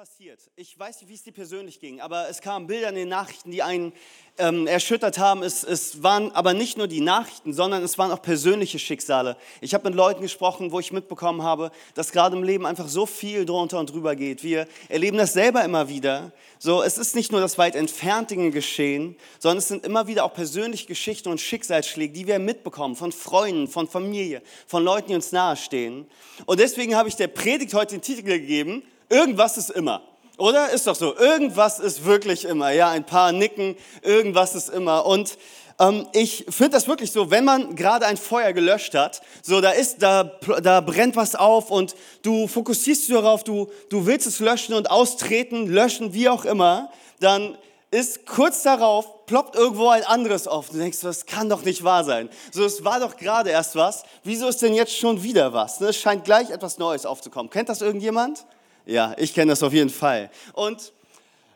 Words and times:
Passiert. 0.00 0.40
Ich 0.56 0.78
weiß 0.78 1.02
nicht, 1.02 1.10
wie 1.10 1.14
es 1.14 1.24
dir 1.24 1.32
persönlich 1.32 1.78
ging, 1.78 2.00
aber 2.00 2.30
es 2.30 2.40
kamen 2.40 2.66
Bilder 2.66 2.88
in 2.88 2.94
den 2.94 3.10
Nachrichten, 3.10 3.50
die 3.50 3.62
einen 3.62 3.92
ähm, 4.38 4.66
erschüttert 4.66 5.18
haben. 5.18 5.42
Es, 5.42 5.62
es 5.62 6.02
waren 6.02 6.32
aber 6.32 6.54
nicht 6.54 6.78
nur 6.78 6.88
die 6.88 7.02
Nachrichten, 7.02 7.52
sondern 7.52 7.82
es 7.82 7.98
waren 7.98 8.10
auch 8.10 8.22
persönliche 8.22 8.78
Schicksale. 8.78 9.36
Ich 9.60 9.74
habe 9.74 9.90
mit 9.90 9.94
Leuten 9.94 10.22
gesprochen, 10.22 10.72
wo 10.72 10.80
ich 10.80 10.90
mitbekommen 10.90 11.42
habe, 11.42 11.70
dass 11.92 12.12
gerade 12.12 12.34
im 12.34 12.42
Leben 12.42 12.64
einfach 12.64 12.88
so 12.88 13.04
viel 13.04 13.44
drunter 13.44 13.78
und 13.78 13.92
drüber 13.92 14.16
geht. 14.16 14.42
Wir 14.42 14.66
erleben 14.88 15.18
das 15.18 15.34
selber 15.34 15.62
immer 15.64 15.90
wieder. 15.90 16.32
So, 16.58 16.82
es 16.82 16.96
ist 16.96 17.14
nicht 17.14 17.30
nur 17.30 17.42
das 17.42 17.58
weit 17.58 17.74
entfernte 17.74 18.50
Geschehen, 18.50 19.16
sondern 19.38 19.58
es 19.58 19.68
sind 19.68 19.84
immer 19.84 20.06
wieder 20.06 20.24
auch 20.24 20.32
persönliche 20.32 20.86
Geschichten 20.86 21.28
und 21.28 21.42
Schicksalsschläge, 21.42 22.14
die 22.14 22.26
wir 22.26 22.38
mitbekommen 22.38 22.96
von 22.96 23.12
Freunden, 23.12 23.68
von 23.68 23.86
Familie, 23.86 24.40
von 24.66 24.82
Leuten, 24.82 25.08
die 25.08 25.14
uns 25.14 25.30
nahestehen. 25.30 26.06
Und 26.46 26.58
deswegen 26.58 26.96
habe 26.96 27.10
ich 27.10 27.16
der 27.16 27.28
Predigt 27.28 27.74
heute 27.74 27.96
den 27.96 28.00
Titel 28.00 28.22
gegeben, 28.22 28.82
Irgendwas 29.10 29.58
ist 29.58 29.70
immer. 29.70 30.02
Oder? 30.38 30.70
Ist 30.70 30.86
doch 30.86 30.94
so. 30.94 31.14
Irgendwas 31.16 31.80
ist 31.80 32.06
wirklich 32.06 32.46
immer. 32.46 32.70
Ja, 32.70 32.88
ein 32.88 33.04
paar 33.04 33.32
nicken. 33.32 33.76
Irgendwas 34.02 34.54
ist 34.54 34.70
immer. 34.70 35.04
Und 35.04 35.36
ähm, 35.78 36.06
ich 36.12 36.46
finde 36.48 36.70
das 36.70 36.88
wirklich 36.88 37.10
so, 37.10 37.30
wenn 37.30 37.44
man 37.44 37.74
gerade 37.74 38.06
ein 38.06 38.16
Feuer 38.16 38.52
gelöscht 38.52 38.94
hat, 38.94 39.20
so 39.42 39.60
da 39.60 39.70
ist, 39.70 40.02
da, 40.02 40.24
da 40.62 40.80
brennt 40.80 41.16
was 41.16 41.34
auf 41.34 41.70
und 41.70 41.94
du 42.22 42.46
fokussierst 42.46 43.08
dich 43.08 43.14
darauf, 43.14 43.44
du, 43.44 43.68
du 43.90 44.06
willst 44.06 44.26
es 44.26 44.38
löschen 44.38 44.74
und 44.74 44.90
austreten, 44.90 45.66
löschen, 45.66 46.14
wie 46.14 46.28
auch 46.28 46.44
immer, 46.44 46.90
dann 47.18 47.58
ist 47.90 48.24
kurz 48.24 48.62
darauf, 48.62 49.26
ploppt 49.26 49.56
irgendwo 49.56 49.88
ein 49.88 50.04
anderes 50.04 50.46
auf. 50.46 50.70
Du 50.70 50.78
denkst, 50.78 51.00
das 51.00 51.26
kann 51.26 51.48
doch 51.48 51.64
nicht 51.64 51.82
wahr 51.82 52.04
sein. 52.04 52.28
So, 52.52 52.64
es 52.64 52.84
war 52.84 53.00
doch 53.00 53.16
gerade 53.16 53.50
erst 53.50 53.74
was. 53.74 54.04
Wieso 54.22 54.46
ist 54.48 54.62
denn 54.62 54.74
jetzt 54.74 54.96
schon 54.96 55.22
wieder 55.22 55.52
was? 55.52 55.80
Ne, 55.80 55.88
es 55.88 55.96
scheint 55.96 56.24
gleich 56.24 56.50
etwas 56.50 56.78
Neues 56.78 57.04
aufzukommen. 57.04 57.50
Kennt 57.50 57.68
das 57.68 57.80
irgendjemand? 57.80 58.44
Ja, 58.90 59.14
ich 59.16 59.32
kenne 59.32 59.52
das 59.52 59.62
auf 59.62 59.72
jeden 59.72 59.88
Fall. 59.88 60.30
Und 60.52 60.92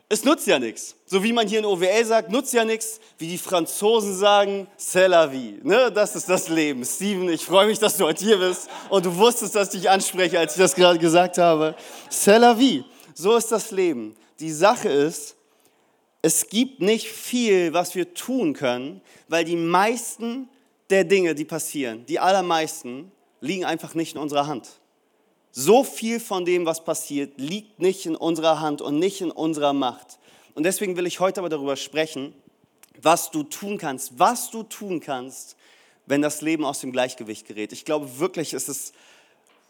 es 0.07 0.23
nutzt 0.23 0.47
ja 0.47 0.57
nichts. 0.57 0.95
So 1.05 1.21
wie 1.21 1.33
man 1.33 1.49
hier 1.49 1.59
in 1.59 1.65
OWL 1.65 2.05
sagt, 2.05 2.31
nutzt 2.31 2.53
ja 2.53 2.63
nichts, 2.63 3.01
wie 3.17 3.27
die 3.27 3.37
Franzosen 3.37 4.15
sagen, 4.15 4.67
c'est 4.79 5.07
la 5.09 5.29
vie. 5.29 5.59
Ne? 5.61 5.91
Das 5.91 6.15
ist 6.15 6.29
das 6.29 6.47
Leben. 6.47 6.85
Steven, 6.85 7.27
ich 7.27 7.43
freue 7.43 7.67
mich, 7.67 7.77
dass 7.77 7.97
du 7.97 8.05
heute 8.05 8.23
hier 8.23 8.37
bist 8.37 8.69
und 8.89 9.05
du 9.05 9.13
wusstest, 9.17 9.53
dass 9.53 9.73
ich 9.73 9.81
dich 9.81 9.89
anspreche, 9.89 10.39
als 10.39 10.53
ich 10.53 10.61
das 10.61 10.75
gerade 10.75 10.97
gesagt 10.97 11.37
habe. 11.37 11.75
C'est 12.09 12.39
la 12.39 12.57
vie. 12.57 12.85
So 13.13 13.35
ist 13.35 13.51
das 13.51 13.71
Leben. 13.71 14.15
Die 14.39 14.51
Sache 14.51 14.87
ist, 14.87 15.35
es 16.21 16.47
gibt 16.47 16.79
nicht 16.79 17.07
viel, 17.07 17.73
was 17.73 17.95
wir 17.95 18.13
tun 18.13 18.53
können, 18.53 19.01
weil 19.27 19.43
die 19.43 19.57
meisten 19.57 20.47
der 20.89 21.03
Dinge, 21.03 21.35
die 21.35 21.45
passieren, 21.45 22.05
die 22.05 22.17
allermeisten, 22.17 23.11
liegen 23.41 23.65
einfach 23.65 23.93
nicht 23.93 24.15
in 24.15 24.21
unserer 24.21 24.47
Hand. 24.47 24.79
So 25.57 25.85
viel 25.85 26.19
von 26.19 26.43
dem, 26.43 26.65
was 26.65 26.83
passiert, 26.83 27.39
liegt 27.39 27.79
nicht 27.79 28.05
in 28.05 28.17
unserer 28.17 28.59
Hand 28.59 28.81
und 28.81 28.99
nicht 28.99 29.21
in 29.21 29.31
unserer 29.31 29.71
Macht. 29.71 30.19
Und 30.53 30.63
deswegen 30.63 30.97
will 30.97 31.07
ich 31.07 31.21
heute 31.21 31.39
aber 31.39 31.47
darüber 31.47 31.77
sprechen, 31.77 32.33
was 33.01 33.31
du 33.31 33.43
tun 33.43 33.77
kannst, 33.77 34.19
was 34.19 34.51
du 34.51 34.63
tun 34.63 34.99
kannst, 34.99 35.55
wenn 36.07 36.21
das 36.21 36.41
Leben 36.41 36.65
aus 36.65 36.81
dem 36.81 36.91
Gleichgewicht 36.91 37.47
gerät. 37.47 37.71
Ich 37.71 37.85
glaube 37.85 38.19
wirklich, 38.19 38.53
es 38.53 38.67
ist 38.67 38.93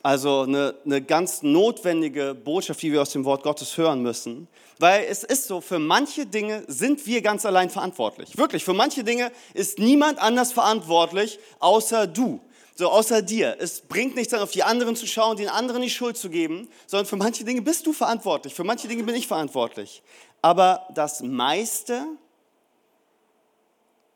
also 0.01 0.41
eine, 0.41 0.73
eine 0.85 1.03
ganz 1.03 1.43
notwendige 1.43 2.33
Botschaft, 2.33 2.81
die 2.81 2.91
wir 2.91 3.03
aus 3.03 3.11
dem 3.11 3.23
Wort 3.23 3.43
Gottes 3.43 3.77
hören 3.77 4.01
müssen. 4.01 4.47
Weil 4.79 5.05
es 5.07 5.23
ist 5.23 5.45
so, 5.45 5.61
für 5.61 5.77
manche 5.77 6.25
Dinge 6.25 6.63
sind 6.65 7.05
wir 7.05 7.21
ganz 7.21 7.45
allein 7.45 7.69
verantwortlich. 7.69 8.35
Wirklich, 8.39 8.65
für 8.65 8.73
manche 8.73 9.03
Dinge 9.03 9.31
ist 9.53 9.77
niemand 9.77 10.17
anders 10.17 10.51
verantwortlich, 10.51 11.37
außer 11.59 12.07
du 12.07 12.39
so 12.75 12.89
außer 12.89 13.21
dir. 13.21 13.55
Es 13.59 13.81
bringt 13.81 14.15
nichts 14.15 14.31
dann 14.31 14.41
auf 14.41 14.51
die 14.51 14.63
anderen 14.63 14.95
zu 14.95 15.07
schauen, 15.07 15.37
den 15.37 15.49
anderen 15.49 15.81
die 15.81 15.89
Schuld 15.89 16.17
zu 16.17 16.29
geben, 16.29 16.69
sondern 16.85 17.05
für 17.07 17.15
manche 17.15 17.43
Dinge 17.43 17.61
bist 17.61 17.87
du 17.87 17.93
verantwortlich, 17.93 18.53
für 18.53 18.65
manche 18.65 18.87
Dinge 18.87 19.03
bin 19.03 19.15
ich 19.15 19.27
verantwortlich. 19.27 20.03
Aber 20.41 20.85
das 20.93 21.21
meiste, 21.21 22.05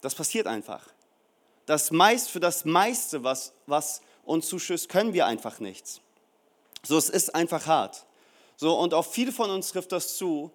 das 0.01 0.13
passiert 0.13 0.45
einfach. 0.45 0.85
Das 1.65 1.91
meist, 1.91 2.29
für 2.29 2.39
das 2.39 2.65
meiste, 2.65 3.23
was, 3.23 3.53
was 3.65 4.01
uns 4.25 4.47
zuschüsst, 4.47 4.89
können 4.89 5.13
wir 5.13 5.25
einfach 5.25 5.59
nichts. 5.59 6.01
So, 6.83 6.97
es 6.97 7.09
ist 7.09 7.33
einfach 7.35 7.65
hart. 7.65 8.05
So, 8.57 8.77
und 8.77 8.93
auf 8.93 9.11
viele 9.13 9.31
von 9.31 9.49
uns 9.49 9.71
trifft 9.71 9.91
das 9.91 10.17
zu, 10.17 10.51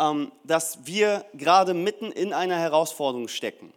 ähm, 0.00 0.32
dass 0.42 0.86
wir 0.86 1.24
gerade 1.34 1.72
mitten 1.74 2.10
in 2.10 2.32
einer 2.32 2.56
Herausforderung 2.56 3.28
stecken. 3.28 3.72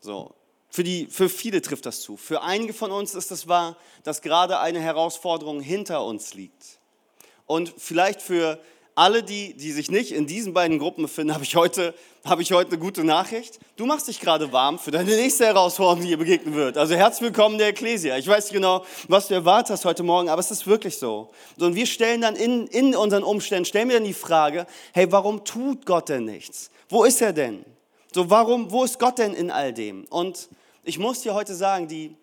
So, 0.00 0.34
für, 0.70 0.84
die, 0.84 1.06
für 1.06 1.28
viele 1.28 1.62
trifft 1.62 1.86
das 1.86 2.00
zu. 2.00 2.16
Für 2.16 2.42
einige 2.42 2.72
von 2.72 2.90
uns 2.90 3.14
ist 3.14 3.30
es 3.30 3.48
wahr, 3.48 3.76
dass 4.04 4.22
gerade 4.22 4.60
eine 4.60 4.80
Herausforderung 4.80 5.60
hinter 5.60 6.04
uns 6.04 6.34
liegt. 6.34 6.78
Und 7.46 7.72
vielleicht 7.78 8.20
für 8.20 8.60
alle, 8.98 9.22
die, 9.22 9.54
die 9.54 9.70
sich 9.70 9.90
nicht 9.90 10.12
in 10.12 10.26
diesen 10.26 10.52
beiden 10.52 10.78
Gruppen 10.78 11.02
befinden, 11.02 11.32
habe 11.32 11.44
ich, 11.44 11.54
heute, 11.54 11.94
habe 12.24 12.42
ich 12.42 12.52
heute 12.52 12.72
eine 12.72 12.80
gute 12.80 13.04
Nachricht. 13.04 13.60
Du 13.76 13.86
machst 13.86 14.08
dich 14.08 14.20
gerade 14.20 14.52
warm 14.52 14.78
für 14.78 14.90
deine 14.90 15.14
nächste 15.14 15.46
Herausforderung, 15.46 16.02
die 16.02 16.08
dir 16.08 16.18
begegnen 16.18 16.54
wird. 16.54 16.76
Also 16.76 16.96
herzlich 16.96 17.22
willkommen 17.22 17.58
der 17.58 17.68
Ecclesia. 17.68 18.18
Ich 18.18 18.26
weiß 18.26 18.46
nicht 18.46 18.54
genau, 18.54 18.84
was 19.06 19.28
du 19.28 19.34
erwartet 19.34 19.70
hast 19.70 19.84
heute 19.84 20.02
Morgen, 20.02 20.28
aber 20.28 20.40
es 20.40 20.50
ist 20.50 20.66
wirklich 20.66 20.98
so. 20.98 21.30
Und 21.58 21.76
wir 21.76 21.86
stellen 21.86 22.20
dann 22.20 22.34
in, 22.34 22.66
in 22.66 22.96
unseren 22.96 23.22
Umständen, 23.22 23.66
stellen 23.66 23.88
wir 23.88 23.96
dann 23.96 24.04
die 24.04 24.12
Frage, 24.12 24.66
hey, 24.92 25.10
warum 25.12 25.44
tut 25.44 25.86
Gott 25.86 26.08
denn 26.08 26.24
nichts? 26.24 26.70
Wo 26.88 27.04
ist 27.04 27.22
er 27.22 27.32
denn? 27.32 27.64
So, 28.12 28.30
warum, 28.30 28.70
wo 28.70 28.84
ist 28.84 28.98
Gott 28.98 29.18
denn 29.18 29.34
in 29.34 29.50
all 29.50 29.72
dem? 29.72 30.04
Und 30.10 30.48
ich 30.84 30.98
muss 30.98 31.20
dir 31.20 31.34
heute 31.34 31.54
sagen, 31.54 31.88
die, 31.88 32.16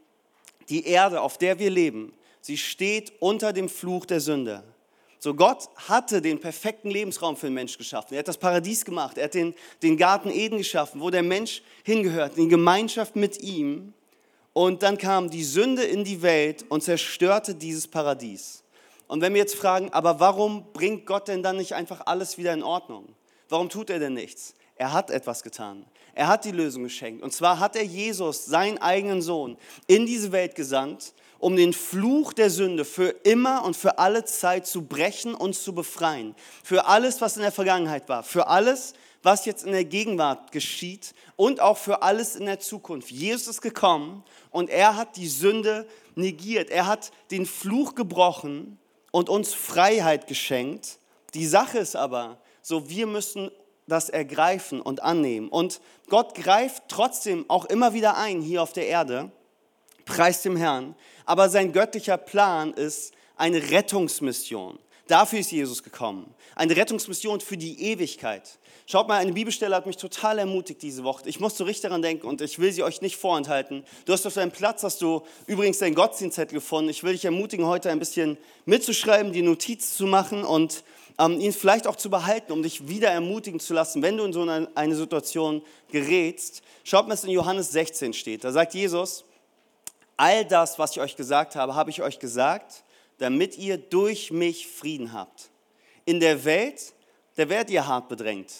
die 0.69 0.87
Erde, 0.87 1.21
auf 1.21 1.37
der 1.37 1.59
wir 1.59 1.69
leben, 1.69 2.13
sie 2.41 2.57
steht 2.57 3.13
unter 3.19 3.53
dem 3.53 3.69
Fluch 3.69 4.05
der 4.05 4.19
Sünde. 4.19 4.63
So, 5.19 5.33
Gott 5.33 5.69
hatte 5.87 6.21
den 6.21 6.39
perfekten 6.39 6.89
Lebensraum 6.89 7.35
für 7.37 7.47
den 7.47 7.53
Mensch 7.53 7.77
geschaffen. 7.77 8.13
Er 8.13 8.19
hat 8.19 8.27
das 8.27 8.37
Paradies 8.37 8.85
gemacht. 8.85 9.17
Er 9.17 9.25
hat 9.25 9.33
den, 9.33 9.53
den 9.81 9.97
Garten 9.97 10.29
Eden 10.29 10.57
geschaffen, 10.57 11.01
wo 11.01 11.09
der 11.09 11.23
Mensch 11.23 11.61
hingehört, 11.83 12.37
in 12.37 12.49
Gemeinschaft 12.49 13.15
mit 13.15 13.41
ihm. 13.41 13.93
Und 14.53 14.83
dann 14.83 14.97
kam 14.97 15.29
die 15.29 15.43
Sünde 15.43 15.83
in 15.83 16.03
die 16.03 16.21
Welt 16.21 16.65
und 16.69 16.83
zerstörte 16.83 17.55
dieses 17.55 17.87
Paradies. 17.87 18.63
Und 19.07 19.21
wenn 19.21 19.33
wir 19.33 19.41
jetzt 19.41 19.55
fragen, 19.55 19.91
aber 19.93 20.19
warum 20.19 20.71
bringt 20.73 21.05
Gott 21.05 21.27
denn 21.27 21.43
dann 21.43 21.57
nicht 21.57 21.73
einfach 21.73 22.01
alles 22.05 22.37
wieder 22.37 22.53
in 22.53 22.63
Ordnung? 22.63 23.07
Warum 23.49 23.69
tut 23.69 23.89
er 23.89 23.99
denn 23.99 24.13
nichts? 24.13 24.55
Er 24.75 24.91
hat 24.91 25.09
etwas 25.09 25.41
getan. 25.41 25.85
Er 26.13 26.27
hat 26.27 26.45
die 26.45 26.51
Lösung 26.51 26.83
geschenkt. 26.83 27.23
Und 27.23 27.31
zwar 27.31 27.59
hat 27.59 27.75
er 27.75 27.83
Jesus, 27.83 28.45
seinen 28.45 28.77
eigenen 28.77 29.21
Sohn, 29.21 29.57
in 29.87 30.05
diese 30.05 30.31
Welt 30.31 30.55
gesandt, 30.55 31.13
um 31.39 31.55
den 31.55 31.73
Fluch 31.73 32.33
der 32.33 32.49
Sünde 32.49 32.85
für 32.85 33.09
immer 33.23 33.63
und 33.63 33.75
für 33.75 33.99
alle 33.99 34.25
Zeit 34.25 34.65
zu 34.65 34.83
brechen 34.83 35.35
und 35.35 35.55
zu 35.55 35.73
befreien. 35.73 36.35
Für 36.63 36.85
alles, 36.85 37.21
was 37.21 37.35
in 37.35 37.43
der 37.43 37.51
Vergangenheit 37.51 38.09
war. 38.09 38.23
Für 38.23 38.47
alles, 38.47 38.93
was 39.23 39.45
jetzt 39.45 39.65
in 39.65 39.71
der 39.71 39.85
Gegenwart 39.85 40.51
geschieht 40.51 41.13
und 41.35 41.59
auch 41.59 41.77
für 41.77 42.01
alles 42.01 42.35
in 42.35 42.45
der 42.45 42.59
Zukunft. 42.59 43.11
Jesus 43.11 43.47
ist 43.47 43.61
gekommen 43.61 44.23
und 44.51 44.69
er 44.69 44.95
hat 44.95 45.17
die 45.17 45.27
Sünde 45.27 45.87
negiert. 46.15 46.69
Er 46.69 46.87
hat 46.87 47.11
den 47.31 47.45
Fluch 47.45 47.95
gebrochen 47.95 48.77
und 49.11 49.29
uns 49.29 49.53
Freiheit 49.53 50.27
geschenkt. 50.27 50.99
Die 51.33 51.47
Sache 51.47 51.79
ist 51.79 51.95
aber, 51.95 52.39
so 52.61 52.89
wir 52.89 53.07
müssen 53.07 53.51
das 53.87 54.09
ergreifen 54.09 54.81
und 54.81 55.03
annehmen. 55.03 55.49
Und 55.49 55.79
Gott 56.09 56.35
greift 56.35 56.83
trotzdem 56.87 57.45
auch 57.49 57.65
immer 57.65 57.93
wieder 57.93 58.17
ein 58.17 58.41
hier 58.41 58.63
auf 58.63 58.73
der 58.73 58.87
Erde, 58.87 59.31
preist 60.05 60.45
dem 60.45 60.57
Herrn. 60.57 60.95
Aber 61.25 61.49
sein 61.49 61.71
göttlicher 61.71 62.17
Plan 62.17 62.73
ist 62.73 63.13
eine 63.35 63.71
Rettungsmission. 63.71 64.79
Dafür 65.07 65.39
ist 65.39 65.51
Jesus 65.51 65.83
gekommen. 65.83 66.33
Eine 66.55 66.75
Rettungsmission 66.75 67.39
für 67.39 67.57
die 67.57 67.91
Ewigkeit. 67.91 68.57
Schaut 68.87 69.07
mal, 69.07 69.17
eine 69.17 69.33
Bibelstelle 69.33 69.75
hat 69.75 69.85
mich 69.85 69.97
total 69.97 70.39
ermutigt 70.39 70.81
diese 70.81 71.03
Woche. 71.03 71.27
Ich 71.29 71.39
musste 71.39 71.65
richtig 71.65 71.83
daran 71.83 72.01
denken 72.01 72.25
und 72.25 72.41
ich 72.41 72.57
will 72.57 72.71
sie 72.71 72.81
euch 72.81 73.01
nicht 73.01 73.17
vorenthalten. 73.17 73.83
Du 74.05 74.13
hast 74.13 74.25
auf 74.25 74.33
deinem 74.33 74.51
Platz, 74.51 74.83
hast 74.83 75.01
du 75.01 75.21
übrigens 75.45 75.77
deinen 75.77 75.95
Gottesdienstzettel 75.95 76.55
gefunden. 76.55 76.89
Ich 76.89 77.03
will 77.03 77.13
dich 77.13 77.25
ermutigen, 77.25 77.67
heute 77.67 77.91
ein 77.91 77.99
bisschen 77.99 78.37
mitzuschreiben, 78.65 79.31
die 79.31 79.43
Notiz 79.43 79.95
zu 79.95 80.07
machen 80.07 80.43
und 80.43 80.83
ihn 81.19 81.53
vielleicht 81.53 81.87
auch 81.87 81.95
zu 81.95 82.09
behalten, 82.09 82.51
um 82.51 82.61
dich 82.61 82.87
wieder 82.87 83.09
ermutigen 83.09 83.59
zu 83.59 83.73
lassen, 83.73 84.01
wenn 84.01 84.17
du 84.17 84.25
in 84.25 84.33
so 84.33 84.41
eine, 84.41 84.69
eine 84.75 84.95
Situation 84.95 85.61
gerätst. 85.89 86.61
Schaut 86.83 87.07
mal, 87.07 87.13
was 87.13 87.23
in 87.23 87.31
Johannes 87.31 87.71
16 87.71 88.13
steht. 88.13 88.43
Da 88.43 88.51
sagt 88.51 88.73
Jesus, 88.73 89.23
all 90.17 90.45
das, 90.45 90.77
was 90.77 90.91
ich 90.91 90.99
euch 90.99 91.15
gesagt 91.15 91.55
habe, 91.55 91.75
habe 91.75 91.89
ich 91.89 92.01
euch 92.01 92.19
gesagt, 92.19 92.83
damit 93.17 93.57
ihr 93.57 93.77
durch 93.77 94.31
mich 94.31 94.67
Frieden 94.67 95.13
habt. 95.13 95.49
In 96.03 96.19
der 96.19 96.43
Welt, 96.43 96.93
da 97.35 97.47
werdet 97.49 97.69
ihr 97.69 97.87
hart 97.87 98.09
bedrängt. 98.09 98.51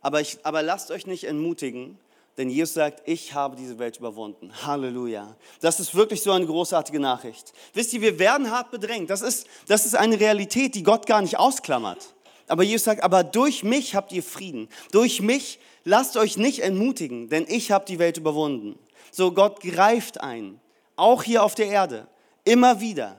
Aber, 0.00 0.20
ich, 0.20 0.38
aber 0.42 0.62
lasst 0.62 0.90
euch 0.90 1.06
nicht 1.06 1.24
entmutigen, 1.24 1.98
Denn 2.36 2.50
Jesus 2.50 2.74
sagt, 2.74 3.02
ich 3.08 3.32
habe 3.32 3.54
diese 3.54 3.78
Welt 3.78 3.98
überwunden. 3.98 4.50
Halleluja. 4.66 5.36
Das 5.60 5.78
ist 5.78 5.94
wirklich 5.94 6.22
so 6.22 6.32
eine 6.32 6.46
großartige 6.46 6.98
Nachricht. 6.98 7.52
Wisst 7.74 7.92
ihr, 7.92 8.00
wir 8.00 8.18
werden 8.18 8.50
hart 8.50 8.72
bedrängt. 8.72 9.08
Das 9.08 9.22
ist, 9.22 9.46
das 9.68 9.86
ist 9.86 9.94
eine 9.94 10.18
Realität, 10.18 10.74
die 10.74 10.82
Gott 10.82 11.06
gar 11.06 11.22
nicht 11.22 11.38
ausklammert. 11.38 12.14
Aber 12.48 12.62
Jesus 12.62 12.84
sagt, 12.84 13.02
aber 13.02 13.22
durch 13.22 13.62
mich 13.62 13.94
habt 13.94 14.12
ihr 14.12 14.22
Frieden. 14.22 14.68
Durch 14.90 15.20
mich 15.20 15.60
lasst 15.84 16.16
euch 16.16 16.36
nicht 16.36 16.60
entmutigen, 16.60 17.28
denn 17.28 17.46
ich 17.48 17.70
habe 17.70 17.84
die 17.86 17.98
Welt 17.98 18.16
überwunden. 18.16 18.78
So, 19.10 19.32
Gott 19.32 19.60
greift 19.60 20.20
ein, 20.20 20.60
auch 20.96 21.22
hier 21.22 21.44
auf 21.44 21.54
der 21.54 21.68
Erde, 21.68 22.08
immer 22.44 22.80
wieder. 22.80 23.16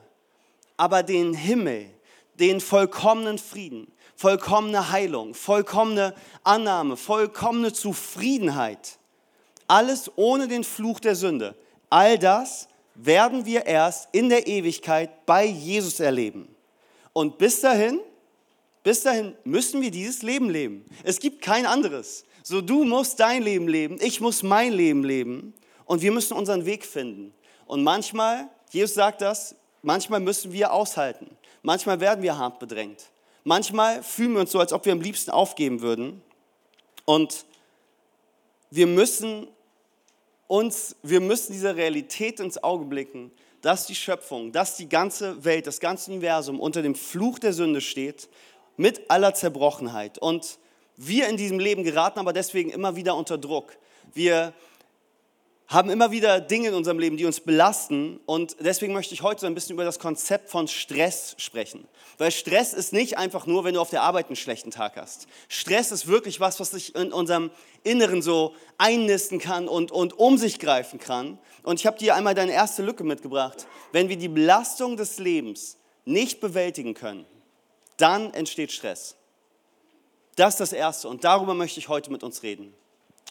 Aber 0.76 1.02
den 1.02 1.32
Himmel, 1.32 1.88
den 2.34 2.60
vollkommenen 2.60 3.38
Frieden, 3.38 3.90
vollkommene 4.14 4.90
Heilung, 4.90 5.34
vollkommene 5.34 6.14
Annahme, 6.44 6.96
vollkommene 6.96 7.72
Zufriedenheit, 7.72 8.98
alles 9.68 10.10
ohne 10.16 10.48
den 10.48 10.64
Fluch 10.64 11.00
der 11.00 11.14
Sünde. 11.14 11.54
All 11.90 12.18
das 12.18 12.68
werden 12.94 13.44
wir 13.44 13.66
erst 13.66 14.08
in 14.12 14.28
der 14.28 14.46
Ewigkeit 14.46 15.26
bei 15.26 15.44
Jesus 15.44 16.00
erleben. 16.00 16.54
Und 17.12 17.38
bis 17.38 17.60
dahin, 17.60 18.00
bis 18.82 19.02
dahin 19.02 19.34
müssen 19.44 19.80
wir 19.80 19.90
dieses 19.90 20.22
Leben 20.22 20.50
leben. 20.50 20.84
Es 21.02 21.18
gibt 21.18 21.42
kein 21.42 21.66
anderes. 21.66 22.24
So 22.42 22.60
du 22.60 22.84
musst 22.84 23.18
dein 23.18 23.42
Leben 23.42 23.66
leben, 23.66 23.98
ich 24.00 24.20
muss 24.20 24.42
mein 24.42 24.72
Leben 24.72 25.02
leben 25.02 25.52
und 25.84 26.02
wir 26.02 26.12
müssen 26.12 26.34
unseren 26.34 26.64
Weg 26.64 26.84
finden. 26.84 27.34
Und 27.66 27.82
manchmal, 27.82 28.48
Jesus 28.70 28.94
sagt 28.94 29.20
das, 29.20 29.56
manchmal 29.82 30.20
müssen 30.20 30.52
wir 30.52 30.72
aushalten. 30.72 31.28
Manchmal 31.62 31.98
werden 31.98 32.22
wir 32.22 32.38
hart 32.38 32.60
bedrängt. 32.60 33.10
Manchmal 33.42 34.02
fühlen 34.02 34.34
wir 34.34 34.40
uns 34.40 34.52
so, 34.52 34.60
als 34.60 34.72
ob 34.72 34.84
wir 34.84 34.92
am 34.92 35.00
liebsten 35.00 35.32
aufgeben 35.32 35.80
würden. 35.80 36.22
Und 37.04 37.44
wir 38.70 38.86
müssen 38.86 39.48
uns, 40.46 40.96
wir 41.02 41.20
müssen 41.20 41.52
dieser 41.52 41.76
Realität 41.76 42.40
ins 42.40 42.62
Auge 42.62 42.84
blicken, 42.84 43.30
dass 43.62 43.86
die 43.86 43.94
Schöpfung, 43.94 44.52
dass 44.52 44.76
die 44.76 44.88
ganze 44.88 45.44
Welt, 45.44 45.66
das 45.66 45.80
ganze 45.80 46.10
Universum 46.10 46.60
unter 46.60 46.82
dem 46.82 46.94
Fluch 46.94 47.38
der 47.38 47.52
Sünde 47.52 47.80
steht, 47.80 48.28
mit 48.76 49.10
aller 49.10 49.34
Zerbrochenheit. 49.34 50.18
Und 50.18 50.58
wir 50.96 51.28
in 51.28 51.36
diesem 51.36 51.58
Leben 51.58 51.82
geraten 51.82 52.18
aber 52.18 52.32
deswegen 52.32 52.70
immer 52.70 52.96
wieder 52.96 53.16
unter 53.16 53.38
Druck. 53.38 53.76
Wir 54.14 54.52
haben 55.68 55.90
immer 55.90 56.12
wieder 56.12 56.40
Dinge 56.40 56.68
in 56.68 56.74
unserem 56.74 56.98
Leben, 56.98 57.16
die 57.16 57.24
uns 57.24 57.40
belasten. 57.40 58.20
Und 58.24 58.56
deswegen 58.60 58.92
möchte 58.92 59.14
ich 59.14 59.22
heute 59.22 59.40
so 59.40 59.46
ein 59.46 59.54
bisschen 59.54 59.74
über 59.74 59.84
das 59.84 59.98
Konzept 59.98 60.48
von 60.48 60.68
Stress 60.68 61.34
sprechen. 61.38 61.88
Weil 62.18 62.30
Stress 62.30 62.72
ist 62.72 62.92
nicht 62.92 63.18
einfach 63.18 63.46
nur, 63.46 63.64
wenn 63.64 63.74
du 63.74 63.80
auf 63.80 63.90
der 63.90 64.02
Arbeit 64.02 64.26
einen 64.26 64.36
schlechten 64.36 64.70
Tag 64.70 64.96
hast. 64.96 65.26
Stress 65.48 65.90
ist 65.90 66.06
wirklich 66.06 66.38
was, 66.38 66.60
was 66.60 66.70
sich 66.70 66.94
in 66.94 67.12
unserem 67.12 67.50
Inneren 67.82 68.22
so 68.22 68.54
einnisten 68.78 69.38
kann 69.40 69.66
und, 69.66 69.90
und 69.90 70.18
um 70.18 70.38
sich 70.38 70.60
greifen 70.60 71.00
kann. 71.00 71.38
Und 71.64 71.80
ich 71.80 71.86
habe 71.86 71.98
dir 71.98 72.14
einmal 72.14 72.34
deine 72.34 72.52
erste 72.52 72.82
Lücke 72.82 73.02
mitgebracht. 73.02 73.66
Wenn 73.90 74.08
wir 74.08 74.16
die 74.16 74.28
Belastung 74.28 74.96
des 74.96 75.18
Lebens 75.18 75.78
nicht 76.04 76.40
bewältigen 76.40 76.94
können, 76.94 77.26
dann 77.96 78.32
entsteht 78.34 78.70
Stress. 78.70 79.16
Das 80.36 80.54
ist 80.54 80.60
das 80.60 80.72
Erste 80.72 81.08
und 81.08 81.24
darüber 81.24 81.54
möchte 81.54 81.80
ich 81.80 81.88
heute 81.88 82.12
mit 82.12 82.22
uns 82.22 82.42
reden. 82.42 82.72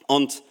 Und 0.08 0.44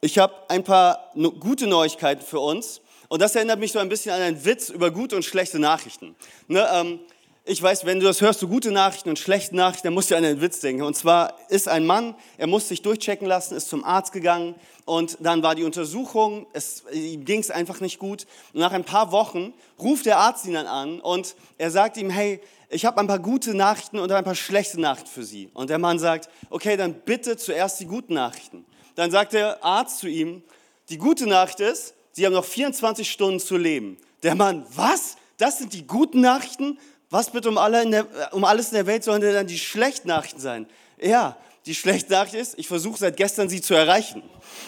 ich 0.00 0.18
habe 0.18 0.34
ein 0.48 0.64
paar 0.64 1.10
gute 1.40 1.66
Neuigkeiten 1.66 2.24
für 2.24 2.40
uns. 2.40 2.80
Und 3.08 3.20
das 3.20 3.34
erinnert 3.34 3.58
mich 3.58 3.72
so 3.72 3.78
ein 3.78 3.88
bisschen 3.88 4.12
an 4.12 4.22
einen 4.22 4.44
Witz 4.44 4.70
über 4.70 4.90
gute 4.90 5.16
und 5.16 5.24
schlechte 5.24 5.58
Nachrichten. 5.58 6.14
Ne, 6.46 6.66
ähm, 6.72 7.00
ich 7.44 7.60
weiß, 7.60 7.84
wenn 7.84 7.98
du 7.98 8.06
das 8.06 8.20
hörst, 8.20 8.38
so 8.40 8.46
gute 8.46 8.70
Nachrichten 8.70 9.08
und 9.08 9.18
schlechte 9.18 9.56
Nachrichten, 9.56 9.88
dann 9.88 9.94
musst 9.94 10.10
du 10.10 10.16
an 10.16 10.24
einen 10.24 10.40
Witz 10.40 10.60
denken. 10.60 10.82
Und 10.82 10.94
zwar 10.94 11.34
ist 11.48 11.68
ein 11.68 11.84
Mann, 11.84 12.14
er 12.38 12.46
musste 12.46 12.68
sich 12.68 12.82
durchchecken 12.82 13.26
lassen, 13.26 13.56
ist 13.56 13.68
zum 13.68 13.82
Arzt 13.82 14.12
gegangen 14.12 14.54
und 14.84 15.18
dann 15.20 15.42
war 15.42 15.54
die 15.54 15.64
Untersuchung, 15.64 16.46
es 16.52 16.84
ihm 16.92 17.24
ging 17.24 17.40
es 17.40 17.50
einfach 17.50 17.80
nicht 17.80 17.98
gut. 17.98 18.26
Und 18.52 18.60
nach 18.60 18.72
ein 18.72 18.84
paar 18.84 19.10
Wochen 19.10 19.52
ruft 19.78 20.06
der 20.06 20.18
Arzt 20.18 20.46
ihn 20.46 20.54
dann 20.54 20.66
an 20.66 21.00
und 21.00 21.34
er 21.58 21.70
sagt 21.70 21.96
ihm, 21.96 22.10
hey, 22.10 22.40
ich 22.68 22.84
habe 22.84 23.00
ein 23.00 23.08
paar 23.08 23.18
gute 23.18 23.54
Nachrichten 23.54 23.98
und 23.98 24.12
ein 24.12 24.24
paar 24.24 24.36
schlechte 24.36 24.80
Nachrichten 24.80 25.10
für 25.10 25.24
Sie. 25.24 25.50
Und 25.52 25.70
der 25.70 25.78
Mann 25.78 25.98
sagt, 25.98 26.28
okay, 26.50 26.76
dann 26.76 26.94
bitte 26.94 27.36
zuerst 27.36 27.80
die 27.80 27.86
guten 27.86 28.14
Nachrichten. 28.14 28.59
Dann 28.94 29.10
sagt 29.10 29.32
der 29.32 29.64
Arzt 29.64 29.98
zu 29.98 30.08
ihm, 30.08 30.42
die 30.88 30.98
gute 30.98 31.26
Nachricht 31.26 31.60
ist, 31.60 31.94
Sie 32.12 32.26
haben 32.26 32.32
noch 32.32 32.44
24 32.44 33.10
Stunden 33.10 33.40
zu 33.40 33.56
leben. 33.56 33.96
Der 34.22 34.34
Mann, 34.34 34.66
was? 34.74 35.16
Das 35.38 35.58
sind 35.58 35.72
die 35.72 35.86
guten 35.86 36.20
Nachrichten? 36.20 36.78
Was 37.08 37.30
bitte 37.30 37.48
um, 37.48 37.58
alle 37.58 37.88
der, 37.88 38.34
um 38.34 38.44
alles 38.44 38.68
in 38.68 38.74
der 38.74 38.86
Welt 38.86 39.04
sollen 39.04 39.20
denn 39.20 39.34
dann 39.34 39.46
die 39.46 39.58
schlechten 39.58 40.08
Nachrichten 40.08 40.40
sein? 40.40 40.66
Ja, 41.00 41.36
die 41.66 41.74
schlechte 41.74 42.12
Nachricht 42.12 42.34
ist, 42.34 42.58
ich 42.58 42.68
versuche 42.68 42.98
seit 42.98 43.16
gestern 43.16 43.48
sie 43.48 43.60
zu 43.60 43.74
erreichen. 43.74 44.22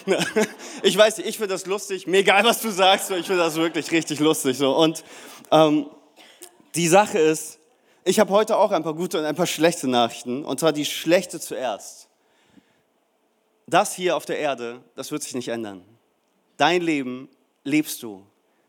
Ich 0.81 0.97
weiß 0.97 1.17
nicht, 1.17 1.29
ich 1.29 1.37
finde 1.37 1.53
das 1.53 1.65
lustig, 1.65 2.07
mir 2.07 2.19
egal 2.19 2.43
was 2.43 2.59
du 2.59 2.69
sagst, 2.69 3.09
ich 3.11 3.25
finde 3.25 3.41
das 3.41 3.55
wirklich 3.55 3.89
richtig 3.91 4.19
lustig. 4.19 4.59
Und 4.61 5.03
ähm, 5.49 5.85
die 6.75 6.87
Sache 6.87 7.19
ist, 7.19 7.59
ich 8.03 8.19
habe 8.19 8.31
heute 8.33 8.57
auch 8.57 8.71
ein 8.71 8.83
paar 8.83 8.93
gute 8.93 9.19
und 9.19 9.25
ein 9.25 9.35
paar 9.35 9.47
schlechte 9.47 9.87
Nachrichten, 9.87 10.43
und 10.43 10.59
zwar 10.59 10.73
die 10.73 10.83
schlechte 10.83 11.39
zuerst. 11.39 12.02
Das 13.67 13.95
hier 13.95 14.15
auf 14.15 14.25
der 14.25 14.37
Erde, 14.39 14.81
das 14.95 15.11
wird 15.11 15.23
sich 15.23 15.35
nicht 15.35 15.47
ändern. 15.47 15.83
Dein 16.57 16.81
Leben 16.81 17.29
lebst 17.63 18.03
du. 18.03 18.23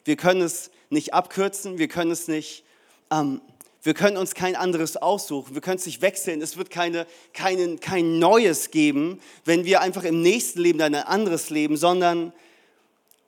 Wir 0.05 0.17
können 0.17 0.43
es 0.43 0.71
nicht 0.91 1.15
abkürzen, 1.15 1.79
wir 1.79 1.89
können 1.89 2.11
es 2.11 2.29
nicht, 2.29 2.65
ähm, 3.11 3.41
wir 3.83 3.95
können 3.95 4.17
uns 4.17 4.35
kein 4.35 4.57
anderes 4.57 4.97
aussuchen, 4.97 5.55
wir 5.55 5.61
können 5.61 5.77
es 5.77 5.87
nicht 5.87 6.01
wechseln, 6.01 6.41
es 6.41 6.57
wird 6.57 6.71
keine, 6.71 7.07
keinen, 7.33 7.81
kein 7.81 8.19
Neues 8.19 8.71
geben, 8.71 9.21
wenn 9.45 9.65
wir 9.65 9.81
einfach 9.81 10.05
im 10.05 10.23
nächsten 10.23 10.61
Leben 10.61 10.81
ein 10.81 10.95
anderes 10.95 11.51
leben, 11.51 11.77
sondern 11.77 12.33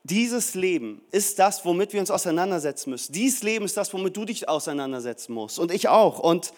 dieses 0.05 0.55
Leben 0.55 1.03
ist 1.11 1.39
das, 1.39 1.65
womit 1.65 1.93
wir 1.93 2.01
uns 2.01 2.13
auseinandersetzen 2.13 2.91
müssen. 2.91 3.13
Dieses 3.13 3.43
Leben 3.43 3.65
ist 3.65 3.77
das, 3.77 3.93
womit 3.93 4.17
du 4.17 4.25
dich 4.25 4.49
auseinandersetzen 4.49 5.33
musst. 5.33 5.59
Und 5.59 5.73
ich 5.73 5.89
auch. 5.89 6.21
Und 6.21 6.53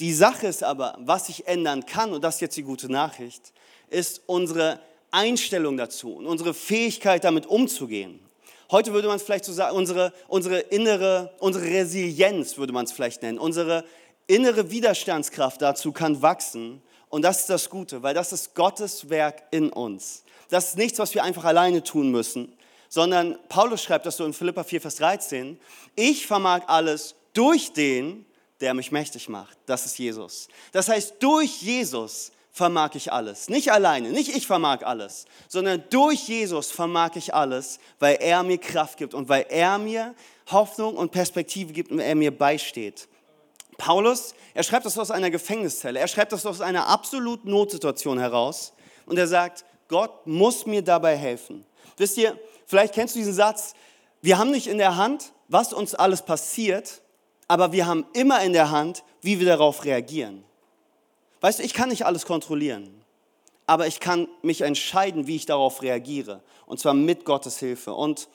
die 0.00 0.12
Sache 0.12 0.46
ist 0.46 0.62
aber, 0.62 0.96
was 1.00 1.26
sich 1.26 1.46
ändern 1.46 1.86
kann, 1.86 2.12
und 2.12 2.22
das 2.22 2.36
ist 2.36 2.40
jetzt 2.40 2.56
die 2.56 2.62
gute 2.62 2.90
Nachricht, 2.90 3.52
ist 3.90 4.22
unsere 4.26 4.80
Einstellung 5.10 5.76
dazu 5.76 6.14
und 6.14 6.26
unsere 6.26 6.54
Fähigkeit, 6.54 7.22
damit 7.24 7.46
umzugehen. 7.46 8.20
Heute 8.70 8.92
würde 8.92 9.08
man 9.08 9.16
es 9.18 9.22
vielleicht 9.22 9.44
so 9.44 9.52
sagen, 9.52 9.76
unsere, 9.76 10.12
unsere 10.26 10.58
innere, 10.58 11.32
unsere 11.38 11.64
Resilienz 11.66 12.56
würde 12.56 12.72
man 12.72 12.86
es 12.86 12.92
vielleicht 12.92 13.22
nennen. 13.22 13.38
Unsere 13.38 13.84
innere 14.26 14.70
Widerstandskraft 14.70 15.62
dazu 15.62 15.92
kann 15.92 16.22
wachsen. 16.22 16.82
Und 17.08 17.22
das 17.22 17.40
ist 17.40 17.50
das 17.50 17.70
Gute, 17.70 18.02
weil 18.02 18.14
das 18.14 18.32
ist 18.32 18.54
Gottes 18.54 19.08
Werk 19.10 19.44
in 19.52 19.70
uns. 19.70 20.24
Das 20.48 20.70
ist 20.70 20.76
nichts, 20.76 20.98
was 20.98 21.14
wir 21.14 21.22
einfach 21.22 21.44
alleine 21.44 21.82
tun 21.82 22.10
müssen, 22.10 22.52
sondern 22.88 23.38
Paulus 23.48 23.82
schreibt 23.82 24.06
das 24.06 24.16
so 24.16 24.24
in 24.24 24.32
Philippa 24.32 24.64
4, 24.64 24.80
Vers 24.80 24.96
13, 24.96 25.58
ich 25.94 26.26
vermag 26.26 26.62
alles 26.66 27.14
durch 27.32 27.72
den, 27.72 28.26
der 28.64 28.74
mich 28.74 28.90
mächtig 28.90 29.28
macht. 29.28 29.56
Das 29.66 29.86
ist 29.86 29.98
Jesus. 29.98 30.48
Das 30.72 30.88
heißt, 30.88 31.14
durch 31.20 31.62
Jesus 31.62 32.32
vermag 32.50 32.94
ich 32.94 33.12
alles. 33.12 33.48
Nicht 33.48 33.70
alleine, 33.70 34.10
nicht 34.10 34.34
ich 34.34 34.46
vermag 34.46 34.82
alles, 34.84 35.26
sondern 35.48 35.84
durch 35.90 36.28
Jesus 36.28 36.70
vermag 36.70 37.10
ich 37.14 37.34
alles, 37.34 37.78
weil 37.98 38.16
er 38.20 38.42
mir 38.42 38.58
Kraft 38.58 38.96
gibt 38.96 39.14
und 39.14 39.28
weil 39.28 39.46
er 39.48 39.78
mir 39.78 40.14
Hoffnung 40.50 40.96
und 40.96 41.12
Perspektive 41.12 41.72
gibt 41.72 41.90
und 41.90 42.00
er 42.00 42.14
mir 42.14 42.36
beisteht. 42.36 43.08
Paulus, 43.78 44.34
er 44.54 44.62
schreibt 44.62 44.86
das 44.86 44.98
aus 44.98 45.10
einer 45.10 45.30
Gefängniszelle, 45.30 45.98
er 45.98 46.08
schreibt 46.08 46.32
das 46.32 46.46
aus 46.46 46.60
einer 46.60 46.88
absoluten 46.88 47.50
Notsituation 47.50 48.18
heraus 48.18 48.72
und 49.06 49.18
er 49.18 49.26
sagt, 49.26 49.64
Gott 49.88 50.26
muss 50.26 50.64
mir 50.64 50.82
dabei 50.82 51.16
helfen. 51.16 51.64
Wisst 51.96 52.16
ihr, 52.16 52.38
Vielleicht 52.66 52.94
kennst 52.94 53.14
du 53.14 53.18
diesen 53.18 53.34
Satz, 53.34 53.74
wir 54.22 54.38
haben 54.38 54.50
nicht 54.50 54.66
in 54.66 54.78
der 54.78 54.96
Hand, 54.96 55.32
was 55.48 55.72
uns 55.72 55.94
alles 55.94 56.22
passiert, 56.22 57.02
aber 57.48 57.72
wir 57.72 57.86
haben 57.86 58.06
immer 58.12 58.42
in 58.42 58.52
der 58.52 58.70
Hand, 58.70 59.04
wie 59.20 59.38
wir 59.38 59.46
darauf 59.46 59.84
reagieren. 59.84 60.44
Weißt 61.40 61.58
du, 61.58 61.62
ich 61.62 61.74
kann 61.74 61.90
nicht 61.90 62.06
alles 62.06 62.26
kontrollieren, 62.26 62.88
aber 63.66 63.86
ich 63.86 64.00
kann 64.00 64.28
mich 64.42 64.62
entscheiden, 64.62 65.26
wie 65.26 65.36
ich 65.36 65.46
darauf 65.46 65.82
reagiere. 65.82 66.42
Und 66.66 66.80
zwar 66.80 66.94
mit 66.94 67.24
Gottes 67.24 67.58
Hilfe. 67.58 67.92
Und 67.94 68.28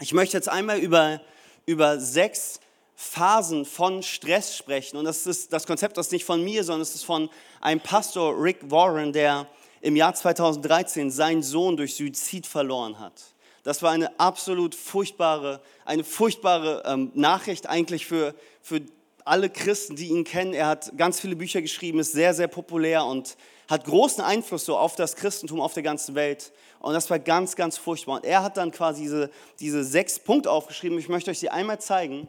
ich 0.00 0.12
möchte 0.12 0.36
jetzt 0.36 0.48
einmal 0.48 0.78
über, 0.78 1.20
über 1.66 1.98
sechs 2.00 2.60
Phasen 2.94 3.64
von 3.64 4.02
Stress 4.02 4.56
sprechen. 4.56 4.98
Und 4.98 5.06
das 5.06 5.26
ist 5.26 5.52
das 5.52 5.66
Konzept, 5.66 5.96
das 5.96 6.06
ist 6.06 6.12
nicht 6.12 6.24
von 6.24 6.44
mir, 6.44 6.64
sondern 6.64 6.82
es 6.82 6.94
ist 6.94 7.04
von 7.04 7.30
einem 7.60 7.80
Pastor, 7.80 8.34
Rick 8.42 8.70
Warren, 8.70 9.12
der 9.12 9.46
im 9.80 9.96
Jahr 9.96 10.14
2013 10.14 11.10
seinen 11.10 11.42
Sohn 11.42 11.76
durch 11.76 11.94
Suizid 11.94 12.46
verloren 12.46 12.98
hat. 12.98 13.29
Das 13.62 13.82
war 13.82 13.90
eine 13.90 14.18
absolut 14.18 14.74
furchtbare, 14.74 15.60
eine 15.84 16.04
furchtbare 16.04 16.82
ähm, 16.86 17.12
Nachricht 17.14 17.68
eigentlich 17.68 18.06
für, 18.06 18.34
für 18.62 18.80
alle 19.24 19.50
Christen, 19.50 19.96
die 19.96 20.08
ihn 20.08 20.24
kennen. 20.24 20.54
Er 20.54 20.66
hat 20.66 20.96
ganz 20.96 21.20
viele 21.20 21.36
Bücher 21.36 21.60
geschrieben, 21.60 21.98
ist 21.98 22.12
sehr, 22.12 22.34
sehr 22.34 22.48
populär 22.48 23.04
und 23.04 23.36
hat 23.68 23.84
großen 23.84 24.24
Einfluss 24.24 24.64
so 24.64 24.76
auf 24.76 24.96
das 24.96 25.14
Christentum 25.14 25.60
auf 25.60 25.74
der 25.74 25.82
ganzen 25.82 26.14
Welt. 26.14 26.52
Und 26.80 26.94
das 26.94 27.10
war 27.10 27.18
ganz, 27.18 27.54
ganz 27.54 27.76
furchtbar. 27.76 28.16
Und 28.16 28.24
er 28.24 28.42
hat 28.42 28.56
dann 28.56 28.72
quasi 28.72 29.02
diese, 29.02 29.30
diese 29.60 29.84
sechs 29.84 30.18
Punkte 30.18 30.50
aufgeschrieben. 30.50 30.98
Ich 30.98 31.08
möchte 31.08 31.30
euch 31.30 31.38
sie 31.38 31.50
einmal 31.50 31.80
zeigen. 31.80 32.26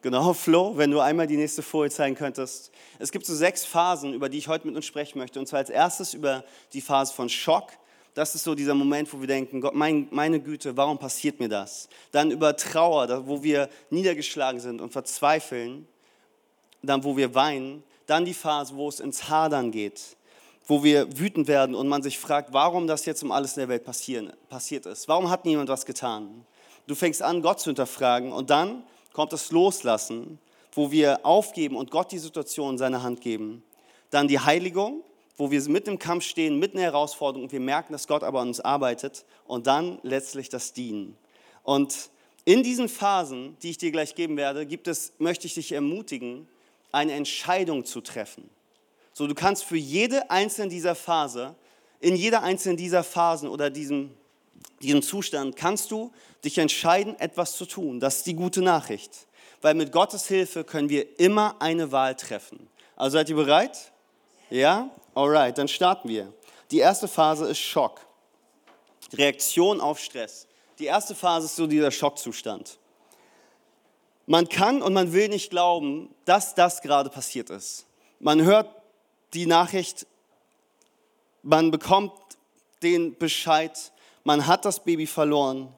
Genau, 0.00 0.34
Flo, 0.34 0.76
wenn 0.76 0.90
du 0.90 1.00
einmal 1.00 1.26
die 1.26 1.36
nächste 1.36 1.62
Folie 1.62 1.90
zeigen 1.90 2.14
könntest. 2.14 2.70
Es 2.98 3.10
gibt 3.10 3.26
so 3.26 3.34
sechs 3.34 3.64
Phasen, 3.64 4.12
über 4.12 4.28
die 4.28 4.38
ich 4.38 4.48
heute 4.48 4.66
mit 4.66 4.76
uns 4.76 4.84
sprechen 4.84 5.18
möchte. 5.18 5.40
Und 5.40 5.46
zwar 5.46 5.60
als 5.60 5.70
erstes 5.70 6.14
über 6.14 6.44
die 6.72 6.82
Phase 6.82 7.12
von 7.12 7.28
Schock. 7.28 7.72
Das 8.14 8.32
ist 8.36 8.44
so 8.44 8.54
dieser 8.54 8.74
Moment, 8.74 9.12
wo 9.12 9.20
wir 9.20 9.26
denken, 9.26 9.60
Gott, 9.60 9.74
mein, 9.74 10.06
meine 10.12 10.40
Güte, 10.40 10.76
warum 10.76 10.98
passiert 10.98 11.40
mir 11.40 11.48
das? 11.48 11.88
Dann 12.12 12.30
über 12.30 12.56
Trauer, 12.56 13.26
wo 13.26 13.42
wir 13.42 13.68
niedergeschlagen 13.90 14.60
sind 14.60 14.80
und 14.80 14.92
verzweifeln. 14.92 15.88
Dann, 16.80 17.02
wo 17.02 17.16
wir 17.16 17.34
weinen. 17.34 17.82
Dann 18.06 18.24
die 18.24 18.34
Phase, 18.34 18.76
wo 18.76 18.88
es 18.88 19.00
ins 19.00 19.28
Hadern 19.28 19.72
geht, 19.72 20.16
wo 20.66 20.84
wir 20.84 21.18
wütend 21.18 21.48
werden 21.48 21.74
und 21.74 21.88
man 21.88 22.02
sich 22.02 22.18
fragt, 22.18 22.52
warum 22.52 22.86
das 22.86 23.04
jetzt 23.04 23.22
um 23.24 23.32
alles 23.32 23.56
in 23.56 23.62
der 23.62 23.68
Welt 23.68 23.84
passieren, 23.84 24.32
passiert 24.48 24.86
ist. 24.86 25.08
Warum 25.08 25.28
hat 25.28 25.44
niemand 25.44 25.68
was 25.68 25.84
getan? 25.84 26.46
Du 26.86 26.94
fängst 26.94 27.22
an, 27.22 27.42
Gott 27.42 27.60
zu 27.60 27.70
hinterfragen 27.70 28.32
und 28.32 28.50
dann 28.50 28.84
kommt 29.12 29.32
das 29.32 29.50
Loslassen, 29.50 30.38
wo 30.72 30.90
wir 30.90 31.24
aufgeben 31.24 31.76
und 31.76 31.90
Gott 31.90 32.12
die 32.12 32.18
Situation 32.18 32.72
in 32.72 32.78
seine 32.78 33.02
Hand 33.02 33.20
geben. 33.22 33.64
Dann 34.10 34.28
die 34.28 34.38
Heiligung, 34.38 35.02
wo 35.36 35.50
wir 35.50 35.60
mitten 35.68 35.90
im 35.90 35.98
Kampf 35.98 36.24
stehen, 36.24 36.58
mitten 36.58 36.76
in 36.76 36.82
der 36.82 36.92
Herausforderung 36.92 37.50
wir 37.50 37.60
merken, 37.60 37.92
dass 37.92 38.06
Gott 38.06 38.22
aber 38.22 38.40
an 38.40 38.48
uns 38.48 38.60
arbeitet. 38.60 39.24
Und 39.46 39.66
dann 39.66 39.98
letztlich 40.02 40.48
das 40.48 40.72
Dienen. 40.72 41.16
Und 41.62 42.10
in 42.44 42.62
diesen 42.62 42.88
Phasen, 42.88 43.56
die 43.62 43.70
ich 43.70 43.78
dir 43.78 43.90
gleich 43.90 44.14
geben 44.14 44.36
werde, 44.36 44.66
gibt 44.66 44.86
es, 44.86 45.12
möchte 45.18 45.46
ich 45.46 45.54
dich 45.54 45.72
ermutigen, 45.72 46.46
eine 46.92 47.12
Entscheidung 47.12 47.84
zu 47.84 48.00
treffen. 48.00 48.48
So, 49.12 49.26
du 49.26 49.34
kannst 49.34 49.64
für 49.64 49.76
jede 49.76 50.30
einzelne 50.30 50.68
dieser 50.68 50.94
Phase, 50.94 51.54
in 52.00 52.16
jeder 52.16 52.42
einzelnen 52.42 52.76
dieser 52.76 53.02
Phasen 53.02 53.48
oder 53.48 53.70
diesem 53.70 54.10
diesem 54.80 55.02
Zustand 55.02 55.56
kannst 55.56 55.90
du 55.90 56.12
dich 56.44 56.58
entscheiden, 56.58 57.18
etwas 57.18 57.56
zu 57.56 57.66
tun. 57.66 58.00
Das 58.00 58.18
ist 58.18 58.26
die 58.26 58.34
gute 58.34 58.62
Nachricht. 58.62 59.26
Weil 59.62 59.74
mit 59.74 59.92
Gottes 59.92 60.26
Hilfe 60.28 60.64
können 60.64 60.88
wir 60.88 61.18
immer 61.18 61.56
eine 61.60 61.90
Wahl 61.90 62.14
treffen. 62.14 62.68
Also 62.96 63.14
seid 63.14 63.30
ihr 63.30 63.36
bereit? 63.36 63.92
Ja? 64.50 64.90
Alright, 65.14 65.58
dann 65.58 65.68
starten 65.68 66.08
wir. 66.08 66.32
Die 66.70 66.78
erste 66.78 67.08
Phase 67.08 67.46
ist 67.48 67.58
Schock. 67.58 68.00
Reaktion 69.12 69.80
auf 69.80 69.98
Stress. 69.98 70.46
Die 70.78 70.86
erste 70.86 71.14
Phase 71.14 71.46
ist 71.46 71.56
so 71.56 71.66
dieser 71.66 71.90
Schockzustand. 71.90 72.78
Man 74.26 74.48
kann 74.48 74.82
und 74.82 74.92
man 74.92 75.12
will 75.12 75.28
nicht 75.28 75.50
glauben, 75.50 76.14
dass 76.24 76.54
das 76.54 76.80
gerade 76.82 77.10
passiert 77.10 77.50
ist. 77.50 77.86
Man 78.18 78.42
hört 78.42 78.68
die 79.34 79.46
Nachricht, 79.46 80.06
man 81.42 81.70
bekommt 81.70 82.12
den 82.82 83.16
Bescheid, 83.18 83.92
man 84.24 84.46
hat 84.46 84.64
das 84.64 84.82
Baby 84.82 85.06
verloren, 85.06 85.68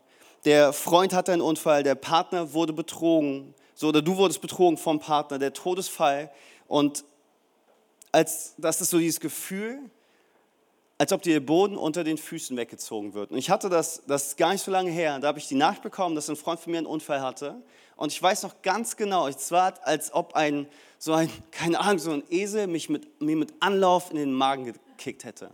der 0.44 0.72
Freund 0.72 1.12
hatte 1.12 1.32
einen 1.32 1.42
Unfall, 1.42 1.82
der 1.82 1.96
Partner 1.96 2.52
wurde 2.52 2.72
betrogen, 2.72 3.52
so, 3.74 3.88
oder 3.88 4.00
du 4.00 4.16
wurdest 4.16 4.40
betrogen 4.40 4.78
vom 4.78 5.00
Partner, 5.00 5.38
der 5.38 5.52
Todesfall. 5.52 6.30
Und 6.68 7.04
als, 8.16 8.54
das 8.56 8.80
ist 8.80 8.88
so 8.88 8.99
dieses 8.99 9.20
Gefühl, 9.20 9.78
als 10.96 11.12
ob 11.12 11.20
dir 11.20 11.35
der 11.35 11.40
Boden 11.40 11.76
unter 11.76 12.02
den 12.02 12.16
Füßen 12.16 12.56
weggezogen 12.56 13.12
wird. 13.12 13.30
Und 13.30 13.37
ich 13.37 13.50
hatte 13.50 13.68
das, 13.68 14.02
das 14.06 14.28
ist 14.28 14.37
gar 14.38 14.52
nicht 14.52 14.64
so 14.64 14.70
lange 14.70 14.90
her, 14.90 15.18
da 15.18 15.28
habe 15.28 15.38
ich 15.38 15.49
die 15.49 15.54
Nachricht 15.54 15.82
bekommen, 15.82 16.14
dass 16.14 16.30
ein 16.30 16.37
Freund 16.37 16.58
von 16.58 16.70
mir 16.70 16.78
einen 16.78 16.87
Unfall 16.87 17.20
hatte. 17.20 17.61
Und 17.94 18.12
ich 18.12 18.23
weiß 18.23 18.42
noch 18.44 18.62
ganz 18.62 18.96
genau, 18.96 19.28
es 19.28 19.52
war, 19.52 19.75
als 19.87 20.14
ob 20.14 20.35
ein, 20.35 20.66
so 20.99 21.12
ein, 21.12 21.30
keine 21.50 21.78
Ahnung, 21.78 21.99
so 21.99 22.11
ein 22.12 22.23
Esel 22.30 22.66
mich 22.66 22.88
mit, 22.88 23.20
mir 23.20 23.37
mit 23.37 23.52
Anlauf 23.61 24.11
in 24.11 24.16
den 24.16 24.32
Magen 24.32 24.64
gekickt 24.64 25.25
hätte 25.25 25.50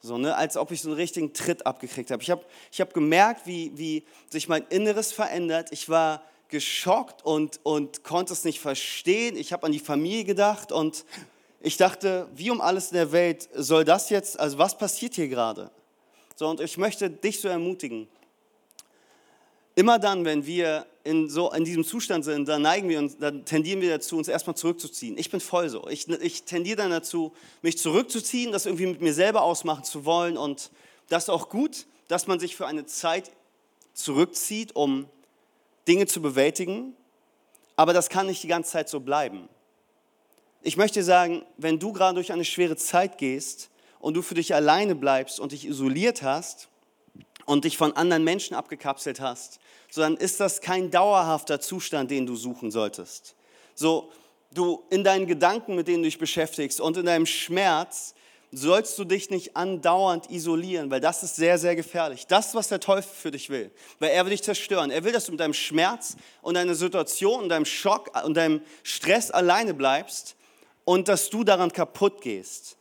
so, 0.00 0.18
ne, 0.18 0.36
als 0.36 0.58
ob 0.58 0.70
ich 0.70 0.82
so 0.82 0.90
einen 0.90 0.98
richtigen 0.98 1.32
Tritt 1.32 1.66
abgekriegt 1.66 2.10
habe. 2.10 2.22
Ich 2.22 2.30
habe 2.30 2.44
ich 2.70 2.80
hab 2.82 2.92
gemerkt, 2.92 3.46
wie, 3.46 3.72
wie 3.74 4.04
sich 4.28 4.48
mein 4.48 4.62
Inneres 4.68 5.12
verändert. 5.12 5.68
Ich 5.70 5.88
war 5.88 6.22
geschockt 6.48 7.24
und, 7.24 7.58
und 7.62 8.04
konnte 8.04 8.34
es 8.34 8.44
nicht 8.44 8.60
verstehen. 8.60 9.34
Ich 9.34 9.54
habe 9.54 9.64
an 9.64 9.72
die 9.72 9.78
Familie 9.78 10.24
gedacht 10.24 10.72
und 10.72 11.06
ich 11.64 11.78
dachte, 11.78 12.28
wie 12.34 12.50
um 12.50 12.60
alles 12.60 12.90
in 12.90 12.96
der 12.96 13.10
Welt 13.10 13.48
soll 13.54 13.84
das 13.84 14.10
jetzt, 14.10 14.38
also 14.38 14.58
was 14.58 14.76
passiert 14.76 15.14
hier 15.14 15.28
gerade? 15.28 15.70
So, 16.36 16.46
und 16.46 16.60
ich 16.60 16.76
möchte 16.76 17.08
dich 17.08 17.40
so 17.40 17.48
ermutigen. 17.48 18.06
Immer 19.74 19.98
dann, 19.98 20.26
wenn 20.26 20.44
wir 20.44 20.86
in, 21.04 21.30
so, 21.30 21.50
in 21.52 21.64
diesem 21.64 21.82
Zustand 21.82 22.26
sind, 22.26 22.48
dann 22.48 22.60
neigen 22.60 22.90
wir 22.90 22.98
uns, 22.98 23.16
dann 23.16 23.46
tendieren 23.46 23.80
wir 23.80 23.88
dazu, 23.88 24.18
uns 24.18 24.28
erstmal 24.28 24.56
zurückzuziehen. 24.56 25.16
Ich 25.16 25.30
bin 25.30 25.40
voll 25.40 25.70
so. 25.70 25.88
Ich, 25.88 26.06
ich 26.06 26.42
tendiere 26.42 26.76
dann 26.76 26.90
dazu, 26.90 27.32
mich 27.62 27.78
zurückzuziehen, 27.78 28.52
das 28.52 28.66
irgendwie 28.66 28.86
mit 28.86 29.00
mir 29.00 29.14
selber 29.14 29.40
ausmachen 29.40 29.84
zu 29.84 30.04
wollen. 30.04 30.36
Und 30.36 30.70
das 31.08 31.24
ist 31.24 31.30
auch 31.30 31.48
gut, 31.48 31.86
dass 32.08 32.26
man 32.26 32.40
sich 32.40 32.56
für 32.56 32.66
eine 32.66 32.84
Zeit 32.84 33.32
zurückzieht, 33.94 34.76
um 34.76 35.08
Dinge 35.88 36.06
zu 36.06 36.20
bewältigen. 36.20 36.94
Aber 37.74 37.94
das 37.94 38.10
kann 38.10 38.26
nicht 38.26 38.42
die 38.42 38.48
ganze 38.48 38.72
Zeit 38.72 38.90
so 38.90 39.00
bleiben. 39.00 39.48
Ich 40.66 40.78
möchte 40.78 41.04
sagen, 41.04 41.44
wenn 41.58 41.78
du 41.78 41.92
gerade 41.92 42.14
durch 42.14 42.32
eine 42.32 42.46
schwere 42.46 42.74
Zeit 42.76 43.18
gehst 43.18 43.68
und 44.00 44.14
du 44.14 44.22
für 44.22 44.32
dich 44.32 44.54
alleine 44.54 44.94
bleibst 44.94 45.38
und 45.38 45.52
dich 45.52 45.66
isoliert 45.66 46.22
hast 46.22 46.68
und 47.44 47.66
dich 47.66 47.76
von 47.76 47.92
anderen 47.92 48.24
Menschen 48.24 48.56
abgekapselt 48.56 49.20
hast, 49.20 49.60
sondern 49.90 50.16
ist 50.16 50.40
das 50.40 50.62
kein 50.62 50.90
dauerhafter 50.90 51.60
Zustand, 51.60 52.10
den 52.10 52.24
du 52.24 52.34
suchen 52.34 52.70
solltest. 52.70 53.36
So, 53.74 54.10
du 54.54 54.84
in 54.88 55.04
deinen 55.04 55.26
Gedanken, 55.26 55.74
mit 55.74 55.86
denen 55.86 56.02
du 56.02 56.06
dich 56.06 56.18
beschäftigst 56.18 56.80
und 56.80 56.96
in 56.96 57.04
deinem 57.04 57.26
Schmerz, 57.26 58.14
sollst 58.50 58.98
du 58.98 59.04
dich 59.04 59.28
nicht 59.28 59.56
andauernd 59.56 60.30
isolieren, 60.30 60.90
weil 60.90 61.00
das 61.00 61.22
ist 61.22 61.36
sehr, 61.36 61.58
sehr 61.58 61.76
gefährlich. 61.76 62.26
Das, 62.26 62.54
was 62.54 62.68
der 62.68 62.80
Teufel 62.80 63.12
für 63.12 63.30
dich 63.30 63.50
will, 63.50 63.70
weil 63.98 64.12
er 64.12 64.24
will 64.24 64.30
dich 64.30 64.42
zerstören. 64.42 64.90
Er 64.90 65.04
will, 65.04 65.12
dass 65.12 65.26
du 65.26 65.32
mit 65.32 65.40
deinem 65.40 65.52
Schmerz 65.52 66.16
und 66.40 66.54
deiner 66.54 66.74
Situation 66.74 67.42
und 67.42 67.48
deinem 67.50 67.66
Schock 67.66 68.12
und 68.24 68.34
deinem 68.34 68.62
Stress 68.82 69.30
alleine 69.30 69.74
bleibst 69.74 70.36
und 70.84 71.08
dass 71.08 71.30
du 71.30 71.44
daran 71.44 71.72
kaputt 71.72 72.20
gehst. 72.20 72.76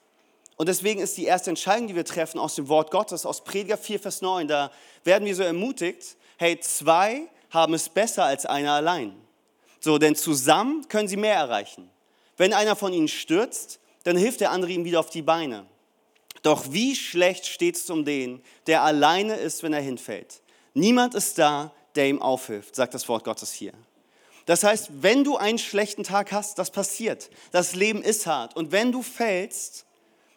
Und 0.56 0.70
deswegen 0.70 1.02
ist 1.02 1.18
die 1.18 1.26
erste 1.26 1.50
Entscheidung, 1.50 1.88
die 1.88 1.96
wir 1.96 2.06
treffen 2.06 2.40
aus 2.40 2.56
dem 2.56 2.68
Wort 2.70 2.92
Gottes, 2.92 3.26
aus 3.26 3.44
Prediger 3.44 3.78
4, 3.78 4.00
Vers 4.00 4.22
9, 4.22 4.48
da 4.48 4.72
werden 5.04 5.26
wir 5.26 5.36
so 5.36 5.44
ermutigt, 5.44 6.16
hey, 6.38 6.60
zwei 6.60 7.28
haben 7.50 7.74
es 7.74 7.90
besser 7.90 8.26
als 8.26 8.46
einer 8.46 8.74
allein. 8.74 9.16
So, 9.80 9.98
denn 9.98 10.16
zusammen 10.16 10.88
können 10.88 11.08
sie 11.08 11.18
mehr 11.18 11.36
erreichen. 11.36 11.90
Wenn 12.38 12.54
einer 12.54 12.76
von 12.76 12.94
ihnen 12.94 13.08
stürzt, 13.08 13.80
dann 14.04 14.18
hilft 14.18 14.42
der 14.42 14.52
andere 14.52 14.72
ihm 14.72 14.86
wieder 14.86 15.00
auf 15.00 15.10
die 15.10 15.22
Beine. 15.22 15.66
Doch 16.42 16.72
wie 16.72 16.96
schlecht 16.96 17.46
steht 17.48 17.76
es 17.76 17.90
um 17.90 18.06
den, 18.06 18.42
der 18.68 18.84
alleine 18.84 19.36
ist, 19.36 19.64
wenn 19.64 19.74
er 19.74 19.82
hinfällt. 19.82 20.42
Niemand 20.74 21.16
ist 21.16 21.38
da, 21.38 21.74
der 21.96 22.08
ihm 22.08 22.22
aufhilft, 22.22 22.76
sagt 22.76 22.94
das 22.94 23.08
Wort 23.08 23.24
Gottes 23.24 23.54
hier. 23.54 23.74
Das 24.46 24.64
heißt, 24.64 24.90
wenn 25.02 25.24
du 25.24 25.38
einen 25.38 25.58
schlechten 25.58 26.04
Tag 26.04 26.32
hast, 26.32 26.60
das 26.60 26.72
passiert. 26.72 27.30
Das 27.52 27.76
Leben 27.76 28.02
ist 28.02 28.26
hart. 28.26 28.56
Und 28.56 28.72
wenn 28.72 28.92
du 28.92 29.02
fällst, 29.02 29.86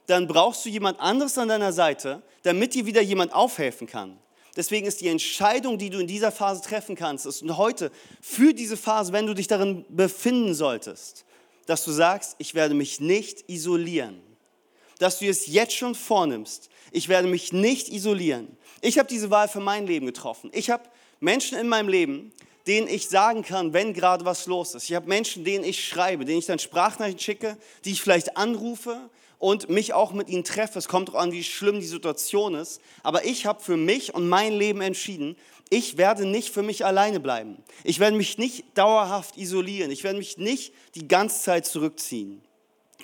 dann 0.06 0.28
brauchst 0.28 0.64
du 0.64 0.68
jemand 0.68 1.00
anderes 1.00 1.36
an 1.38 1.48
deiner 1.48 1.72
Seite, 1.72 2.22
damit 2.42 2.74
dir 2.74 2.86
wieder 2.86 3.02
jemand 3.02 3.32
aufhelfen 3.34 3.86
kann. 3.86 4.18
Deswegen 4.54 4.86
ist 4.86 5.00
die 5.00 5.08
Entscheidung, 5.08 5.76
die 5.76 5.90
du 5.90 5.98
in 5.98 6.06
dieser 6.06 6.32
Phase 6.32 6.62
treffen 6.62 6.96
kannst, 6.96 7.26
ist 7.26 7.42
und 7.42 7.56
heute 7.58 7.90
für 8.22 8.54
diese 8.54 8.76
Phase, 8.76 9.12
wenn 9.12 9.26
du 9.26 9.34
dich 9.34 9.48
darin 9.48 9.84
befinden 9.88 10.54
solltest, 10.54 11.24
dass 11.66 11.84
du 11.84 11.90
sagst, 11.90 12.36
ich 12.38 12.54
werde 12.54 12.74
mich 12.74 13.00
nicht 13.00 13.50
isolieren. 13.50 14.22
Dass 14.98 15.18
du 15.18 15.26
es 15.26 15.46
jetzt 15.46 15.74
schon 15.74 15.94
vornimmst, 15.94 16.70
ich 16.90 17.08
werde 17.08 17.28
mich 17.28 17.52
nicht 17.52 17.90
isolieren. 17.90 18.56
Ich 18.80 18.98
habe 18.98 19.08
diese 19.08 19.30
Wahl 19.30 19.48
für 19.48 19.60
mein 19.60 19.86
Leben 19.86 20.06
getroffen. 20.06 20.50
Ich 20.54 20.70
habe 20.70 20.84
Menschen 21.20 21.58
in 21.58 21.68
meinem 21.68 21.88
Leben, 21.88 22.32
denen 22.66 22.88
ich 22.88 23.08
sagen 23.08 23.42
kann, 23.42 23.72
wenn 23.72 23.92
gerade 23.94 24.24
was 24.24 24.46
los 24.46 24.74
ist. 24.74 24.84
Ich 24.84 24.94
habe 24.94 25.08
Menschen, 25.08 25.44
denen 25.44 25.64
ich 25.64 25.86
schreibe, 25.86 26.24
denen 26.24 26.40
ich 26.40 26.46
dann 26.46 26.58
Sprachnachrichten 26.58 27.22
schicke, 27.22 27.56
die 27.84 27.92
ich 27.92 28.02
vielleicht 28.02 28.36
anrufe, 28.36 29.08
und 29.38 29.68
mich 29.68 29.92
auch 29.92 30.12
mit 30.12 30.28
ihnen 30.28 30.44
treffe. 30.44 30.78
Es 30.78 30.88
kommt 30.88 31.08
darauf 31.08 31.22
an, 31.22 31.32
wie 31.32 31.44
schlimm 31.44 31.80
die 31.80 31.86
Situation 31.86 32.54
ist. 32.54 32.80
Aber 33.02 33.24
ich 33.24 33.46
habe 33.46 33.62
für 33.62 33.76
mich 33.76 34.14
und 34.14 34.28
mein 34.28 34.54
Leben 34.54 34.80
entschieden, 34.80 35.36
ich 35.68 35.96
werde 35.96 36.26
nicht 36.26 36.52
für 36.52 36.62
mich 36.62 36.84
alleine 36.84 37.20
bleiben. 37.20 37.56
Ich 37.84 37.98
werde 37.98 38.16
mich 38.16 38.38
nicht 38.38 38.64
dauerhaft 38.74 39.36
isolieren. 39.36 39.90
Ich 39.90 40.04
werde 40.04 40.18
mich 40.18 40.38
nicht 40.38 40.72
die 40.94 41.08
ganze 41.08 41.42
Zeit 41.42 41.66
zurückziehen. 41.66 42.40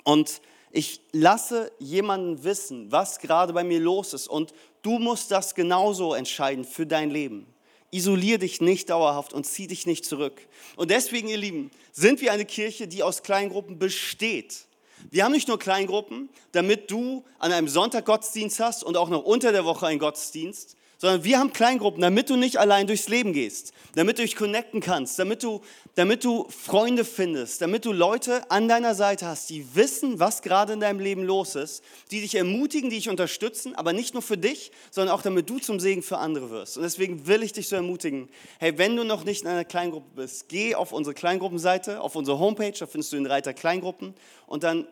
Und 0.03 0.41
ich 0.71 1.01
lasse 1.11 1.71
jemanden 1.79 2.43
wissen, 2.43 2.91
was 2.91 3.19
gerade 3.19 3.53
bei 3.53 3.63
mir 3.63 3.79
los 3.79 4.13
ist. 4.13 4.27
Und 4.27 4.53
du 4.81 4.97
musst 4.97 5.29
das 5.29 5.53
genauso 5.55 6.13
entscheiden 6.13 6.65
für 6.65 6.87
dein 6.87 7.11
Leben. 7.11 7.52
Isolier 7.93 8.37
dich 8.37 8.61
nicht 8.61 8.89
dauerhaft 8.89 9.33
und 9.33 9.45
zieh 9.45 9.67
dich 9.67 9.85
nicht 9.85 10.05
zurück. 10.05 10.41
Und 10.75 10.91
deswegen, 10.91 11.27
ihr 11.27 11.37
Lieben, 11.37 11.71
sind 11.91 12.21
wir 12.21 12.31
eine 12.31 12.45
Kirche, 12.45 12.87
die 12.87 13.03
aus 13.03 13.23
Kleingruppen 13.23 13.79
besteht. 13.79 14.65
Wir 15.11 15.25
haben 15.25 15.31
nicht 15.31 15.47
nur 15.47 15.59
Kleingruppen, 15.59 16.29
damit 16.53 16.89
du 16.89 17.23
an 17.39 17.51
einem 17.51 17.67
Sonntag 17.67 18.05
Gottesdienst 18.05 18.59
hast 18.59 18.83
und 18.83 18.97
auch 18.97 19.09
noch 19.09 19.23
unter 19.23 19.51
der 19.51 19.65
Woche 19.65 19.87
einen 19.87 19.99
Gottesdienst, 19.99 20.75
sondern 21.03 21.25
wir 21.25 21.37
haben 21.37 21.51
Kleingruppen, 21.51 22.01
damit 22.01 22.29
du 22.29 22.37
nicht 22.37 22.55
allein 22.55 22.87
durchs 22.87 23.09
Leben 23.09 23.33
gehst, 23.33 23.73
damit 23.93 24.19
du 24.19 24.21
dich 24.21 24.37
connecten 24.37 24.79
kannst, 24.79 25.19
damit 25.19 25.43
du, 25.43 25.59
damit 25.95 26.23
du 26.23 26.47
Freunde 26.47 27.03
findest, 27.03 27.61
damit 27.61 27.83
du 27.83 27.91
Leute 27.91 28.49
an 28.49 28.69
deiner 28.69 28.95
Seite 28.95 29.25
hast, 29.25 29.49
die 29.49 29.75
wissen, 29.75 30.21
was 30.21 30.41
gerade 30.41 30.71
in 30.71 30.79
deinem 30.79 31.01
Leben 31.01 31.23
los 31.23 31.55
ist, 31.55 31.83
die 32.11 32.21
dich 32.21 32.35
ermutigen, 32.35 32.89
die 32.89 32.95
dich 32.95 33.09
unterstützen, 33.09 33.75
aber 33.75 33.91
nicht 33.91 34.13
nur 34.13 34.23
für 34.23 34.37
dich, 34.37 34.71
sondern 34.91 35.13
auch 35.13 35.21
damit 35.21 35.49
du 35.49 35.59
zum 35.59 35.81
Segen 35.81 36.03
für 36.03 36.19
andere 36.19 36.51
wirst. 36.51 36.77
Und 36.77 36.83
deswegen 36.83 37.27
will 37.27 37.43
ich 37.43 37.51
dich 37.51 37.67
so 37.67 37.75
ermutigen, 37.75 38.29
hey, 38.59 38.77
wenn 38.77 38.95
du 38.95 39.03
noch 39.03 39.25
nicht 39.25 39.41
in 39.41 39.49
einer 39.49 39.65
Kleingruppe 39.65 40.07
bist, 40.15 40.47
geh 40.47 40.73
auf 40.73 40.93
unsere 40.93 41.13
Kleingruppenseite, 41.13 41.99
auf 41.99 42.15
unsere 42.15 42.39
Homepage, 42.39 42.71
da 42.79 42.87
findest 42.87 43.11
du 43.11 43.17
den 43.17 43.25
Reiter 43.25 43.53
Kleingruppen 43.53 44.13
und 44.47 44.63
dann 44.63 44.87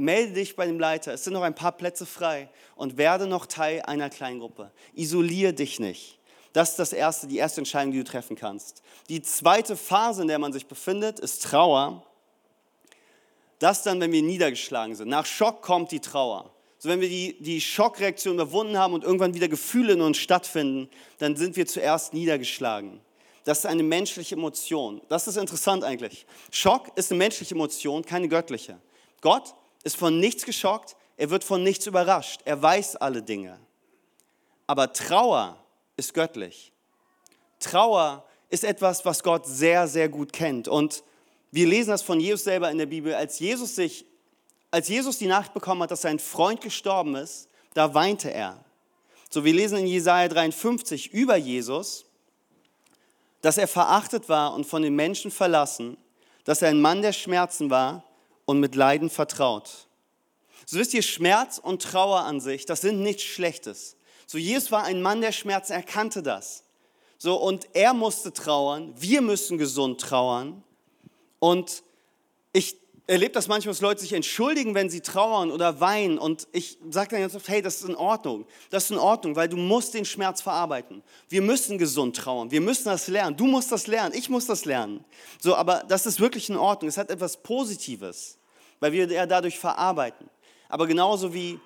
melde 0.00 0.32
dich 0.32 0.56
bei 0.56 0.66
dem 0.66 0.80
Leiter, 0.80 1.12
es 1.12 1.24
sind 1.24 1.34
noch 1.34 1.42
ein 1.42 1.54
paar 1.54 1.72
Plätze 1.72 2.06
frei 2.06 2.48
und 2.74 2.96
werde 2.96 3.26
noch 3.26 3.46
Teil 3.46 3.82
einer 3.82 4.10
Kleingruppe. 4.10 4.72
Isoliere 4.94 5.52
dich 5.52 5.78
nicht. 5.78 6.18
Das 6.52 6.70
ist 6.70 6.78
das 6.78 6.92
erste, 6.92 7.28
die 7.28 7.36
erste 7.36 7.60
Entscheidung, 7.60 7.92
die 7.92 7.98
du 7.98 8.04
treffen 8.04 8.34
kannst. 8.34 8.82
Die 9.08 9.22
zweite 9.22 9.76
Phase, 9.76 10.22
in 10.22 10.28
der 10.28 10.38
man 10.38 10.52
sich 10.52 10.66
befindet, 10.66 11.20
ist 11.20 11.44
Trauer. 11.44 12.04
Das 13.60 13.82
dann, 13.82 14.00
wenn 14.00 14.10
wir 14.10 14.22
niedergeschlagen 14.22 14.96
sind. 14.96 15.08
Nach 15.08 15.26
Schock 15.26 15.62
kommt 15.62 15.92
die 15.92 16.00
Trauer. 16.00 16.50
So, 16.78 16.88
wenn 16.88 17.00
wir 17.00 17.10
die, 17.10 17.36
die 17.40 17.60
Schockreaktion 17.60 18.34
überwunden 18.34 18.78
haben 18.78 18.94
und 18.94 19.04
irgendwann 19.04 19.34
wieder 19.34 19.48
Gefühle 19.48 19.92
in 19.92 20.00
uns 20.00 20.16
stattfinden, 20.16 20.88
dann 21.18 21.36
sind 21.36 21.56
wir 21.56 21.66
zuerst 21.66 22.14
niedergeschlagen. 22.14 23.00
Das 23.44 23.58
ist 23.58 23.66
eine 23.66 23.82
menschliche 23.82 24.34
Emotion. 24.34 25.02
Das 25.08 25.28
ist 25.28 25.36
interessant 25.36 25.84
eigentlich. 25.84 26.26
Schock 26.50 26.90
ist 26.96 27.12
eine 27.12 27.18
menschliche 27.18 27.54
Emotion, 27.54 28.02
keine 28.02 28.28
göttliche. 28.28 28.78
Gott 29.20 29.54
ist 29.84 29.96
von 29.96 30.18
nichts 30.18 30.44
geschockt, 30.44 30.96
er 31.16 31.30
wird 31.30 31.44
von 31.44 31.62
nichts 31.62 31.86
überrascht, 31.86 32.40
er 32.44 32.60
weiß 32.60 32.96
alle 32.96 33.22
Dinge. 33.22 33.58
Aber 34.66 34.92
Trauer 34.92 35.56
ist 35.96 36.14
göttlich. 36.14 36.72
Trauer 37.58 38.24
ist 38.48 38.64
etwas, 38.64 39.04
was 39.04 39.22
Gott 39.22 39.46
sehr, 39.46 39.86
sehr 39.86 40.08
gut 40.08 40.32
kennt. 40.32 40.68
Und 40.68 41.02
wir 41.50 41.66
lesen 41.66 41.90
das 41.90 42.02
von 42.02 42.20
Jesus 42.20 42.44
selber 42.44 42.70
in 42.70 42.78
der 42.78 42.86
Bibel. 42.86 43.14
Als 43.14 43.38
Jesus, 43.38 43.74
sich, 43.74 44.06
als 44.70 44.88
Jesus 44.88 45.18
die 45.18 45.26
Nacht 45.26 45.52
bekommen 45.54 45.82
hat, 45.82 45.90
dass 45.90 46.02
sein 46.02 46.18
Freund 46.18 46.60
gestorben 46.60 47.16
ist, 47.16 47.48
da 47.74 47.92
weinte 47.94 48.32
er. 48.32 48.64
So, 49.28 49.44
wir 49.44 49.52
lesen 49.52 49.78
in 49.78 49.86
Jesaja 49.86 50.28
53 50.28 51.12
über 51.12 51.36
Jesus, 51.36 52.06
dass 53.42 53.58
er 53.58 53.68
verachtet 53.68 54.28
war 54.28 54.54
und 54.54 54.66
von 54.66 54.82
den 54.82 54.94
Menschen 54.94 55.30
verlassen, 55.30 55.96
dass 56.44 56.62
er 56.62 56.70
ein 56.70 56.80
Mann 56.80 57.02
der 57.02 57.12
Schmerzen 57.12 57.70
war 57.70 58.04
und 58.50 58.58
mit 58.58 58.74
Leiden 58.74 59.10
vertraut. 59.10 59.86
So 60.66 60.76
wisst 60.76 60.92
ihr, 60.92 61.02
Schmerz 61.02 61.58
und 61.58 61.82
Trauer 61.82 62.22
an 62.22 62.40
sich, 62.40 62.66
das 62.66 62.80
sind 62.80 63.00
nichts 63.00 63.22
Schlechtes. 63.22 63.96
So, 64.26 64.38
Jesus 64.38 64.72
war 64.72 64.82
ein 64.82 65.02
Mann 65.02 65.20
der 65.20 65.30
Schmerzen, 65.30 65.72
er 65.72 65.84
kannte 65.84 66.20
das. 66.20 66.64
So, 67.16 67.36
und 67.36 67.68
er 67.74 67.94
musste 67.94 68.32
trauern, 68.32 68.92
wir 68.98 69.20
müssen 69.22 69.56
gesund 69.56 70.00
trauern. 70.00 70.64
Und 71.38 71.84
ich 72.52 72.76
erlebe 73.06 73.30
das 73.30 73.46
manchmal, 73.46 73.72
dass 73.72 73.82
Leute 73.82 74.00
sich 74.00 74.14
entschuldigen, 74.14 74.74
wenn 74.74 74.90
sie 74.90 75.00
trauern 75.00 75.52
oder 75.52 75.78
weinen. 75.78 76.18
Und 76.18 76.48
ich 76.50 76.76
sage 76.90 77.10
dann 77.10 77.20
ganz 77.20 77.36
oft, 77.36 77.48
hey, 77.48 77.62
das 77.62 77.76
ist 77.76 77.88
in 77.88 77.94
Ordnung. 77.94 78.46
Das 78.70 78.84
ist 78.84 78.90
in 78.90 78.98
Ordnung, 78.98 79.36
weil 79.36 79.48
du 79.48 79.56
musst 79.56 79.94
den 79.94 80.04
Schmerz 80.04 80.42
verarbeiten. 80.42 81.04
Wir 81.28 81.42
müssen 81.42 81.78
gesund 81.78 82.16
trauern. 82.16 82.50
Wir 82.50 82.60
müssen 82.60 82.86
das 82.86 83.06
lernen. 83.06 83.36
Du 83.36 83.46
musst 83.46 83.70
das 83.70 83.86
lernen. 83.86 84.12
Ich 84.12 84.28
muss 84.28 84.46
das 84.46 84.64
lernen. 84.64 85.04
So, 85.40 85.54
aber 85.54 85.84
das 85.86 86.04
ist 86.04 86.18
wirklich 86.18 86.50
in 86.50 86.56
Ordnung. 86.56 86.88
Es 86.88 86.96
hat 86.96 87.10
etwas 87.10 87.36
Positives 87.36 88.39
weil 88.80 88.92
wir 88.92 89.06
ja 89.06 89.26
dadurch 89.26 89.58
verarbeiten. 89.58 90.28
Aber 90.68 90.86
genauso 90.86 91.32
wie, 91.32 91.60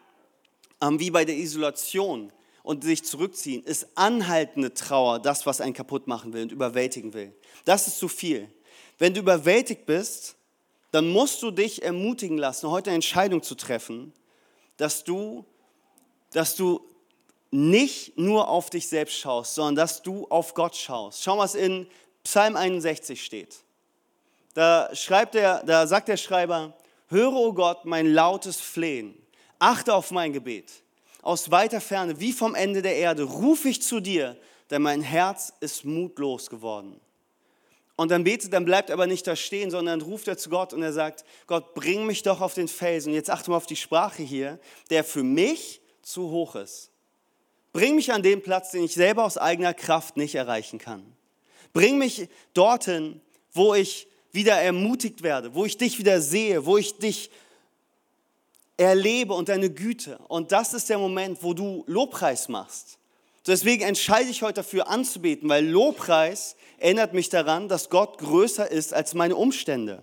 ähm, 0.82 0.98
wie 1.00 1.10
bei 1.10 1.24
der 1.24 1.36
Isolation 1.36 2.32
und 2.62 2.84
sich 2.84 3.04
zurückziehen, 3.04 3.62
ist 3.62 3.86
anhaltende 3.94 4.74
Trauer 4.74 5.20
das, 5.20 5.46
was 5.46 5.60
einen 5.60 5.74
kaputt 5.74 6.06
machen 6.06 6.32
will 6.32 6.42
und 6.42 6.52
überwältigen 6.52 7.14
will. 7.14 7.32
Das 7.64 7.86
ist 7.86 7.98
zu 7.98 8.08
viel. 8.08 8.50
Wenn 8.98 9.14
du 9.14 9.20
überwältigt 9.20 9.86
bist, 9.86 10.36
dann 10.90 11.08
musst 11.08 11.42
du 11.42 11.50
dich 11.50 11.82
ermutigen 11.82 12.38
lassen, 12.38 12.70
heute 12.70 12.90
eine 12.90 12.96
Entscheidung 12.96 13.42
zu 13.42 13.54
treffen, 13.54 14.12
dass 14.76 15.04
du, 15.04 15.44
dass 16.32 16.56
du 16.56 16.80
nicht 17.50 18.16
nur 18.18 18.48
auf 18.48 18.70
dich 18.70 18.88
selbst 18.88 19.16
schaust, 19.16 19.54
sondern 19.54 19.76
dass 19.76 20.02
du 20.02 20.26
auf 20.28 20.54
Gott 20.54 20.74
schaust. 20.76 21.22
Schau, 21.22 21.38
was 21.38 21.54
in 21.54 21.86
Psalm 22.24 22.56
61 22.56 23.22
steht. 23.22 23.56
Da, 24.54 24.88
schreibt 24.94 25.34
der, 25.34 25.62
da 25.64 25.86
sagt 25.86 26.08
der 26.08 26.16
Schreiber, 26.16 26.76
Höre, 27.08 27.32
o 27.32 27.46
oh 27.48 27.52
Gott, 27.52 27.84
mein 27.84 28.06
lautes 28.06 28.60
Flehen. 28.60 29.14
Achte 29.58 29.94
auf 29.94 30.10
mein 30.10 30.32
Gebet. 30.32 30.72
Aus 31.22 31.50
weiter 31.50 31.80
Ferne, 31.80 32.20
wie 32.20 32.32
vom 32.32 32.54
Ende 32.54 32.82
der 32.82 32.96
Erde, 32.96 33.22
rufe 33.22 33.68
ich 33.68 33.82
zu 33.82 34.00
dir, 34.00 34.36
denn 34.70 34.82
mein 34.82 35.02
Herz 35.02 35.52
ist 35.60 35.84
mutlos 35.84 36.50
geworden. 36.50 37.00
Und 37.96 38.10
dann 38.10 38.24
betet, 38.24 38.52
dann 38.52 38.64
bleibt 38.64 38.90
er 38.90 38.94
aber 38.94 39.06
nicht 39.06 39.26
da 39.26 39.36
stehen, 39.36 39.70
sondern 39.70 40.00
ruft 40.00 40.26
er 40.26 40.36
zu 40.36 40.50
Gott 40.50 40.72
und 40.72 40.82
er 40.82 40.92
sagt, 40.92 41.24
Gott, 41.46 41.74
bring 41.74 42.06
mich 42.06 42.22
doch 42.22 42.40
auf 42.40 42.54
den 42.54 42.68
Felsen. 42.68 43.14
Jetzt 43.14 43.30
achte 43.30 43.50
mal 43.50 43.56
auf 43.56 43.66
die 43.66 43.76
Sprache 43.76 44.22
hier, 44.22 44.58
der 44.90 45.04
für 45.04 45.22
mich 45.22 45.80
zu 46.02 46.30
hoch 46.30 46.56
ist. 46.56 46.90
Bring 47.72 47.94
mich 47.94 48.12
an 48.12 48.22
den 48.22 48.42
Platz, 48.42 48.72
den 48.72 48.84
ich 48.84 48.94
selber 48.94 49.24
aus 49.24 49.38
eigener 49.38 49.74
Kraft 49.74 50.16
nicht 50.16 50.34
erreichen 50.34 50.78
kann. 50.78 51.04
Bring 51.72 51.98
mich 51.98 52.28
dorthin, 52.52 53.20
wo 53.52 53.74
ich 53.74 54.08
wieder 54.34 54.60
ermutigt 54.60 55.22
werde, 55.22 55.54
wo 55.54 55.64
ich 55.64 55.78
dich 55.78 55.98
wieder 55.98 56.20
sehe, 56.20 56.66
wo 56.66 56.76
ich 56.76 56.98
dich 56.98 57.30
erlebe 58.76 59.32
und 59.32 59.48
deine 59.48 59.70
Güte. 59.70 60.18
Und 60.28 60.52
das 60.52 60.74
ist 60.74 60.90
der 60.90 60.98
Moment, 60.98 61.42
wo 61.42 61.54
du 61.54 61.84
Lobpreis 61.86 62.48
machst. 62.48 62.98
Deswegen 63.46 63.84
entscheide 63.84 64.30
ich 64.30 64.42
heute 64.42 64.54
dafür 64.54 64.88
anzubeten, 64.88 65.48
weil 65.48 65.66
Lobpreis 65.66 66.56
erinnert 66.78 67.12
mich 67.12 67.28
daran, 67.28 67.68
dass 67.68 67.90
Gott 67.90 68.18
größer 68.18 68.70
ist 68.70 68.92
als 68.92 69.14
meine 69.14 69.36
Umstände. 69.36 70.02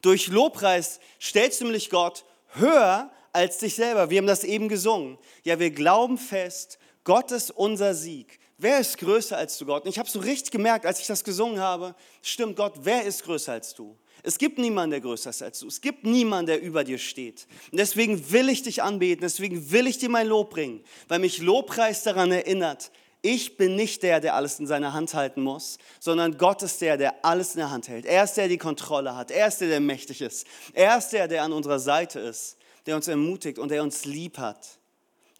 Durch 0.00 0.28
Lobpreis 0.28 1.00
stellst 1.20 1.60
du 1.60 1.64
nämlich 1.64 1.90
Gott 1.90 2.24
höher 2.54 3.10
als 3.32 3.58
dich 3.58 3.74
selber. 3.74 4.10
Wir 4.10 4.18
haben 4.18 4.26
das 4.26 4.44
eben 4.44 4.68
gesungen. 4.68 5.18
Ja, 5.44 5.58
wir 5.58 5.70
glauben 5.70 6.18
fest, 6.18 6.78
Gott 7.04 7.32
ist 7.32 7.50
unser 7.50 7.94
Sieg. 7.94 8.38
Wer 8.62 8.78
ist 8.78 8.96
größer 8.98 9.36
als 9.36 9.58
du, 9.58 9.66
Gott? 9.66 9.82
Und 9.82 9.90
ich 9.90 9.98
habe 9.98 10.08
so 10.08 10.20
richtig 10.20 10.52
gemerkt, 10.52 10.86
als 10.86 11.00
ich 11.00 11.08
das 11.08 11.24
gesungen 11.24 11.58
habe, 11.58 11.96
stimmt 12.22 12.54
Gott, 12.54 12.74
wer 12.82 13.02
ist 13.02 13.24
größer 13.24 13.54
als 13.54 13.74
du? 13.74 13.96
Es 14.22 14.38
gibt 14.38 14.56
niemanden, 14.56 14.92
der 14.92 15.00
größer 15.00 15.30
ist 15.30 15.42
als 15.42 15.58
du. 15.58 15.66
Es 15.66 15.80
gibt 15.80 16.04
niemanden, 16.04 16.46
der 16.46 16.62
über 16.62 16.84
dir 16.84 16.98
steht. 16.98 17.48
Und 17.72 17.78
deswegen 17.78 18.30
will 18.30 18.48
ich 18.48 18.62
dich 18.62 18.80
anbeten, 18.80 19.22
deswegen 19.22 19.72
will 19.72 19.88
ich 19.88 19.98
dir 19.98 20.08
mein 20.08 20.28
Lob 20.28 20.50
bringen, 20.50 20.84
weil 21.08 21.18
mich 21.18 21.38
Lobpreis 21.38 22.04
daran 22.04 22.30
erinnert, 22.30 22.92
ich 23.20 23.56
bin 23.56 23.74
nicht 23.74 24.04
der, 24.04 24.20
der 24.20 24.36
alles 24.36 24.60
in 24.60 24.68
seiner 24.68 24.92
Hand 24.92 25.12
halten 25.12 25.42
muss, 25.42 25.78
sondern 25.98 26.38
Gott 26.38 26.62
ist 26.62 26.80
der, 26.82 26.96
der 26.96 27.24
alles 27.24 27.54
in 27.54 27.58
der 27.58 27.72
Hand 27.72 27.88
hält. 27.88 28.06
Er 28.06 28.22
ist 28.22 28.34
der, 28.34 28.44
der 28.44 28.50
die 28.50 28.58
Kontrolle 28.58 29.16
hat. 29.16 29.32
Er 29.32 29.48
ist 29.48 29.60
der, 29.60 29.68
der 29.68 29.80
mächtig 29.80 30.20
ist. 30.20 30.46
Er 30.72 30.98
ist 30.98 31.08
der, 31.08 31.26
der 31.26 31.42
an 31.42 31.52
unserer 31.52 31.80
Seite 31.80 32.20
ist, 32.20 32.58
der 32.86 32.94
uns 32.94 33.08
ermutigt 33.08 33.58
und 33.58 33.72
der 33.72 33.82
uns 33.82 34.04
lieb 34.04 34.38
hat. 34.38 34.78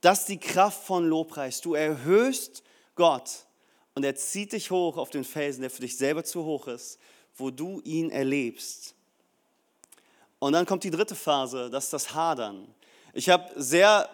Das 0.01 0.23
ist 0.23 0.29
die 0.29 0.41
Kraft 0.41 0.85
von 0.85 1.07
Lobpreis. 1.07 1.61
Du 1.61 1.75
erhöhst 1.75 2.65
Gott 3.03 3.47
und 3.97 4.05
er 4.05 4.15
zieht 4.15 4.53
dich 4.53 4.71
hoch 4.71 4.97
auf 4.97 5.11
den 5.11 5.25
Felsen, 5.25 5.63
der 5.63 5.71
für 5.71 5.81
dich 5.81 5.97
selber 5.97 6.23
zu 6.23 6.45
hoch 6.45 6.69
ist, 6.69 7.01
wo 7.35 7.51
du 7.51 7.81
ihn 7.81 8.11
erlebst. 8.11 8.95
Und 10.39 10.53
dann 10.53 10.67
kommt 10.67 10.85
die 10.85 10.91
dritte 10.93 11.17
Phase, 11.17 11.69
das 11.69 11.87
ist 11.87 11.93
das 11.93 12.15
Hadern. 12.15 12.73
Ich 13.13 13.29
habe 13.29 13.51
sehr, 13.57 14.09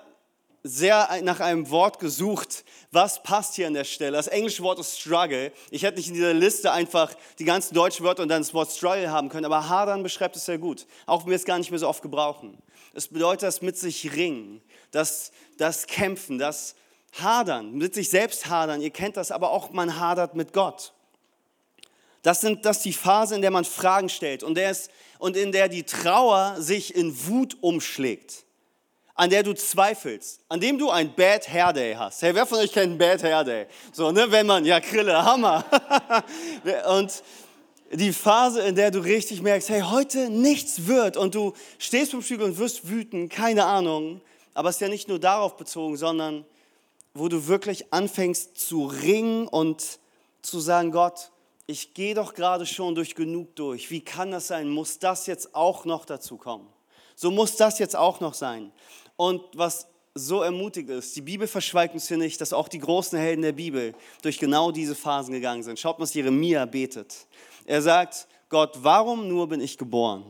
sehr 0.62 1.20
nach 1.20 1.40
einem 1.40 1.68
Wort 1.68 1.98
gesucht, 1.98 2.64
was 2.90 3.22
passt 3.22 3.56
hier 3.56 3.66
an 3.66 3.74
der 3.74 3.84
Stelle. 3.84 4.16
Das 4.16 4.26
englische 4.26 4.62
Wort 4.62 4.78
ist 4.78 4.98
struggle. 4.98 5.52
Ich 5.70 5.82
hätte 5.82 5.98
nicht 5.98 6.08
in 6.08 6.14
dieser 6.14 6.32
Liste 6.32 6.72
einfach 6.72 7.14
die 7.38 7.44
ganzen 7.44 7.74
deutschen 7.74 8.06
Wörter 8.06 8.22
und 8.22 8.30
dann 8.30 8.40
das 8.40 8.54
Wort 8.54 8.72
struggle 8.72 9.10
haben 9.10 9.28
können, 9.28 9.44
aber 9.44 9.68
hadern 9.68 10.02
beschreibt 10.02 10.34
es 10.34 10.46
sehr 10.46 10.56
gut, 10.56 10.86
auch 11.04 11.24
wenn 11.24 11.32
wir 11.32 11.36
es 11.36 11.44
gar 11.44 11.58
nicht 11.58 11.70
mehr 11.70 11.78
so 11.78 11.88
oft 11.88 12.00
gebrauchen. 12.00 12.56
Es 12.94 13.08
bedeutet 13.08 13.42
das 13.42 13.60
mit 13.60 13.76
sich 13.76 14.14
ringen, 14.14 14.62
das, 14.92 15.30
das 15.58 15.86
Kämpfen, 15.86 16.38
das 16.38 16.74
hadern, 17.12 17.72
mit 17.72 17.94
sich 17.94 18.10
selbst 18.10 18.46
hadern. 18.46 18.80
Ihr 18.80 18.90
kennt 18.90 19.16
das, 19.16 19.30
aber 19.30 19.50
auch 19.50 19.70
man 19.70 19.98
hadert 19.98 20.34
mit 20.34 20.52
Gott. 20.52 20.92
Das, 22.22 22.40
sind, 22.40 22.64
das 22.64 22.78
ist 22.78 22.84
die 22.84 22.92
Phase, 22.92 23.34
in 23.36 23.42
der 23.42 23.50
man 23.50 23.64
Fragen 23.64 24.08
stellt 24.08 24.42
und, 24.42 24.56
der 24.56 24.70
ist, 24.70 24.90
und 25.18 25.36
in 25.36 25.52
der 25.52 25.68
die 25.68 25.84
Trauer 25.84 26.56
sich 26.58 26.94
in 26.94 27.26
Wut 27.26 27.56
umschlägt, 27.60 28.44
an 29.14 29.30
der 29.30 29.42
du 29.42 29.54
zweifelst, 29.54 30.40
an 30.48 30.60
dem 30.60 30.78
du 30.78 30.90
ein 30.90 31.14
Bad 31.14 31.48
Hair 31.48 31.72
Day 31.72 31.94
hast. 31.94 32.22
Hey, 32.22 32.34
wer 32.34 32.44
von 32.44 32.58
euch 32.58 32.72
kennt 32.72 32.90
einen 32.90 32.98
Bad 32.98 33.22
Hair 33.22 33.44
Day? 33.44 33.66
So, 33.92 34.10
ne, 34.10 34.30
wenn 34.30 34.46
man, 34.46 34.64
ja, 34.64 34.80
Krille, 34.80 35.24
Hammer. 35.24 35.64
und 36.90 37.22
die 37.92 38.12
Phase, 38.12 38.62
in 38.62 38.74
der 38.74 38.90
du 38.90 38.98
richtig 38.98 39.40
merkst, 39.40 39.70
hey, 39.70 39.80
heute 39.80 40.28
nichts 40.28 40.86
wird 40.86 41.16
und 41.16 41.34
du 41.34 41.54
stehst 41.78 42.10
vom 42.10 42.22
Spiegel 42.22 42.44
und 42.44 42.58
wirst 42.58 42.88
wütend, 42.88 43.32
keine 43.32 43.64
Ahnung. 43.64 44.20
Aber 44.54 44.68
es 44.68 44.76
ist 44.76 44.80
ja 44.80 44.88
nicht 44.88 45.08
nur 45.08 45.18
darauf 45.18 45.56
bezogen, 45.56 45.96
sondern 45.96 46.44
wo 47.18 47.28
du 47.28 47.46
wirklich 47.46 47.92
anfängst 47.92 48.58
zu 48.58 48.86
ringen 48.86 49.48
und 49.48 49.98
zu 50.42 50.60
sagen, 50.60 50.92
Gott, 50.92 51.30
ich 51.66 51.94
gehe 51.94 52.14
doch 52.14 52.34
gerade 52.34 52.64
schon 52.64 52.94
durch 52.94 53.14
genug 53.14 53.54
durch. 53.56 53.90
Wie 53.90 54.00
kann 54.00 54.30
das 54.30 54.48
sein? 54.48 54.68
Muss 54.68 54.98
das 54.98 55.26
jetzt 55.26 55.54
auch 55.54 55.84
noch 55.84 56.04
dazu 56.04 56.36
kommen? 56.36 56.66
So 57.14 57.30
muss 57.30 57.56
das 57.56 57.78
jetzt 57.78 57.96
auch 57.96 58.20
noch 58.20 58.34
sein. 58.34 58.72
Und 59.16 59.42
was 59.54 59.88
so 60.14 60.42
ermutigt 60.42 60.88
ist. 60.88 61.14
Die 61.16 61.20
Bibel 61.20 61.46
verschweigt 61.46 61.94
uns 61.94 62.08
hier 62.08 62.16
nicht, 62.16 62.40
dass 62.40 62.52
auch 62.52 62.68
die 62.68 62.78
großen 62.78 63.18
Helden 63.18 63.42
der 63.42 63.52
Bibel 63.52 63.94
durch 64.22 64.38
genau 64.38 64.70
diese 64.70 64.94
Phasen 64.94 65.32
gegangen 65.32 65.62
sind. 65.62 65.78
Schaut, 65.78 66.00
was 66.00 66.14
Jeremia 66.14 66.66
betet. 66.66 67.26
Er 67.64 67.82
sagt, 67.82 68.26
Gott, 68.48 68.78
warum 68.82 69.28
nur 69.28 69.48
bin 69.48 69.60
ich 69.60 69.78
geboren? 69.78 70.24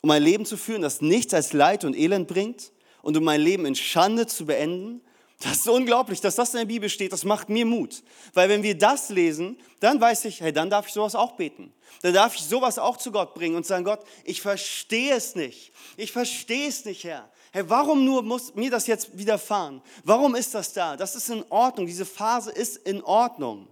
Um 0.00 0.10
ein 0.10 0.22
Leben 0.22 0.44
zu 0.44 0.56
führen, 0.56 0.82
das 0.82 1.00
nichts 1.00 1.32
als 1.32 1.52
Leid 1.52 1.84
und 1.84 1.96
Elend 1.96 2.28
bringt 2.28 2.72
und 3.02 3.16
um 3.16 3.24
mein 3.24 3.40
Leben 3.40 3.66
in 3.66 3.74
Schande 3.74 4.26
zu 4.26 4.46
beenden? 4.46 5.00
Das 5.42 5.58
ist 5.58 5.68
unglaublich, 5.68 6.20
dass 6.20 6.36
das 6.36 6.54
in 6.54 6.58
der 6.58 6.66
Bibel 6.66 6.88
steht. 6.88 7.12
Das 7.12 7.24
macht 7.24 7.48
mir 7.48 7.66
Mut. 7.66 8.04
Weil 8.32 8.48
wenn 8.48 8.62
wir 8.62 8.78
das 8.78 9.08
lesen, 9.08 9.58
dann 9.80 10.00
weiß 10.00 10.26
ich, 10.26 10.40
hey, 10.40 10.52
dann 10.52 10.70
darf 10.70 10.86
ich 10.86 10.92
sowas 10.92 11.16
auch 11.16 11.32
beten. 11.32 11.72
Dann 12.02 12.14
darf 12.14 12.36
ich 12.36 12.42
sowas 12.42 12.78
auch 12.78 12.96
zu 12.96 13.10
Gott 13.10 13.34
bringen 13.34 13.56
und 13.56 13.66
sagen, 13.66 13.84
Gott, 13.84 14.00
ich 14.24 14.40
verstehe 14.40 15.14
es 15.14 15.34
nicht. 15.34 15.72
Ich 15.96 16.12
verstehe 16.12 16.68
es 16.68 16.84
nicht, 16.84 17.02
Herr. 17.02 17.28
Hey, 17.50 17.68
warum 17.68 18.04
nur 18.04 18.22
muss 18.22 18.54
mir 18.54 18.70
das 18.70 18.86
jetzt 18.86 19.18
widerfahren? 19.18 19.82
Warum 20.04 20.36
ist 20.36 20.54
das 20.54 20.72
da? 20.72 20.96
Das 20.96 21.16
ist 21.16 21.28
in 21.28 21.44
Ordnung. 21.50 21.86
Diese 21.86 22.06
Phase 22.06 22.52
ist 22.52 22.76
in 22.76 23.02
Ordnung. 23.02 23.66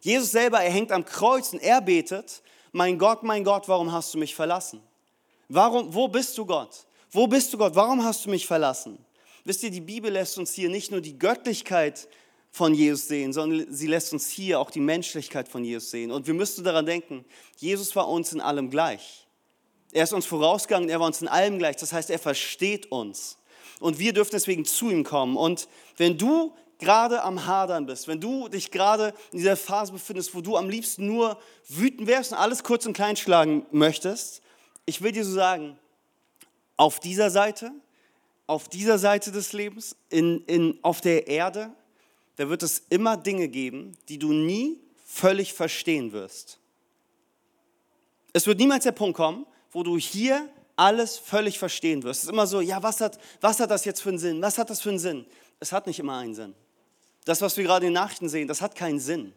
Jesus 0.00 0.30
selber, 0.30 0.60
er 0.60 0.70
hängt 0.70 0.92
am 0.92 1.04
Kreuz 1.04 1.52
und 1.52 1.62
er 1.62 1.80
betet, 1.80 2.42
mein 2.70 2.96
Gott, 2.96 3.24
mein 3.24 3.42
Gott, 3.42 3.66
warum 3.68 3.90
hast 3.90 4.14
du 4.14 4.18
mich 4.18 4.34
verlassen? 4.34 4.80
Warum, 5.48 5.92
wo 5.92 6.06
bist 6.06 6.38
du 6.38 6.46
Gott? 6.46 6.86
Wo 7.10 7.26
bist 7.26 7.52
du 7.52 7.58
Gott? 7.58 7.74
Warum 7.74 8.04
hast 8.04 8.24
du 8.24 8.30
mich 8.30 8.46
verlassen? 8.46 9.04
Wisst 9.44 9.62
ihr, 9.62 9.70
die 9.70 9.80
Bibel 9.80 10.10
lässt 10.10 10.38
uns 10.38 10.52
hier 10.54 10.70
nicht 10.70 10.90
nur 10.90 11.00
die 11.00 11.18
Göttlichkeit 11.18 12.08
von 12.50 12.72
Jesus 12.72 13.08
sehen, 13.08 13.32
sondern 13.32 13.66
sie 13.72 13.88
lässt 13.88 14.12
uns 14.12 14.28
hier 14.28 14.60
auch 14.60 14.70
die 14.70 14.80
Menschlichkeit 14.80 15.48
von 15.48 15.64
Jesus 15.64 15.90
sehen. 15.90 16.10
Und 16.10 16.26
wir 16.26 16.34
müssen 16.34 16.64
daran 16.64 16.86
denken, 16.86 17.24
Jesus 17.58 17.94
war 17.96 18.08
uns 18.08 18.32
in 18.32 18.40
allem 18.40 18.70
gleich. 18.70 19.26
Er 19.92 20.04
ist 20.04 20.12
uns 20.12 20.24
vorausgegangen, 20.26 20.88
er 20.88 20.98
war 20.98 21.06
uns 21.06 21.20
in 21.20 21.28
allem 21.28 21.58
gleich. 21.58 21.76
Das 21.76 21.92
heißt, 21.92 22.10
er 22.10 22.18
versteht 22.18 22.90
uns. 22.90 23.38
Und 23.80 23.98
wir 23.98 24.12
dürfen 24.12 24.30
deswegen 24.32 24.64
zu 24.64 24.90
ihm 24.90 25.04
kommen. 25.04 25.36
Und 25.36 25.68
wenn 25.96 26.16
du 26.16 26.54
gerade 26.78 27.22
am 27.22 27.46
Hadern 27.46 27.86
bist, 27.86 28.08
wenn 28.08 28.20
du 28.20 28.48
dich 28.48 28.70
gerade 28.70 29.14
in 29.32 29.38
dieser 29.38 29.56
Phase 29.56 29.92
befindest, 29.92 30.34
wo 30.34 30.40
du 30.40 30.56
am 30.56 30.68
liebsten 30.68 31.06
nur 31.06 31.38
wütend 31.68 32.06
wärst 32.06 32.32
und 32.32 32.38
alles 32.38 32.62
kurz 32.62 32.86
und 32.86 32.92
klein 32.92 33.16
schlagen 33.16 33.66
möchtest, 33.72 34.42
ich 34.86 35.02
will 35.02 35.12
dir 35.12 35.24
so 35.24 35.32
sagen, 35.32 35.78
auf 36.76 37.00
dieser 37.00 37.30
Seite, 37.30 37.72
auf 38.46 38.68
dieser 38.68 38.98
Seite 38.98 39.32
des 39.32 39.52
Lebens, 39.52 39.96
in, 40.10 40.44
in, 40.46 40.78
auf 40.82 41.00
der 41.00 41.26
Erde, 41.28 41.70
da 42.36 42.48
wird 42.48 42.62
es 42.62 42.82
immer 42.90 43.16
Dinge 43.16 43.48
geben, 43.48 43.96
die 44.08 44.18
du 44.18 44.32
nie 44.32 44.80
völlig 45.04 45.54
verstehen 45.54 46.12
wirst. 46.12 46.58
Es 48.32 48.46
wird 48.46 48.58
niemals 48.58 48.84
der 48.84 48.92
Punkt 48.92 49.16
kommen, 49.16 49.46
wo 49.70 49.82
du 49.82 49.96
hier 49.96 50.48
alles 50.76 51.16
völlig 51.16 51.58
verstehen 51.58 52.02
wirst. 52.02 52.20
Es 52.20 52.24
ist 52.24 52.30
immer 52.30 52.46
so, 52.46 52.60
ja, 52.60 52.82
was 52.82 53.00
hat, 53.00 53.18
was 53.40 53.60
hat 53.60 53.70
das 53.70 53.84
jetzt 53.84 54.02
für 54.02 54.08
einen 54.08 54.18
Sinn? 54.18 54.42
Was 54.42 54.58
hat 54.58 54.70
das 54.70 54.80
für 54.80 54.88
einen 54.88 54.98
Sinn? 54.98 55.24
Es 55.60 55.70
hat 55.72 55.86
nicht 55.86 56.00
immer 56.00 56.18
einen 56.18 56.34
Sinn. 56.34 56.54
Das, 57.24 57.40
was 57.40 57.56
wir 57.56 57.64
gerade 57.64 57.86
in 57.86 57.92
den 57.92 58.00
Nachrichten 58.00 58.28
sehen, 58.28 58.48
das 58.48 58.60
hat 58.60 58.74
keinen 58.74 58.98
Sinn. 58.98 59.32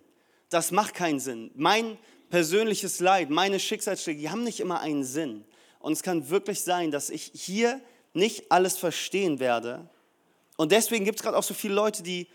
Das 0.50 0.72
macht 0.72 0.94
keinen 0.96 1.20
Sinn. 1.20 1.52
Mein 1.56 1.98
persönliches 2.30 3.00
Leid, 3.00 3.30
meine 3.30 3.60
Schicksalsschläge, 3.60 4.22
die 4.22 4.30
haben 4.30 4.44
nicht 4.44 4.60
immer 4.60 4.80
einen 4.80 5.04
Sinn. 5.04 5.46
Und 5.80 5.94
es 5.94 6.04
kann 6.04 6.30
wirklich 6.30 6.62
sein, 6.62 6.92
dass 6.92 7.10
ich 7.10 7.32
hier 7.34 7.80
nicht 8.18 8.52
alles 8.52 8.78
verstehen 8.78 9.40
werde. 9.40 9.88
Und 10.58 10.72
deswegen 10.72 11.06
gibt 11.06 11.20
es 11.20 11.24
gerade 11.24 11.38
auch 11.38 11.44
so 11.44 11.54
viele 11.54 11.76
Leute, 11.76 12.04
die, 12.04 12.28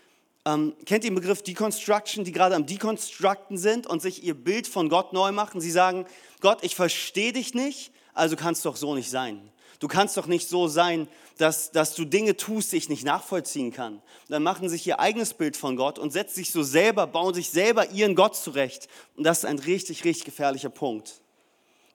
ähm, 0.45 0.73
kennt 0.85 1.03
ihr 1.03 1.11
den 1.11 1.15
Begriff 1.15 1.43
Deconstruction, 1.43 2.23
die 2.23 2.31
gerade 2.31 2.55
am 2.55 2.65
Deconstructen 2.65 3.57
sind 3.57 3.85
und 3.85 4.01
sich 4.01 4.23
ihr 4.23 4.33
Bild 4.33 4.67
von 4.67 4.89
Gott 4.89 5.13
neu 5.13 5.31
machen. 5.31 5.61
Sie 5.61 5.71
sagen, 5.71 6.05
Gott, 6.39 6.63
ich 6.63 6.75
verstehe 6.75 7.33
dich 7.33 7.53
nicht, 7.53 7.91
also 8.13 8.35
kannst 8.35 8.65
du 8.65 8.69
doch 8.69 8.77
so 8.77 8.95
nicht 8.95 9.09
sein. 9.09 9.51
Du 9.79 9.89
kannst 9.89 10.15
doch 10.15 10.27
nicht 10.27 10.47
so 10.47 10.67
sein, 10.69 11.09
dass, 11.37 11.71
dass 11.71 11.93
du 11.95 12.05
Dinge 12.05 12.37
tust, 12.37 12.71
die 12.71 12.77
ich 12.77 12.87
nicht 12.87 13.03
nachvollziehen 13.03 13.73
kann. 13.73 14.01
Dann 14.29 14.43
machen 14.43 14.69
sich 14.69 14.87
ihr 14.87 14.99
eigenes 14.99 15.33
Bild 15.33 15.57
von 15.57 15.75
Gott 15.75 15.99
und 15.99 16.13
setzen 16.13 16.35
sich 16.35 16.51
so 16.51 16.63
selber, 16.63 17.05
bauen 17.05 17.33
sich 17.33 17.49
selber 17.49 17.89
ihren 17.89 18.15
Gott 18.15 18.37
zurecht. 18.37 18.87
Und 19.17 19.25
das 19.25 19.39
ist 19.39 19.45
ein 19.45 19.59
richtig, 19.59 20.05
richtig 20.05 20.23
gefährlicher 20.23 20.69
Punkt. 20.69 21.21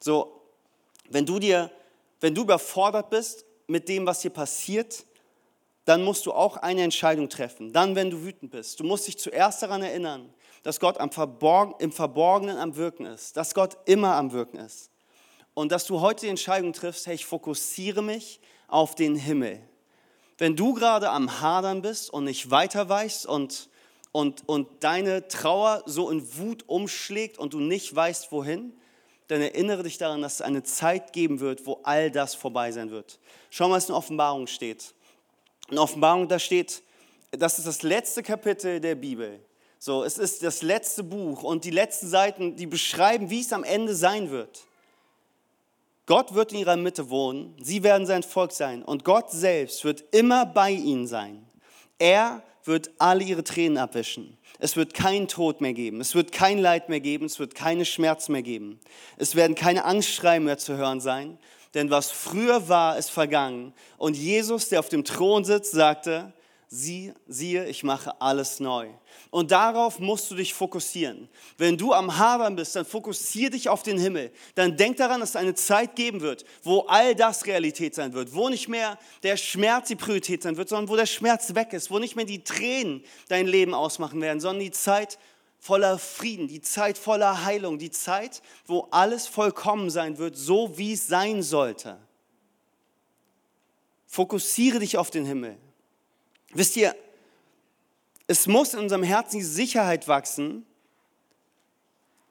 So, 0.01 0.43
wenn 1.09 1.25
du 1.25 1.39
dir, 1.39 1.71
wenn 2.21 2.35
du 2.35 2.43
überfordert 2.43 3.09
bist 3.09 3.47
mit 3.69 3.89
dem, 3.89 4.07
was 4.07 4.23
hier 4.23 4.33
passiert, 4.33 5.05
dann 5.85 6.03
musst 6.03 6.27
du 6.27 6.33
auch 6.33 6.57
eine 6.57 6.83
Entscheidung 6.83 7.29
treffen. 7.29 7.73
Dann, 7.73 7.95
wenn 7.95 8.11
du 8.11 8.25
wütend 8.25 8.51
bist. 8.51 8.81
Du 8.81 8.85
musst 8.85 9.07
dich 9.07 9.19
zuerst 9.19 9.63
daran 9.63 9.83
erinnern, 9.83 10.29
dass 10.63 10.81
Gott 10.81 10.99
am 10.99 11.11
Verborgen, 11.11 11.75
im 11.79 11.93
Verborgenen 11.93 12.59
am 12.59 12.77
Wirken 12.77 13.07
ist, 13.07 13.37
dass 13.37 13.55
Gott 13.55 13.79
immer 13.87 14.15
am 14.17 14.33
Wirken 14.33 14.59
ist. 14.59 14.91
Und 15.55 15.73
dass 15.73 15.87
du 15.87 16.01
heute 16.01 16.27
die 16.27 16.31
Entscheidung 16.31 16.73
triffst, 16.73 17.07
hey, 17.07 17.15
ich 17.15 17.25
fokussiere 17.25 18.03
mich 18.03 18.41
auf 18.67 18.95
den 18.95 19.17
Himmel. 19.17 19.61
Wenn 20.37 20.57
du 20.57 20.75
gerade 20.75 21.11
am 21.11 21.41
Hadern 21.41 21.83
bist 21.83 22.11
und 22.13 22.25
nicht 22.25 22.51
weiter 22.51 22.89
weißt 22.89 23.27
und, 23.27 23.69
und, 24.13 24.49
und 24.49 24.69
deine 24.81 25.27
Trauer 25.29 25.83
so 25.87 26.11
in 26.11 26.37
Wut 26.37 26.65
umschlägt 26.69 27.39
und 27.39 27.55
du 27.55 27.61
nicht 27.61 27.95
weißt, 27.95 28.31
wohin, 28.31 28.73
dann 29.29 29.43
erinnere 29.43 29.83
dich 29.83 29.99
daran, 29.99 30.23
dass 30.23 30.35
es 30.35 30.43
eine 30.43 30.63
Zeit 30.63 31.13
geben 31.13 31.41
wird, 31.41 31.67
wo 31.67 31.81
all 31.85 32.11
das 32.11 32.35
vorbei 32.35 32.73
sein 32.73 32.91
wird. 32.91 33.19
Schau 33.51 33.69
mal, 33.69 33.77
was 33.77 33.89
in 33.89 33.95
Offenbarung 33.95 34.47
steht. 34.47 34.95
In 35.71 35.79
Offenbarung, 35.79 36.29
da 36.29 36.39
steht, 36.39 36.83
das 37.31 37.59
ist 37.59 37.67
das 37.67 37.83
letzte 37.83 38.23
Kapitel 38.23 38.81
der 38.81 38.95
Bibel. 38.95 39.41
So, 39.79 40.03
es 40.03 40.19
ist 40.19 40.43
das 40.43 40.63
letzte 40.63 41.05
Buch 41.05 41.43
und 41.43 41.65
die 41.65 41.71
letzten 41.71 42.09
Seiten, 42.09 42.57
die 42.57 42.67
beschreiben, 42.67 43.31
wie 43.31 43.41
es 43.41 43.53
am 43.53 43.65
Ende 43.65 43.95
sein 43.95 44.31
wird. 44.31 44.65
Gott 46.07 46.33
wird 46.33 46.53
in 46.53 46.61
ihrer 46.61 46.77
Mitte 46.77 47.11
wohnen, 47.11 47.55
sie 47.61 47.83
werden 47.83 48.07
sein 48.07 48.23
Volk 48.23 48.53
sein 48.53 48.83
und 48.83 49.05
Gott 49.05 49.31
selbst 49.31 49.85
wird 49.85 50.03
immer 50.11 50.47
bei 50.47 50.71
ihnen 50.71 51.07
sein. 51.07 51.47
Er 51.99 52.43
wird 52.65 52.91
alle 52.99 53.25
ihre 53.25 53.45
Tränen 53.45 53.77
abwischen. 53.77 54.39
Es 54.59 54.77
wird 54.77 54.93
keinen 54.93 55.29
Tod 55.29 55.61
mehr 55.61 55.73
geben, 55.73 56.01
es 56.01 56.15
wird 56.15 56.33
kein 56.33 56.59
Leid 56.59 56.89
mehr 56.89 57.01
geben, 57.01 57.27
es 57.27 57.39
wird 57.39 57.55
keine 57.55 57.85
Schmerz 57.85 58.29
mehr 58.29 58.43
geben. 58.43 58.81
Es 59.17 59.37
werden 59.37 59.55
keine 59.55 59.85
Angstschreien 59.85 60.45
mehr 60.45 60.59
zu 60.59 60.77
hören 60.77 61.01
sein, 61.01 61.39
denn 61.75 61.91
was 61.91 62.11
früher 62.11 62.69
war, 62.69 62.99
ist 62.99 63.11
vergangen. 63.11 63.73
Und 63.99 64.17
Jesus, 64.17 64.69
der 64.69 64.81
auf 64.81 64.89
dem 64.89 65.05
Thron 65.05 65.45
sitzt, 65.45 65.73
sagte, 65.73 66.33
sieh, 66.71 67.15
siehe, 67.27 67.67
ich 67.67 67.83
mache 67.83 68.21
alles 68.21 68.61
neu. 68.61 68.89
Und 69.31 69.51
darauf 69.51 69.99
musst 69.99 70.31
du 70.31 70.35
dich 70.35 70.53
fokussieren. 70.53 71.29
Wenn 71.57 71.79
du 71.79 71.95
am 71.95 72.19
Hadern 72.19 72.57
bist, 72.57 72.77
dann 72.77 72.85
fokussier 72.85 73.51
dich 73.51 73.69
auf 73.69 73.83
den 73.83 73.99
Himmel. 73.99 74.31
Dann 74.55 74.77
denk 74.77 74.99
daran, 74.99 75.21
dass 75.21 75.31
es 75.31 75.37
eine 75.37 75.55
Zeit 75.55 75.97
geben 75.97 76.21
wird, 76.21 76.45
wo 76.63 76.81
all 76.81 77.15
das 77.15 77.47
Realität 77.47 77.95
sein 77.95 78.13
wird, 78.13 78.35
wo 78.35 78.49
nicht 78.51 78.69
mehr 78.69 78.99
der 79.23 79.37
Schmerz 79.39 79.89
die 79.89 79.97
Priorität 79.97 80.43
sein 80.43 80.57
wird, 80.57 80.69
sondern 80.69 80.91
wo 80.91 80.97
der 80.97 81.07
Schmerz 81.07 81.55
weg 81.55 81.73
ist, 81.73 81.91
wo 81.91 81.99
nicht 81.99 82.17
mehr 82.17 82.27
die 82.27 82.45
Tränen 82.45 83.03
dein 83.29 83.47
Leben 83.47 83.73
ausmachen 83.73 84.21
werden, 84.21 84.41
sondern 84.41 84.61
die 84.61 84.71
Zeit 84.71 85.19
voller 85.59 85.99
Frieden, 85.99 86.49
die 86.49 86.61
Zeit 86.61 86.99
voller 86.99 87.45
Heilung, 87.45 87.79
die 87.79 87.91
Zeit, 87.91 88.43
wo 88.67 88.89
alles 88.91 89.27
vollkommen 89.27 89.91
sein 89.91 90.19
wird, 90.19 90.37
so 90.37 90.77
wie 90.77 90.93
es 90.93 91.07
sein 91.07 91.43
sollte. 91.43 91.99
Fokussiere 94.07 94.79
dich 94.79 94.99
auf 94.99 95.11
den 95.11 95.25
Himmel. 95.25 95.59
Wisst 96.53 96.77
ihr, 96.77 96.95
es 98.27 98.47
muss 98.47 98.75
in 98.75 98.81
unserem 98.81 99.03
Herzen 99.03 99.39
die 99.39 99.45
Sicherheit 99.45 100.09
wachsen, 100.09 100.67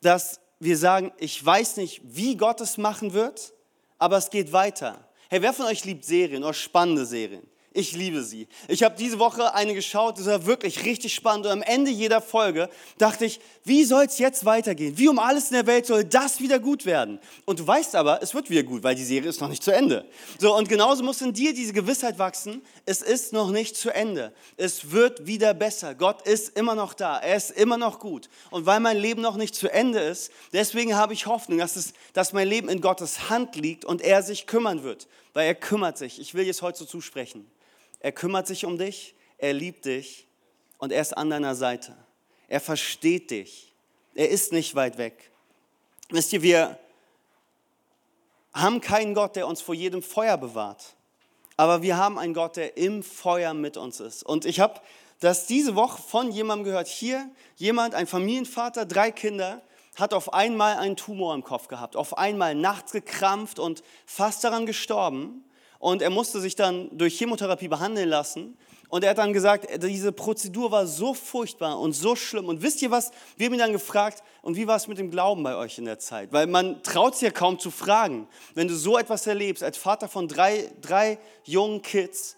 dass 0.01 0.39
wir 0.59 0.77
sagen, 0.77 1.11
ich 1.17 1.43
weiß 1.43 1.77
nicht, 1.77 2.01
wie 2.03 2.35
Gott 2.35 2.61
es 2.61 2.77
machen 2.77 3.13
wird, 3.13 3.53
aber 3.97 4.17
es 4.17 4.29
geht 4.29 4.51
weiter. 4.51 5.07
Hey, 5.29 5.41
wer 5.41 5.53
von 5.53 5.65
euch 5.65 5.85
liebt 5.85 6.05
Serien 6.05 6.43
oder 6.43 6.53
spannende 6.53 7.05
Serien? 7.05 7.47
Ich 7.73 7.91
liebe 7.91 8.23
sie. 8.23 8.47
Ich 8.67 8.81
habe 8.81 8.95
diese 8.97 9.19
Woche 9.19 9.53
eine 9.53 9.75
geschaut, 9.75 10.17
das 10.17 10.25
war 10.25 10.45
wirklich 10.47 10.83
richtig 10.83 11.13
spannend. 11.13 11.45
Und 11.45 11.51
am 11.51 11.61
Ende 11.61 11.91
jeder 11.91 12.21
Folge 12.21 12.69
dachte 12.97 13.25
ich, 13.25 13.39
wie 13.65 13.83
soll 13.83 14.05
es 14.05 14.17
jetzt 14.17 14.45
weitergehen? 14.45 14.97
Wie 14.97 15.07
um 15.07 15.19
alles 15.19 15.51
in 15.51 15.53
der 15.53 15.67
Welt 15.67 15.85
soll 15.85 16.03
das 16.03 16.39
wieder 16.39 16.57
gut 16.57 16.85
werden? 16.85 17.19
Und 17.45 17.59
du 17.59 17.67
weißt 17.67 17.95
aber, 17.95 18.23
es 18.23 18.33
wird 18.33 18.49
wieder 18.49 18.63
gut, 18.63 18.81
weil 18.81 18.95
die 18.95 19.03
Serie 19.03 19.29
ist 19.29 19.41
noch 19.41 19.49
nicht 19.49 19.61
zu 19.61 19.71
Ende. 19.71 20.05
So, 20.39 20.55
und 20.55 20.69
genauso 20.69 21.03
muss 21.03 21.21
in 21.21 21.33
dir 21.33 21.53
diese 21.53 21.73
Gewissheit 21.73 22.17
wachsen, 22.17 22.63
es 22.85 23.03
ist 23.03 23.31
noch 23.31 23.51
nicht 23.51 23.75
zu 23.75 23.93
Ende. 23.93 24.33
Es 24.55 24.91
wird 24.91 25.27
wieder 25.27 25.53
besser. 25.53 25.93
Gott 25.93 26.27
ist 26.27 26.57
immer 26.57 26.73
noch 26.73 26.95
da. 26.95 27.19
Er 27.19 27.35
ist 27.35 27.51
immer 27.51 27.77
noch 27.77 27.99
gut. 27.99 28.29
Und 28.49 28.65
weil 28.65 28.79
mein 28.79 28.97
Leben 28.97 29.21
noch 29.21 29.35
nicht 29.35 29.53
zu 29.53 29.71
Ende 29.71 29.99
ist, 29.99 30.31
deswegen 30.51 30.95
habe 30.95 31.13
ich 31.13 31.27
Hoffnung, 31.27 31.59
dass, 31.59 31.75
es, 31.75 31.93
dass 32.13 32.33
mein 32.33 32.47
Leben 32.47 32.69
in 32.69 32.81
Gottes 32.81 33.29
Hand 33.29 33.55
liegt 33.55 33.85
und 33.85 34.01
er 34.01 34.23
sich 34.23 34.47
kümmern 34.47 34.81
wird. 34.83 35.07
Weil 35.37 35.45
er 35.45 35.53
kümmert 35.53 35.99
sich. 35.99 36.19
Ich 36.19 36.33
will 36.33 36.47
jetzt 36.47 36.63
heute 36.63 36.79
so 36.79 36.85
zusprechen. 36.85 37.45
Er 37.99 38.11
kümmert 38.11 38.47
sich 38.47 38.65
um 38.65 38.79
dich, 38.79 39.13
er 39.37 39.53
liebt 39.53 39.85
dich 39.85 40.25
und 40.79 40.91
er 40.91 40.99
ist 40.99 41.15
an 41.15 41.29
deiner 41.29 41.53
Seite. 41.53 41.95
Er 42.47 42.59
versteht 42.59 43.29
dich. 43.29 43.71
Er 44.15 44.29
ist 44.29 44.51
nicht 44.51 44.73
weit 44.73 44.97
weg. 44.97 45.29
Wisst 46.09 46.33
ihr, 46.33 46.41
wir 46.41 46.79
haben 48.51 48.81
keinen 48.81 49.13
Gott, 49.13 49.35
der 49.35 49.45
uns 49.45 49.61
vor 49.61 49.75
jedem 49.75 50.01
Feuer 50.01 50.37
bewahrt. 50.37 50.95
Aber 51.55 51.83
wir 51.83 51.97
haben 51.97 52.17
einen 52.17 52.33
Gott, 52.33 52.55
der 52.55 52.75
im 52.75 53.03
Feuer 53.03 53.53
mit 53.53 53.77
uns 53.77 53.99
ist. 53.99 54.23
Und 54.23 54.43
ich 54.43 54.59
habe 54.59 54.81
das 55.19 55.45
diese 55.45 55.75
Woche 55.75 56.01
von 56.01 56.31
jemandem 56.31 56.65
gehört. 56.65 56.87
Hier 56.87 57.29
jemand, 57.57 57.93
ein 57.93 58.07
Familienvater, 58.07 58.87
drei 58.87 59.11
Kinder, 59.11 59.61
hat 59.97 60.13
auf 60.13 60.33
einmal 60.33 60.77
einen 60.77 60.95
Tumor 60.95 61.33
im 61.33 61.43
Kopf 61.43 61.67
gehabt, 61.67 61.95
auf 61.95 62.17
einmal 62.17 62.55
nachts 62.55 62.91
gekrampft 62.91 63.59
und 63.59 63.83
fast 64.05 64.43
daran 64.43 64.65
gestorben. 64.65 65.43
und 65.79 66.01
er 66.01 66.09
musste 66.09 66.39
sich 66.39 66.55
dann 66.55 66.89
durch 66.97 67.17
Chemotherapie 67.17 67.67
behandeln 67.67 68.09
lassen. 68.09 68.57
Und 68.89 69.03
er 69.03 69.11
hat 69.11 69.17
dann 69.17 69.33
gesagt, 69.33 69.67
diese 69.83 70.11
Prozedur 70.11 70.71
war 70.71 70.87
so 70.87 71.13
furchtbar 71.13 71.77
und 71.77 71.93
so 71.93 72.15
schlimm. 72.15 72.47
Und 72.47 72.61
wisst 72.61 72.81
ihr 72.81 72.89
was? 72.89 73.11
Wir 73.35 73.47
haben 73.47 73.53
ihn 73.53 73.59
dann 73.59 73.73
gefragt, 73.73 74.23
und 74.41 74.55
wie 74.55 74.65
war 74.65 74.77
es 74.77 74.87
mit 74.87 74.97
dem 74.97 75.11
Glauben 75.11 75.43
bei 75.43 75.55
euch 75.55 75.77
in 75.77 75.85
der 75.85 75.99
Zeit? 75.99 76.31
Weil 76.31 76.47
man 76.47 76.81
traut 76.83 77.15
sich 77.15 77.23
ja 77.23 77.31
kaum 77.31 77.59
zu 77.59 77.69
fragen. 77.69 78.27
Wenn 78.55 78.67
du 78.67 78.75
so 78.75 78.97
etwas 78.97 79.27
erlebst, 79.27 79.61
als 79.61 79.77
Vater 79.77 80.07
von 80.07 80.27
drei, 80.27 80.71
drei 80.81 81.19
jungen 81.43 81.81
Kids, 81.81 82.37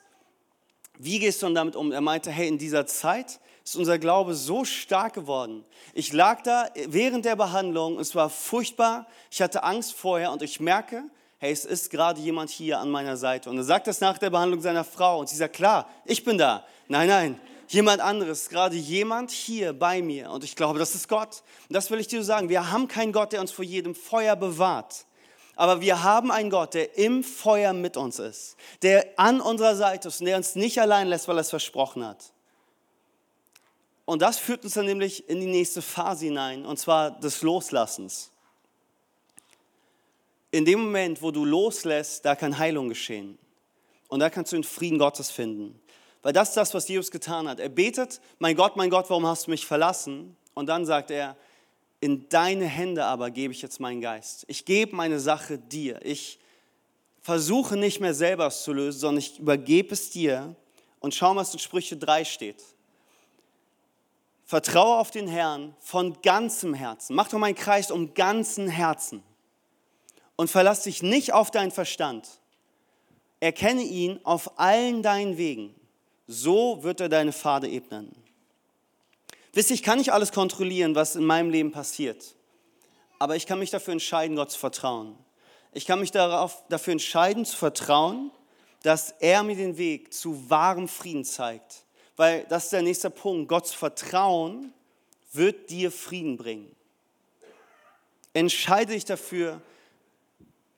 wie 0.97 1.19
gehst 1.19 1.41
du 1.41 1.45
dann 1.45 1.55
damit 1.55 1.75
um? 1.75 1.91
Er 1.91 2.01
meinte, 2.01 2.31
hey, 2.31 2.47
in 2.47 2.57
dieser 2.57 2.87
Zeit 2.87 3.39
ist 3.69 3.75
unser 3.75 3.99
Glaube 3.99 4.33
so 4.33 4.65
stark 4.65 5.13
geworden. 5.13 5.63
Ich 5.93 6.11
lag 6.11 6.41
da 6.41 6.67
während 6.87 7.25
der 7.25 7.35
Behandlung, 7.35 7.99
es 7.99 8.15
war 8.15 8.29
furchtbar, 8.29 9.05
ich 9.29 9.41
hatte 9.43 9.63
Angst 9.63 9.93
vorher 9.93 10.31
und 10.31 10.41
ich 10.41 10.59
merke, 10.59 11.03
hey, 11.37 11.51
es 11.51 11.65
ist 11.65 11.91
gerade 11.91 12.19
jemand 12.19 12.49
hier 12.49 12.79
an 12.79 12.89
meiner 12.89 13.15
Seite. 13.15 13.49
Und 13.49 13.57
er 13.57 13.63
sagt 13.63 13.85
das 13.85 14.01
nach 14.01 14.17
der 14.17 14.31
Behandlung 14.31 14.61
seiner 14.61 14.83
Frau 14.83 15.19
und 15.19 15.29
sie 15.29 15.35
sagt, 15.35 15.55
klar, 15.55 15.87
ich 16.05 16.23
bin 16.23 16.39
da. 16.39 16.65
Nein, 16.87 17.09
nein, 17.09 17.41
jemand 17.67 18.01
anderes, 18.01 18.49
gerade 18.49 18.75
jemand 18.75 19.29
hier 19.29 19.73
bei 19.73 20.01
mir. 20.01 20.31
Und 20.31 20.43
ich 20.43 20.55
glaube, 20.55 20.79
das 20.79 20.95
ist 20.95 21.07
Gott. 21.07 21.43
Und 21.69 21.75
das 21.75 21.91
will 21.91 21.99
ich 21.99 22.07
dir 22.07 22.23
sagen. 22.23 22.49
Wir 22.49 22.71
haben 22.71 22.87
keinen 22.87 23.11
Gott, 23.11 23.33
der 23.33 23.41
uns 23.41 23.51
vor 23.51 23.65
jedem 23.65 23.93
Feuer 23.93 24.35
bewahrt. 24.35 25.05
Aber 25.55 25.79
wir 25.79 26.01
haben 26.01 26.31
einen 26.31 26.49
Gott, 26.49 26.73
der 26.73 26.97
im 26.97 27.23
Feuer 27.23 27.73
mit 27.73 27.97
uns 27.97 28.17
ist, 28.17 28.55
der 28.81 29.05
an 29.17 29.39
unserer 29.41 29.75
Seite 29.75 30.07
ist 30.07 30.21
und 30.21 30.25
der 30.25 30.37
uns 30.37 30.55
nicht 30.55 30.81
allein 30.81 31.07
lässt, 31.07 31.27
weil 31.27 31.37
er 31.37 31.41
es 31.41 31.51
versprochen 31.51 32.03
hat. 32.03 32.33
Und 34.09 34.21
das 34.21 34.39
führt 34.39 34.63
uns 34.63 34.73
dann 34.73 34.85
nämlich 34.85 35.29
in 35.29 35.39
die 35.39 35.45
nächste 35.45 35.81
Phase 35.81 36.25
hinein, 36.25 36.65
und 36.65 36.77
zwar 36.79 37.19
des 37.19 37.41
Loslassens 37.41 38.31
in 40.51 40.65
dem 40.65 40.79
Moment, 40.81 41.21
wo 41.21 41.31
du 41.31 41.45
loslässt, 41.45 42.25
da 42.25 42.35
kann 42.35 42.57
Heilung 42.57 42.89
geschehen. 42.89 43.37
Und 44.07 44.19
da 44.19 44.29
kannst 44.29 44.51
du 44.51 44.57
den 44.57 44.63
Frieden 44.63 44.97
Gottes 44.97 45.29
finden. 45.29 45.79
Weil 46.21 46.33
das 46.33 46.49
ist 46.49 46.57
das, 46.57 46.73
was 46.73 46.87
Jesus 46.87 47.11
getan 47.11 47.47
hat. 47.47 47.59
Er 47.59 47.69
betet, 47.69 48.19
mein 48.39 48.55
Gott, 48.55 48.75
mein 48.75 48.89
Gott, 48.89 49.09
warum 49.09 49.25
hast 49.27 49.47
du 49.47 49.51
mich 49.51 49.65
verlassen? 49.65 50.35
Und 50.55 50.65
dann 50.65 50.85
sagt 50.85 51.11
er, 51.11 51.37
in 52.01 52.27
deine 52.29 52.65
Hände 52.65 53.05
aber 53.05 53.29
gebe 53.29 53.53
ich 53.53 53.61
jetzt 53.61 53.79
meinen 53.79 54.01
Geist. 54.01 54.45
Ich 54.47 54.65
gebe 54.65 54.95
meine 54.95 55.19
Sache 55.19 55.57
dir. 55.59 56.03
Ich 56.03 56.39
versuche 57.21 57.77
nicht 57.77 57.99
mehr 57.99 58.13
selber 58.13 58.47
es 58.47 58.63
zu 58.63 58.73
lösen, 58.73 58.99
sondern 58.99 59.19
ich 59.19 59.39
übergebe 59.39 59.93
es 59.93 60.09
dir. 60.09 60.55
Und 60.99 61.13
schau, 61.13 61.35
was 61.35 61.53
in 61.53 61.59
Sprüche 61.59 61.95
3 61.95 62.25
steht. 62.25 62.63
Vertraue 64.49 64.97
auf 64.97 65.11
den 65.11 65.27
Herrn 65.27 65.75
von 65.79 66.23
ganzem 66.23 66.73
Herzen. 66.73 67.15
Mach 67.15 67.27
doch 67.27 67.37
meinen 67.37 67.53
Kreis 67.53 67.91
um 67.91 68.15
ganzen 68.15 68.67
Herzen 68.67 69.21
und 70.37 70.49
verlass 70.49 70.81
dich 70.81 71.03
nicht 71.03 71.33
auf 71.33 71.51
deinen 71.51 71.69
Verstand. 71.69 72.27
Erkenne 73.39 73.83
ihn 73.83 74.19
auf 74.23 74.59
allen 74.59 75.03
deinen 75.03 75.37
Wegen. 75.37 75.75
So 76.25 76.81
wird 76.81 76.99
er 76.99 77.09
deine 77.09 77.31
Pfade 77.31 77.69
ebnen. 77.69 78.11
Wisst 79.53 79.69
ihr, 79.69 79.75
ich 79.75 79.83
kann 79.83 79.99
nicht 79.99 80.13
alles 80.13 80.31
kontrollieren, 80.31 80.95
was 80.95 81.15
in 81.15 81.25
meinem 81.25 81.51
Leben 81.51 81.71
passiert. 81.71 82.33
Aber 83.19 83.35
ich 83.35 83.45
kann 83.45 83.59
mich 83.59 83.69
dafür 83.69 83.91
entscheiden, 83.91 84.35
Gott 84.35 84.49
zu 84.49 84.57
vertrauen. 84.57 85.15
Ich 85.73 85.85
kann 85.85 85.99
mich 85.99 86.09
darauf, 86.09 86.63
dafür 86.69 86.93
entscheiden, 86.93 87.45
zu 87.45 87.55
vertrauen, 87.55 88.31
dass 88.81 89.11
er 89.19 89.43
mir 89.43 89.55
den 89.55 89.77
Weg 89.77 90.11
zu 90.11 90.49
wahrem 90.49 90.87
Frieden 90.87 91.23
zeigt. 91.23 91.83
Weil 92.19 92.45
das 92.49 92.65
ist 92.65 92.73
der 92.73 92.81
nächste 92.81 93.09
Punkt. 93.09 93.47
Gott 93.47 93.65
zu 93.65 93.77
vertrauen 93.77 94.73
wird 95.31 95.69
dir 95.69 95.89
Frieden 95.89 96.35
bringen. 96.35 96.75
Entscheide 98.33 98.91
dich 98.91 99.05
dafür, 99.05 99.61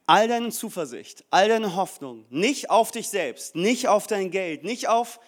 all 0.05 0.27
deine 0.27 0.51
Zuversicht, 0.51 1.23
all 1.31 1.49
deine 1.49 1.75
Hoffnung 1.75 2.25
nicht 2.29 2.69
auf 2.69 2.91
dich 2.91 3.09
selbst, 3.09 3.55
nicht 3.55 3.87
auf 3.87 4.05
dein 4.05 4.29
Geld, 4.29 4.63
nicht 4.63 4.87
auf 4.87 5.19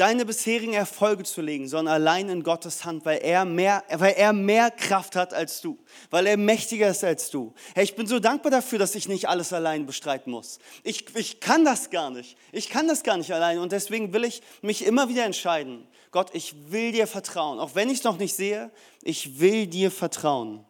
deine 0.00 0.24
bisherigen 0.24 0.72
Erfolge 0.72 1.24
zu 1.24 1.42
legen, 1.42 1.68
sondern 1.68 1.94
allein 1.94 2.30
in 2.30 2.42
Gottes 2.42 2.86
Hand, 2.86 3.04
weil 3.04 3.18
er 3.18 3.44
mehr, 3.44 3.84
weil 3.90 4.14
er 4.14 4.32
mehr 4.32 4.70
Kraft 4.70 5.14
hat 5.14 5.34
als 5.34 5.60
du, 5.60 5.78
weil 6.08 6.26
er 6.26 6.38
mächtiger 6.38 6.88
ist 6.88 7.04
als 7.04 7.28
du. 7.28 7.52
Hey, 7.74 7.84
ich 7.84 7.96
bin 7.96 8.06
so 8.06 8.18
dankbar 8.18 8.50
dafür, 8.50 8.78
dass 8.78 8.94
ich 8.94 9.08
nicht 9.08 9.28
alles 9.28 9.52
allein 9.52 9.84
bestreiten 9.84 10.30
muss. 10.30 10.58
Ich, 10.84 11.14
ich 11.16 11.40
kann 11.40 11.66
das 11.66 11.90
gar 11.90 12.08
nicht. 12.08 12.38
Ich 12.50 12.70
kann 12.70 12.88
das 12.88 13.02
gar 13.02 13.18
nicht 13.18 13.30
allein 13.30 13.58
und 13.58 13.72
deswegen 13.72 14.14
will 14.14 14.24
ich 14.24 14.40
mich 14.62 14.86
immer 14.86 15.10
wieder 15.10 15.26
entscheiden. 15.26 15.86
Gott, 16.12 16.30
ich 16.32 16.54
will 16.70 16.92
dir 16.92 17.06
vertrauen, 17.06 17.60
auch 17.60 17.74
wenn 17.74 17.90
ich 17.90 17.98
es 17.98 18.04
noch 18.04 18.16
nicht 18.16 18.34
sehe, 18.34 18.70
ich 19.02 19.38
will 19.38 19.66
dir 19.66 19.90
vertrauen. 19.90 20.64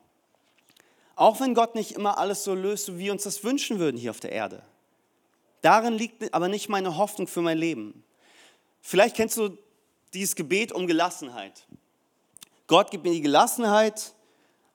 Auch 1.14 1.38
wenn 1.38 1.54
Gott 1.54 1.76
nicht 1.76 1.92
immer 1.92 2.18
alles 2.18 2.42
so 2.42 2.54
löst, 2.54 2.94
wie 2.94 3.04
wir 3.04 3.12
uns 3.12 3.22
das 3.22 3.44
wünschen 3.44 3.78
würden 3.78 3.96
hier 3.96 4.10
auf 4.10 4.20
der 4.20 4.32
Erde. 4.32 4.62
Darin 5.62 5.92
liegt 5.92 6.34
aber 6.34 6.48
nicht 6.48 6.68
meine 6.68 6.96
Hoffnung 6.96 7.28
für 7.28 7.42
mein 7.42 7.58
Leben. 7.58 8.02
Vielleicht 8.80 9.16
kennst 9.16 9.36
du 9.36 9.56
dieses 10.12 10.34
Gebet 10.34 10.72
um 10.72 10.86
Gelassenheit. 10.86 11.66
Gott 12.66 12.90
gibt 12.90 13.04
mir 13.04 13.12
die 13.12 13.20
Gelassenheit, 13.20 14.14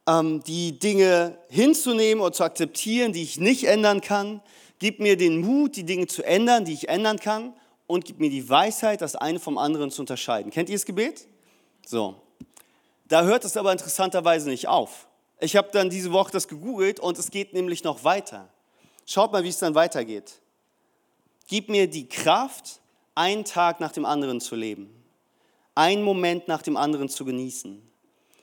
ähm, 0.08 0.44
die 0.44 0.78
Dinge 0.78 1.38
hinzunehmen 1.50 2.24
und 2.24 2.36
zu 2.36 2.44
akzeptieren, 2.44 3.14
die 3.14 3.24
ich 3.24 3.40
nicht 3.40 3.66
ändern 3.66 4.02
kann. 4.02 4.42
Gib 4.80 5.00
mir 5.00 5.18
den 5.18 5.40
Mut, 5.40 5.76
die 5.76 5.84
Dinge 5.86 6.08
zu 6.08 6.24
ändern, 6.24 6.66
die 6.66 6.74
ich 6.74 6.90
ändern 6.90 7.20
kann. 7.20 7.54
Und 7.88 8.06
gib 8.06 8.20
mir 8.20 8.30
die 8.30 8.50
Weisheit, 8.50 9.02
das 9.02 9.16
eine 9.16 9.40
vom 9.40 9.58
anderen 9.58 9.92
zu 9.92 10.02
unterscheiden. 10.02 10.52
Kennt 10.52 10.70
ihr 10.70 10.76
das 10.76 10.86
Gebet? 10.86 11.28
So. 11.86 12.16
Da 13.08 13.24
hört 13.24 13.46
es 13.46 13.56
aber 13.58 13.72
interessanterweise 13.72 14.50
nicht 14.50 14.68
auf. 14.68 15.08
Ich 15.40 15.56
habe 15.56 15.70
dann 15.72 15.90
diese 15.90 16.12
Woche 16.12 16.32
das 16.32 16.48
gegoogelt 16.48 17.00
und 17.00 17.20
es 17.20 17.30
geht 17.30 17.54
nämlich 17.54 17.84
noch 17.84 18.04
weiter. 18.04 18.50
Schaut 19.06 19.32
mal, 19.32 19.44
wie 19.44 19.50
es 19.50 19.60
dann 19.60 19.76
weitergeht. 19.76 20.40
Gib 21.48 21.70
mir 21.70 21.88
die 21.88 22.10
Kraft, 22.10 22.80
einen 23.16 23.46
Tag 23.46 23.80
nach 23.80 23.92
dem 23.92 24.06
anderen 24.06 24.42
zu 24.42 24.56
leben, 24.56 24.90
einen 25.74 26.04
Moment 26.04 26.48
nach 26.48 26.62
dem 26.62 26.78
anderen 26.78 27.10
zu 27.10 27.26
genießen, 27.26 27.82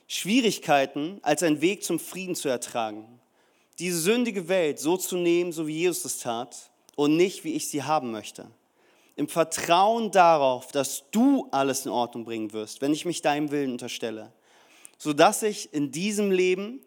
Schwierigkeiten 0.07 1.19
als 1.21 1.43
ein 1.43 1.61
Weg 1.61 1.83
zum 1.83 1.99
Frieden 1.99 2.35
zu 2.35 2.49
ertragen, 2.49 3.19
diese 3.79 3.99
sündige 3.99 4.47
Welt 4.47 4.79
so 4.79 4.97
zu 4.97 5.17
nehmen, 5.17 5.51
so 5.51 5.67
wie 5.67 5.77
Jesus 5.77 6.05
es 6.05 6.19
tat 6.19 6.71
und 6.95 7.15
nicht, 7.15 7.43
wie 7.43 7.53
ich 7.53 7.69
sie 7.69 7.83
haben 7.83 8.11
möchte. 8.11 8.47
Im 9.15 9.27
Vertrauen 9.27 10.11
darauf, 10.11 10.71
dass 10.71 11.03
du 11.11 11.47
alles 11.51 11.85
in 11.85 11.91
Ordnung 11.91 12.25
bringen 12.25 12.51
wirst, 12.51 12.81
wenn 12.81 12.93
ich 12.93 13.05
mich 13.05 13.21
deinem 13.21 13.51
Willen 13.51 13.71
unterstelle 13.71 14.33
sodass 15.03 15.43
ich 15.43 15.73
in 15.73 15.91
diesem 15.91 16.31
Leben 16.31 16.79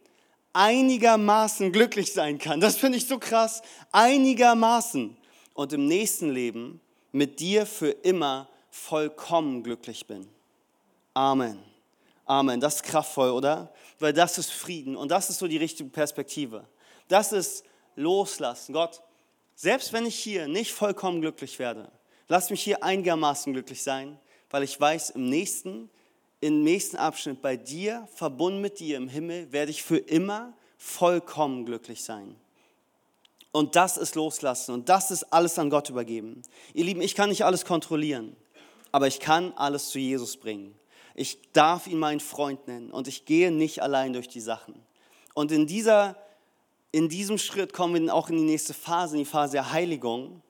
einigermaßen 0.54 1.70
glücklich 1.70 2.14
sein 2.14 2.38
kann. 2.38 2.60
Das 2.60 2.78
finde 2.78 2.96
ich 2.96 3.06
so 3.06 3.18
krass. 3.18 3.60
Einigermaßen. 3.92 5.16
Und 5.52 5.72
im 5.74 5.86
nächsten 5.86 6.30
Leben 6.30 6.80
mit 7.16 7.40
dir 7.40 7.66
für 7.66 7.90
immer 7.90 8.48
vollkommen 8.70 9.62
glücklich 9.62 10.06
bin. 10.06 10.28
Amen. 11.14 11.58
Amen. 12.26 12.60
Das 12.60 12.76
ist 12.76 12.82
kraftvoll, 12.82 13.30
oder? 13.30 13.72
Weil 13.98 14.12
das 14.12 14.36
ist 14.36 14.50
Frieden 14.50 14.96
und 14.96 15.10
das 15.10 15.30
ist 15.30 15.38
so 15.38 15.48
die 15.48 15.56
richtige 15.56 15.88
Perspektive. 15.88 16.66
Das 17.08 17.32
ist 17.32 17.64
Loslassen. 17.94 18.72
Gott, 18.72 19.02
selbst 19.54 19.92
wenn 19.92 20.04
ich 20.04 20.18
hier 20.18 20.46
nicht 20.46 20.72
vollkommen 20.72 21.22
glücklich 21.22 21.58
werde, 21.58 21.90
lass 22.28 22.50
mich 22.50 22.62
hier 22.62 22.82
einigermaßen 22.82 23.52
glücklich 23.52 23.82
sein, 23.82 24.18
weil 24.50 24.62
ich 24.62 24.78
weiß, 24.78 25.10
im 25.10 25.28
nächsten 25.30 25.90
im 26.40 26.62
nächsten 26.62 26.96
Abschnitt 26.96 27.40
bei 27.40 27.56
dir, 27.56 28.06
verbunden 28.14 28.60
mit 28.60 28.78
dir 28.78 28.98
im 28.98 29.08
Himmel, 29.08 29.50
werde 29.52 29.70
ich 29.70 29.82
für 29.82 29.96
immer 29.96 30.52
vollkommen 30.76 31.64
glücklich 31.64 32.04
sein. 32.04 32.36
Und 33.56 33.74
das 33.74 33.96
ist 33.96 34.16
loslassen 34.16 34.74
und 34.74 34.90
das 34.90 35.10
ist 35.10 35.32
alles 35.32 35.58
an 35.58 35.70
Gott 35.70 35.88
übergeben. 35.88 36.42
Ihr 36.74 36.84
Lieben, 36.84 37.00
ich 37.00 37.14
kann 37.14 37.30
nicht 37.30 37.42
alles 37.42 37.64
kontrollieren, 37.64 38.36
aber 38.92 39.06
ich 39.06 39.18
kann 39.18 39.54
alles 39.56 39.88
zu 39.88 39.98
Jesus 39.98 40.36
bringen. 40.36 40.74
Ich 41.14 41.38
darf 41.52 41.86
ihn 41.86 41.98
meinen 41.98 42.20
Freund 42.20 42.68
nennen 42.68 42.90
und 42.90 43.08
ich 43.08 43.24
gehe 43.24 43.50
nicht 43.50 43.80
allein 43.80 44.12
durch 44.12 44.28
die 44.28 44.42
Sachen. 44.42 44.74
Und 45.32 45.52
in, 45.52 45.66
dieser, 45.66 46.16
in 46.92 47.08
diesem 47.08 47.38
Schritt 47.38 47.72
kommen 47.72 47.94
wir 47.94 48.00
dann 48.00 48.10
auch 48.10 48.28
in 48.28 48.36
die 48.36 48.44
nächste 48.44 48.74
Phase, 48.74 49.16
in 49.16 49.20
die 49.20 49.30
Phase 49.30 49.52
der 49.52 49.72
Heiligung, 49.72 50.42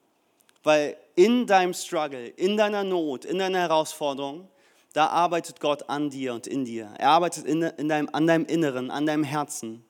weil 0.64 0.96
in 1.14 1.46
deinem 1.46 1.74
Struggle, 1.74 2.26
in 2.26 2.56
deiner 2.56 2.82
Not, 2.82 3.24
in 3.24 3.38
deiner 3.38 3.60
Herausforderung, 3.60 4.48
da 4.94 5.06
arbeitet 5.06 5.60
Gott 5.60 5.88
an 5.88 6.10
dir 6.10 6.34
und 6.34 6.48
in 6.48 6.64
dir. 6.64 6.92
Er 6.98 7.10
arbeitet 7.10 7.46
in, 7.46 7.62
in 7.62 7.88
deinem, 7.88 8.08
an 8.12 8.26
deinem 8.26 8.46
Inneren, 8.46 8.90
an 8.90 9.06
deinem 9.06 9.22
Herzen. 9.22 9.84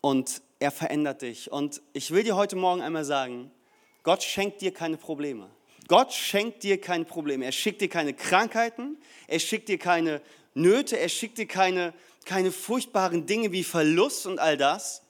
Und 0.00 0.40
er 0.58 0.70
verändert 0.70 1.22
dich. 1.22 1.50
Und 1.50 1.82
ich 1.92 2.10
will 2.10 2.24
dir 2.24 2.36
heute 2.36 2.56
Morgen 2.56 2.82
einmal 2.82 3.04
sagen, 3.04 3.50
Gott 4.02 4.22
schenkt 4.22 4.60
dir 4.60 4.72
keine 4.72 4.96
Probleme. 4.96 5.50
Gott 5.88 6.12
schenkt 6.12 6.62
dir 6.62 6.80
keine 6.80 7.04
Probleme. 7.04 7.44
Er 7.44 7.52
schickt 7.52 7.80
dir 7.80 7.88
keine 7.88 8.12
Krankheiten, 8.14 8.98
er 9.28 9.38
schickt 9.38 9.68
dir 9.68 9.78
keine 9.78 10.20
Nöte, 10.54 10.98
er 10.98 11.08
schickt 11.08 11.38
dir 11.38 11.46
keine, 11.46 11.92
keine 12.24 12.50
furchtbaren 12.50 13.26
Dinge 13.26 13.52
wie 13.52 13.64
Verlust 13.64 14.26
und 14.26 14.38
all 14.38 14.56
das. 14.56 15.02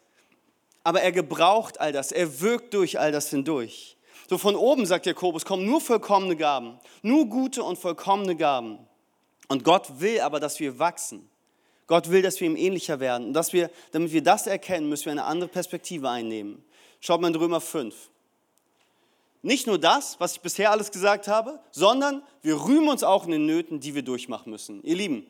Aber 0.83 1.01
er 1.03 1.13
gebraucht 1.13 1.81
all 1.81 1.93
das, 1.93 2.13
er 2.13 2.41
wirkt 2.41 2.75
durch 2.75 2.99
all 2.99 3.11
das 3.13 3.31
hindurch. 3.31 3.97
So 4.29 4.39
von 4.39 4.57
oben, 4.57 4.87
sagt 4.87 5.07
Jakobus, 5.07 5.45
kommen 5.45 5.65
nur 5.65 5.81
vollkommene 5.81 6.37
Gaben, 6.37 6.79
nur 7.03 7.27
gute 7.27 7.63
und 7.63 7.79
vollkommene 7.79 8.37
Gaben. 8.37 8.79
Und 9.49 9.65
Gott 9.65 10.01
will 10.01 10.21
aber, 10.21 10.41
dass 10.41 10.59
wir 10.59 10.79
wachsen. 10.79 11.31
Gott 11.87 12.11
will, 12.11 12.23
dass 12.23 12.41
wir 12.41 12.49
ihm 12.49 12.57
ähnlicher 12.57 13.01
werden. 13.01 13.29
Und 13.29 13.33
dass 13.33 13.53
wir, 13.53 13.71
damit 13.93 14.13
wir 14.13 14.23
das 14.23 14.47
erkennen, 14.47 14.89
müssen 14.89 15.07
wir 15.07 15.13
eine 15.13 15.25
andere 15.25 15.49
Perspektive 15.49 16.09
einnehmen. 16.11 16.65
Schaut 17.01 17.21
mal 17.21 17.29
in 17.29 17.37
Römer 17.37 17.61
5. 17.61 17.95
nicht 19.43 19.67
nur 19.67 19.79
das, 19.79 20.19
was 20.19 20.33
ich 20.33 20.41
bisher 20.41 20.73
alles 20.73 20.91
gesagt 20.91 21.29
habe, 21.29 21.61
sondern 21.71 22.23
wir 22.43 22.57
rühmen 22.57 22.89
uns 22.89 23.05
auch 23.05 23.27
in 23.27 23.31
den 23.31 23.47
Nöten, 23.47 23.79
die 23.79 23.95
wir 23.95 24.03
durchmachen 24.03 24.51
müssen. 24.51 24.83
Ihr 24.83 24.97
Lieben, 24.97 25.27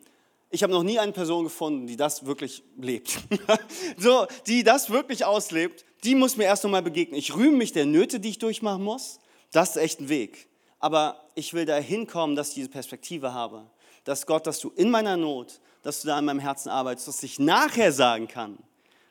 ich 0.50 0.62
habe 0.62 0.72
noch 0.72 0.84
nie 0.84 0.98
eine 0.98 1.12
Person 1.12 1.44
gefunden, 1.44 1.86
die 1.86 1.96
das 1.96 2.24
wirklich 2.24 2.62
lebt. 2.78 3.18
so, 3.98 4.26
die 4.46 4.62
das 4.62 4.90
wirklich 4.90 5.24
auslebt, 5.24 5.84
die 6.04 6.14
muss 6.14 6.36
mir 6.36 6.44
erst 6.44 6.64
nochmal 6.64 6.82
begegnen. 6.82 7.18
Ich 7.18 7.34
rühme 7.34 7.56
mich 7.56 7.72
der 7.72 7.84
Nöte, 7.84 8.20
die 8.20 8.30
ich 8.30 8.38
durchmachen 8.38 8.82
muss. 8.82 9.18
Das 9.52 9.70
ist 9.70 9.76
echt 9.76 10.00
ein 10.00 10.08
Weg. 10.08 10.48
Aber 10.78 11.24
ich 11.34 11.52
will 11.52 11.64
dahin 11.64 12.06
kommen, 12.06 12.36
dass 12.36 12.50
ich 12.50 12.54
diese 12.54 12.68
Perspektive 12.68 13.34
habe. 13.34 13.70
Dass 14.04 14.24
Gott, 14.24 14.46
dass 14.46 14.60
du 14.60 14.70
in 14.76 14.90
meiner 14.90 15.16
Not, 15.16 15.60
dass 15.86 16.00
du 16.00 16.08
da 16.08 16.18
in 16.18 16.24
meinem 16.24 16.40
Herzen 16.40 16.68
arbeitest, 16.68 17.06
dass 17.06 17.22
ich 17.22 17.38
nachher 17.38 17.92
sagen 17.92 18.26
kann, 18.26 18.58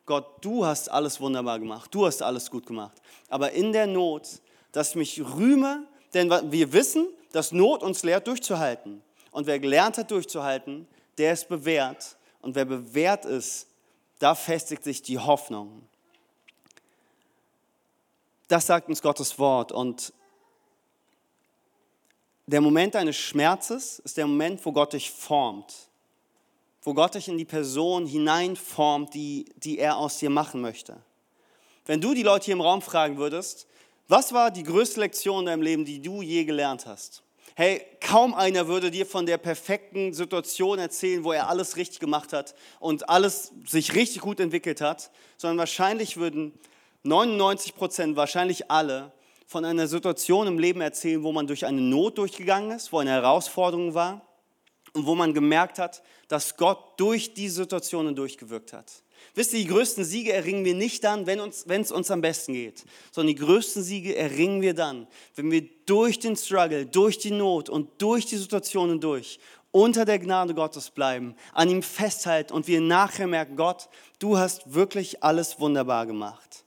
Gott, 0.05 0.25
du 0.41 0.65
hast 0.65 0.91
alles 0.91 1.21
wunderbar 1.21 1.57
gemacht, 1.57 1.95
du 1.95 2.05
hast 2.05 2.21
alles 2.21 2.51
gut 2.51 2.65
gemacht. 2.65 3.01
Aber 3.29 3.53
in 3.53 3.71
der 3.71 3.87
Not, 3.87 4.41
dass 4.73 4.89
ich 4.89 4.95
mich 4.95 5.21
rühme, 5.21 5.87
denn 6.13 6.29
wir 6.51 6.73
wissen, 6.73 7.07
dass 7.31 7.53
Not 7.53 7.81
uns 7.81 8.03
lehrt, 8.03 8.27
durchzuhalten. 8.27 9.01
Und 9.31 9.47
wer 9.47 9.57
gelernt 9.57 9.97
hat, 9.97 10.11
durchzuhalten, 10.11 10.85
der 11.17 11.31
ist 11.31 11.47
bewährt. 11.47 12.17
Und 12.41 12.55
wer 12.55 12.65
bewährt 12.65 13.23
ist, 13.23 13.67
da 14.19 14.35
festigt 14.35 14.83
sich 14.83 15.01
die 15.01 15.17
Hoffnung. 15.17 15.81
Das 18.49 18.67
sagt 18.67 18.89
uns 18.89 19.01
Gottes 19.01 19.39
Wort. 19.39 19.71
Und 19.71 20.11
der 22.47 22.59
Moment 22.59 22.95
deines 22.95 23.15
Schmerzes 23.15 23.99
ist 23.99 24.17
der 24.17 24.27
Moment, 24.27 24.65
wo 24.65 24.73
Gott 24.73 24.91
dich 24.91 25.09
formt. 25.09 25.73
Wo 26.85 26.93
Gott 26.93 27.15
dich 27.15 27.27
in 27.27 27.39
die 27.39 27.45
Person 27.45 28.05
hineinformt, 28.05 29.15
die, 29.15 29.45
die 29.57 29.79
er 29.79 29.97
aus 29.97 30.19
dir 30.19 30.29
machen 30.29 30.61
möchte. 30.61 30.97
Wenn 31.87 31.99
du 31.99 32.13
die 32.13 32.21
Leute 32.21 32.45
hier 32.45 32.53
im 32.53 32.61
Raum 32.61 32.83
fragen 32.83 33.17
würdest, 33.17 33.65
was 34.07 34.33
war 34.33 34.51
die 34.51 34.61
größte 34.61 34.99
Lektion 34.99 35.39
in 35.39 35.45
deinem 35.47 35.63
Leben, 35.63 35.83
die 35.83 35.99
du 35.99 36.21
je 36.21 36.45
gelernt 36.45 36.85
hast? 36.85 37.23
Hey, 37.55 37.81
kaum 38.01 38.35
einer 38.35 38.67
würde 38.67 38.91
dir 38.91 39.07
von 39.07 39.25
der 39.25 39.39
perfekten 39.39 40.13
Situation 40.13 40.77
erzählen, 40.77 41.23
wo 41.23 41.31
er 41.31 41.49
alles 41.49 41.75
richtig 41.75 41.99
gemacht 41.99 42.33
hat 42.33 42.53
und 42.79 43.09
alles 43.09 43.51
sich 43.65 43.95
richtig 43.95 44.21
gut 44.21 44.39
entwickelt 44.39 44.79
hat, 44.79 45.09
sondern 45.37 45.57
wahrscheinlich 45.57 46.17
würden 46.17 46.53
99 47.01 47.73
Prozent, 47.73 48.15
wahrscheinlich 48.15 48.69
alle, 48.69 49.11
von 49.47 49.65
einer 49.65 49.87
Situation 49.87 50.45
im 50.45 50.59
Leben 50.59 50.81
erzählen, 50.81 51.23
wo 51.23 51.31
man 51.31 51.47
durch 51.47 51.65
eine 51.65 51.81
Not 51.81 52.19
durchgegangen 52.19 52.71
ist, 52.71 52.91
wo 52.91 52.99
eine 52.99 53.11
Herausforderung 53.11 53.95
war 53.95 54.21
und 54.95 55.05
wo 55.05 55.15
man 55.15 55.33
gemerkt 55.33 55.77
hat, 55.77 56.01
dass 56.27 56.57
Gott 56.57 56.99
durch 56.99 57.33
die 57.33 57.49
Situationen 57.49 58.15
durchgewirkt 58.15 58.73
hat. 58.73 58.91
Wisst 59.33 59.53
ihr, 59.53 59.59
die 59.59 59.67
größten 59.67 60.03
Siege 60.03 60.33
erringen 60.33 60.65
wir 60.65 60.75
nicht 60.75 61.03
dann, 61.03 61.25
wenn, 61.25 61.39
es 61.39 61.91
uns 61.91 62.11
am 62.11 62.21
besten 62.21 62.53
geht, 62.53 62.85
sondern 63.11 63.35
die 63.35 63.41
größten 63.41 63.83
Siege 63.83 64.15
erringen 64.15 64.61
wir 64.61 64.73
dann, 64.73 65.07
wenn 65.35 65.51
wir 65.51 65.67
durch 65.85 66.19
den 66.19 66.35
Struggle, 66.35 66.85
durch 66.85 67.17
die 67.17 67.31
Not 67.31 67.69
und 67.69 67.89
durch 68.01 68.25
die 68.25 68.37
Situationen 68.37 68.99
durch 68.99 69.39
unter 69.71 70.05
der 70.05 70.19
Gnade 70.19 70.53
Gottes 70.53 70.89
bleiben, 70.89 71.35
an 71.53 71.69
ihm 71.69 71.83
festhalten 71.83 72.53
und 72.53 72.65
wir 72.67 72.79
nachher 72.79 73.27
merken, 73.27 73.57
Gott, 73.57 73.89
du 74.19 74.37
hast 74.37 74.73
wirklich 74.73 75.21
alles 75.21 75.59
wunderbar 75.59 76.05
gemacht. 76.05 76.63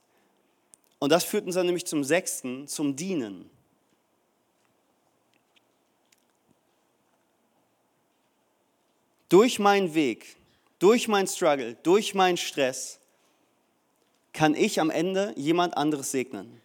Und 0.99 1.11
das 1.11 1.23
führt 1.23 1.47
uns 1.47 1.55
dann 1.55 1.65
nämlich 1.65 1.87
zum 1.87 2.03
sechsten, 2.03 2.67
zum 2.67 2.95
Dienen. 2.95 3.49
Durch 9.29 9.59
meinen 9.59 9.93
Weg 9.93 10.39
durch 10.79 11.09
meinen 11.09 11.27
Struggle, 11.27 11.75
durch 11.83 12.15
meinen 12.15 12.37
Stress, 12.37 12.99
kann 14.33 14.55
ich 14.55 14.79
am 14.79 14.89
Ende 14.89 15.33
jemand 15.35 15.75
anderes 15.75 16.11
segnen. 16.11 16.61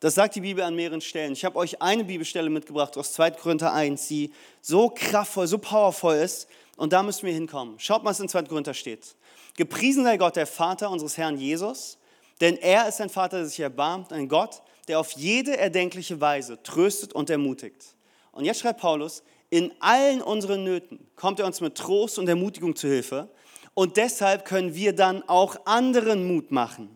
Das 0.00 0.14
sagt 0.14 0.36
die 0.36 0.40
Bibel 0.40 0.62
an 0.62 0.76
mehreren 0.76 1.00
Stellen. 1.00 1.32
Ich 1.32 1.44
habe 1.44 1.56
euch 1.56 1.82
eine 1.82 2.04
Bibelstelle 2.04 2.50
mitgebracht 2.50 2.96
aus 2.96 3.12
2. 3.14 3.32
Korinther 3.32 3.72
1, 3.72 4.06
die 4.06 4.32
so 4.62 4.90
kraftvoll, 4.90 5.48
so 5.48 5.58
powerful 5.58 6.14
ist. 6.14 6.46
Und 6.76 6.92
da 6.92 7.02
müssen 7.02 7.26
wir 7.26 7.34
hinkommen. 7.34 7.80
Schaut 7.80 8.04
mal, 8.04 8.10
was 8.10 8.20
in 8.20 8.28
2. 8.28 8.44
Korinther 8.44 8.74
steht. 8.74 9.16
Gepriesen 9.56 10.04
sei 10.04 10.16
Gott, 10.16 10.36
der 10.36 10.46
Vater 10.46 10.90
unseres 10.90 11.16
Herrn 11.16 11.36
Jesus, 11.36 11.98
denn 12.40 12.56
er 12.58 12.86
ist 12.86 13.00
ein 13.00 13.10
Vater, 13.10 13.38
der 13.38 13.46
sich 13.46 13.58
erbarmt, 13.58 14.12
ein 14.12 14.28
Gott, 14.28 14.62
der 14.86 15.00
auf 15.00 15.10
jede 15.12 15.56
erdenkliche 15.56 16.20
Weise 16.20 16.62
tröstet 16.62 17.12
und 17.12 17.28
ermutigt. 17.28 17.96
Und 18.30 18.44
jetzt 18.44 18.60
schreibt 18.60 18.80
Paulus, 18.80 19.24
in 19.50 19.72
allen 19.80 20.20
unseren 20.20 20.64
Nöten 20.64 21.06
kommt 21.16 21.40
er 21.40 21.46
uns 21.46 21.60
mit 21.60 21.74
Trost 21.74 22.18
und 22.18 22.28
Ermutigung 22.28 22.76
zu 22.76 22.88
Hilfe. 22.88 23.28
Und 23.74 23.96
deshalb 23.96 24.44
können 24.44 24.74
wir 24.74 24.92
dann 24.92 25.22
auch 25.28 25.56
anderen 25.64 26.26
Mut 26.26 26.50
machen, 26.50 26.88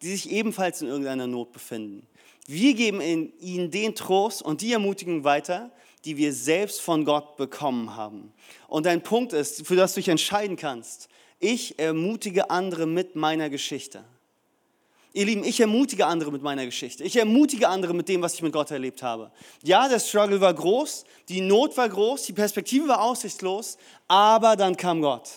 die 0.00 0.12
sich 0.12 0.30
ebenfalls 0.30 0.80
in 0.80 0.88
irgendeiner 0.88 1.26
Not 1.26 1.52
befinden. 1.52 2.06
Wir 2.46 2.74
geben 2.74 3.00
ihnen 3.00 3.70
den 3.70 3.94
Trost 3.94 4.42
und 4.42 4.60
die 4.60 4.72
Ermutigung 4.72 5.24
weiter, 5.24 5.70
die 6.04 6.16
wir 6.16 6.32
selbst 6.32 6.80
von 6.80 7.04
Gott 7.04 7.36
bekommen 7.36 7.94
haben. 7.94 8.32
Und 8.68 8.86
ein 8.86 9.02
Punkt 9.02 9.32
ist, 9.32 9.66
für 9.66 9.76
das 9.76 9.94
du 9.94 10.00
dich 10.00 10.08
entscheiden 10.08 10.56
kannst, 10.56 11.08
ich 11.38 11.78
ermutige 11.78 12.50
andere 12.50 12.86
mit 12.86 13.16
meiner 13.16 13.50
Geschichte. 13.50 14.04
Ihr 15.12 15.24
Lieben, 15.24 15.42
ich 15.42 15.58
ermutige 15.58 16.06
andere 16.06 16.30
mit 16.30 16.42
meiner 16.42 16.64
Geschichte. 16.64 17.02
Ich 17.02 17.16
ermutige 17.16 17.68
andere 17.68 17.94
mit 17.94 18.08
dem, 18.08 18.22
was 18.22 18.34
ich 18.34 18.42
mit 18.42 18.52
Gott 18.52 18.70
erlebt 18.70 19.02
habe. 19.02 19.32
Ja, 19.62 19.88
der 19.88 19.98
Struggle 19.98 20.40
war 20.40 20.54
groß, 20.54 21.04
die 21.28 21.40
Not 21.40 21.76
war 21.76 21.88
groß, 21.88 22.26
die 22.26 22.32
Perspektive 22.32 22.86
war 22.86 23.02
aussichtslos, 23.02 23.76
aber 24.06 24.54
dann 24.54 24.76
kam 24.76 25.02
Gott. 25.02 25.28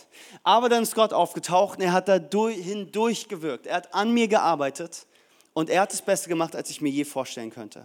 Aber 0.44 0.70
dann 0.70 0.84
ist 0.84 0.94
Gott 0.94 1.12
aufgetaucht 1.12 1.80
und 1.80 1.86
er 1.86 1.92
hat 1.92 2.08
da 2.08 2.20
hindurch 2.20 3.28
gewirkt. 3.28 3.66
Er 3.66 3.78
hat 3.78 3.96
an 3.96 4.14
mir 4.14 4.28
gearbeitet 4.28 5.08
und 5.54 5.72
er 5.72 5.82
hat 5.82 5.92
das 5.92 6.04
Beste 6.04 6.30
gemacht, 6.30 6.56
als 6.56 6.70
ich 6.70 6.80
mir 6.80 6.90
je 6.90 7.04
vorstellen 7.04 7.50
könnte. 7.50 7.84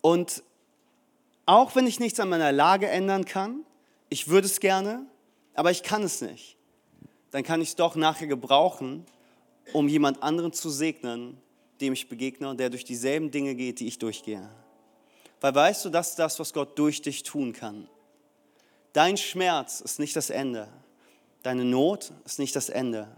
Und 0.00 0.42
auch 1.46 1.76
wenn 1.76 1.86
ich 1.86 2.00
nichts 2.00 2.18
an 2.18 2.28
meiner 2.28 2.50
Lage 2.50 2.88
ändern 2.88 3.24
kann, 3.24 3.64
ich 4.08 4.26
würde 4.26 4.46
es 4.46 4.58
gerne, 4.58 5.06
aber 5.54 5.70
ich 5.70 5.84
kann 5.84 6.02
es 6.02 6.20
nicht, 6.20 6.56
dann 7.30 7.44
kann 7.44 7.60
ich 7.60 7.70
es 7.70 7.76
doch 7.76 7.94
nachher 7.94 8.26
gebrauchen, 8.26 9.06
um 9.72 9.88
jemand 9.88 10.22
anderen 10.22 10.52
zu 10.52 10.70
segnen, 10.70 11.40
dem 11.80 11.92
ich 11.92 12.08
begegne 12.08 12.48
und 12.48 12.58
der 12.58 12.70
durch 12.70 12.84
dieselben 12.84 13.30
Dinge 13.30 13.54
geht, 13.54 13.80
die 13.80 13.86
ich 13.86 13.98
durchgehe. 13.98 14.48
Weil 15.40 15.54
weißt 15.54 15.84
du, 15.84 15.90
das 15.90 16.10
ist 16.10 16.18
das, 16.18 16.38
was 16.38 16.52
Gott 16.52 16.78
durch 16.78 17.02
dich 17.02 17.22
tun 17.22 17.52
kann. 17.52 17.88
Dein 18.92 19.16
Schmerz 19.16 19.80
ist 19.80 19.98
nicht 19.98 20.16
das 20.16 20.30
Ende. 20.30 20.68
Deine 21.42 21.64
Not 21.64 22.12
ist 22.24 22.38
nicht 22.38 22.56
das 22.56 22.68
Ende. 22.68 23.08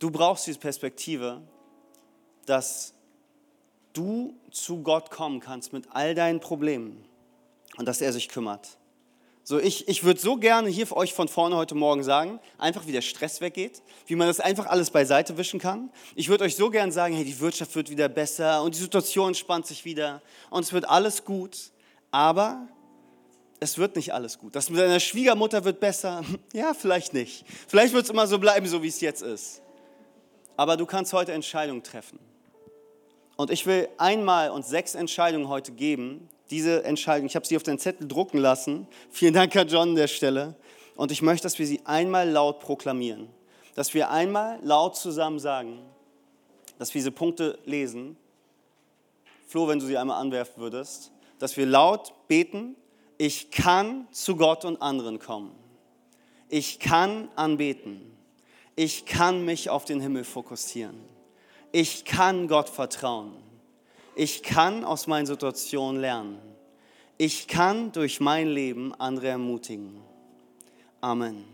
Du 0.00 0.10
brauchst 0.10 0.46
diese 0.46 0.58
Perspektive, 0.58 1.40
dass 2.46 2.92
du 3.92 4.34
zu 4.50 4.82
Gott 4.82 5.10
kommen 5.10 5.40
kannst 5.40 5.72
mit 5.72 5.86
all 5.90 6.14
deinen 6.14 6.40
Problemen 6.40 7.04
und 7.76 7.86
dass 7.86 8.00
er 8.00 8.12
sich 8.12 8.28
kümmert. 8.28 8.76
So, 9.46 9.58
ich, 9.58 9.86
ich 9.88 10.04
würde 10.04 10.18
so 10.18 10.36
gerne 10.36 10.70
hier 10.70 10.86
für 10.86 10.96
euch 10.96 11.12
von 11.12 11.28
vorne 11.28 11.54
heute 11.56 11.74
Morgen 11.74 12.02
sagen, 12.02 12.40
einfach 12.56 12.86
wie 12.86 12.92
der 12.92 13.02
Stress 13.02 13.42
weggeht, 13.42 13.82
wie 14.06 14.16
man 14.16 14.26
das 14.26 14.40
einfach 14.40 14.64
alles 14.64 14.88
beiseite 14.88 15.36
wischen 15.36 15.60
kann. 15.60 15.90
Ich 16.14 16.30
würde 16.30 16.44
euch 16.44 16.56
so 16.56 16.70
gerne 16.70 16.90
sagen, 16.90 17.14
hey, 17.14 17.26
die 17.26 17.38
Wirtschaft 17.40 17.76
wird 17.76 17.90
wieder 17.90 18.08
besser 18.08 18.62
und 18.62 18.74
die 18.74 18.78
Situation 18.78 19.28
entspannt 19.28 19.66
sich 19.66 19.84
wieder 19.84 20.22
und 20.48 20.64
es 20.64 20.72
wird 20.72 20.88
alles 20.88 21.26
gut. 21.26 21.58
Aber 22.10 22.66
es 23.60 23.76
wird 23.76 23.96
nicht 23.96 24.14
alles 24.14 24.38
gut. 24.38 24.56
Das 24.56 24.70
mit 24.70 24.80
deiner 24.80 25.00
Schwiegermutter 25.00 25.64
wird 25.64 25.78
besser. 25.78 26.24
Ja, 26.54 26.72
vielleicht 26.72 27.12
nicht. 27.12 27.44
Vielleicht 27.68 27.92
wird 27.92 28.04
es 28.04 28.10
immer 28.10 28.26
so 28.26 28.38
bleiben, 28.38 28.66
so 28.66 28.82
wie 28.82 28.88
es 28.88 29.02
jetzt 29.02 29.20
ist. 29.22 29.60
Aber 30.56 30.78
du 30.78 30.86
kannst 30.86 31.12
heute 31.12 31.32
Entscheidungen 31.32 31.82
treffen. 31.82 32.18
Und 33.36 33.50
ich 33.50 33.66
will 33.66 33.88
einmal 33.98 34.50
und 34.50 34.64
sechs 34.64 34.94
Entscheidungen 34.94 35.48
heute 35.48 35.72
geben, 35.72 36.30
diese 36.54 36.84
Entscheidung. 36.84 37.26
Ich 37.26 37.34
habe 37.34 37.44
sie 37.44 37.56
auf 37.56 37.64
den 37.64 37.78
Zettel 37.80 38.06
drucken 38.06 38.38
lassen. 38.38 38.86
Vielen 39.10 39.34
Dank, 39.34 39.52
Herr 39.54 39.66
John, 39.66 39.90
an 39.90 39.94
der 39.96 40.06
Stelle. 40.06 40.54
Und 40.94 41.10
ich 41.10 41.20
möchte, 41.20 41.42
dass 41.42 41.58
wir 41.58 41.66
sie 41.66 41.80
einmal 41.84 42.30
laut 42.30 42.60
proklamieren. 42.60 43.28
Dass 43.74 43.92
wir 43.92 44.10
einmal 44.10 44.60
laut 44.62 44.96
zusammen 44.96 45.40
sagen, 45.40 45.80
dass 46.78 46.94
wir 46.94 47.00
diese 47.00 47.10
Punkte 47.10 47.58
lesen. 47.64 48.16
Flo, 49.48 49.66
wenn 49.66 49.80
du 49.80 49.86
sie 49.86 49.98
einmal 49.98 50.20
anwerfen 50.20 50.62
würdest. 50.62 51.10
Dass 51.40 51.56
wir 51.56 51.66
laut 51.66 52.12
beten, 52.28 52.76
ich 53.18 53.50
kann 53.50 54.06
zu 54.12 54.36
Gott 54.36 54.64
und 54.64 54.80
anderen 54.80 55.18
kommen. 55.18 55.50
Ich 56.48 56.78
kann 56.78 57.28
anbeten. 57.34 58.00
Ich 58.76 59.06
kann 59.06 59.44
mich 59.44 59.70
auf 59.70 59.84
den 59.84 60.00
Himmel 60.00 60.22
fokussieren. 60.22 61.00
Ich 61.72 62.04
kann 62.04 62.46
Gott 62.46 62.68
vertrauen. 62.68 63.32
Ich 64.16 64.42
kann 64.42 64.84
aus 64.84 65.06
meinen 65.06 65.26
Situationen 65.26 66.00
lernen. 66.00 66.38
Ich 67.16 67.46
kann 67.46 67.92
durch 67.92 68.20
mein 68.20 68.48
Leben 68.48 68.94
andere 68.94 69.28
ermutigen. 69.28 70.00
Amen. 71.00 71.44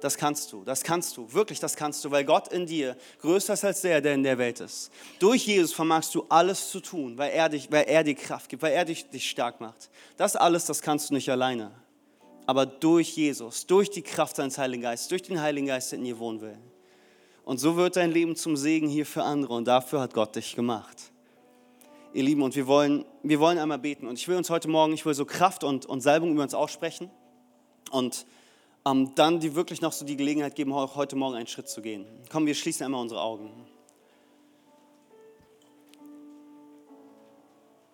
Das 0.00 0.16
kannst 0.16 0.52
du, 0.52 0.62
das 0.62 0.82
kannst 0.82 1.16
du, 1.16 1.32
wirklich, 1.32 1.58
das 1.58 1.74
kannst 1.74 2.04
du, 2.04 2.10
weil 2.10 2.24
Gott 2.24 2.48
in 2.48 2.66
dir 2.66 2.96
größer 3.20 3.54
ist 3.54 3.64
als 3.64 3.80
der, 3.80 4.00
der 4.00 4.14
in 4.14 4.22
der 4.22 4.36
Welt 4.36 4.60
ist. 4.60 4.90
Durch 5.18 5.46
Jesus 5.46 5.72
vermagst 5.72 6.14
du 6.14 6.26
alles 6.28 6.70
zu 6.70 6.80
tun, 6.80 7.16
weil 7.16 7.30
er, 7.30 7.48
dich, 7.48 7.72
weil 7.72 7.84
er 7.84 8.04
dir 8.04 8.14
Kraft 8.14 8.50
gibt, 8.50 8.62
weil 8.62 8.72
er 8.72 8.84
dich, 8.84 9.08
dich 9.08 9.28
stark 9.28 9.60
macht. 9.60 9.90
Das 10.18 10.36
alles, 10.36 10.66
das 10.66 10.82
kannst 10.82 11.10
du 11.10 11.14
nicht 11.14 11.30
alleine. 11.30 11.72
Aber 12.44 12.66
durch 12.66 13.16
Jesus, 13.16 13.66
durch 13.66 13.90
die 13.90 14.02
Kraft 14.02 14.36
seines 14.36 14.58
Heiligen 14.58 14.82
Geistes, 14.82 15.08
durch 15.08 15.22
den 15.22 15.40
Heiligen 15.40 15.66
Geist, 15.66 15.92
der 15.92 15.98
in 15.98 16.04
dir 16.04 16.18
wohnen 16.18 16.40
will. 16.42 16.58
Und 17.44 17.58
so 17.58 17.76
wird 17.76 17.96
dein 17.96 18.12
Leben 18.12 18.36
zum 18.36 18.56
Segen 18.56 18.88
hier 18.88 19.06
für 19.06 19.22
andere 19.22 19.54
und 19.54 19.64
dafür 19.66 20.00
hat 20.00 20.12
Gott 20.12 20.36
dich 20.36 20.54
gemacht. 20.54 21.10
Ihr 22.16 22.22
Lieben, 22.22 22.40
und 22.40 22.56
wir 22.56 22.66
wollen, 22.66 23.04
wir 23.22 23.40
wollen 23.40 23.58
einmal 23.58 23.78
beten. 23.78 24.06
Und 24.06 24.18
ich 24.18 24.26
will 24.26 24.38
uns 24.38 24.48
heute 24.48 24.68
Morgen, 24.68 24.94
ich 24.94 25.04
will 25.04 25.12
so 25.12 25.26
Kraft 25.26 25.62
und, 25.62 25.84
und 25.84 26.00
Salbung 26.00 26.32
über 26.32 26.44
uns 26.44 26.54
aussprechen 26.54 27.10
und 27.90 28.24
ähm, 28.86 29.14
dann 29.16 29.38
die 29.38 29.54
wirklich 29.54 29.82
noch 29.82 29.92
so 29.92 30.06
die 30.06 30.16
Gelegenheit 30.16 30.54
geben, 30.54 30.72
heute 30.74 31.14
Morgen 31.14 31.36
einen 31.36 31.46
Schritt 31.46 31.68
zu 31.68 31.82
gehen. 31.82 32.06
Komm, 32.32 32.46
wir 32.46 32.54
schließen 32.54 32.86
einmal 32.86 33.02
unsere 33.02 33.20
Augen. 33.20 33.50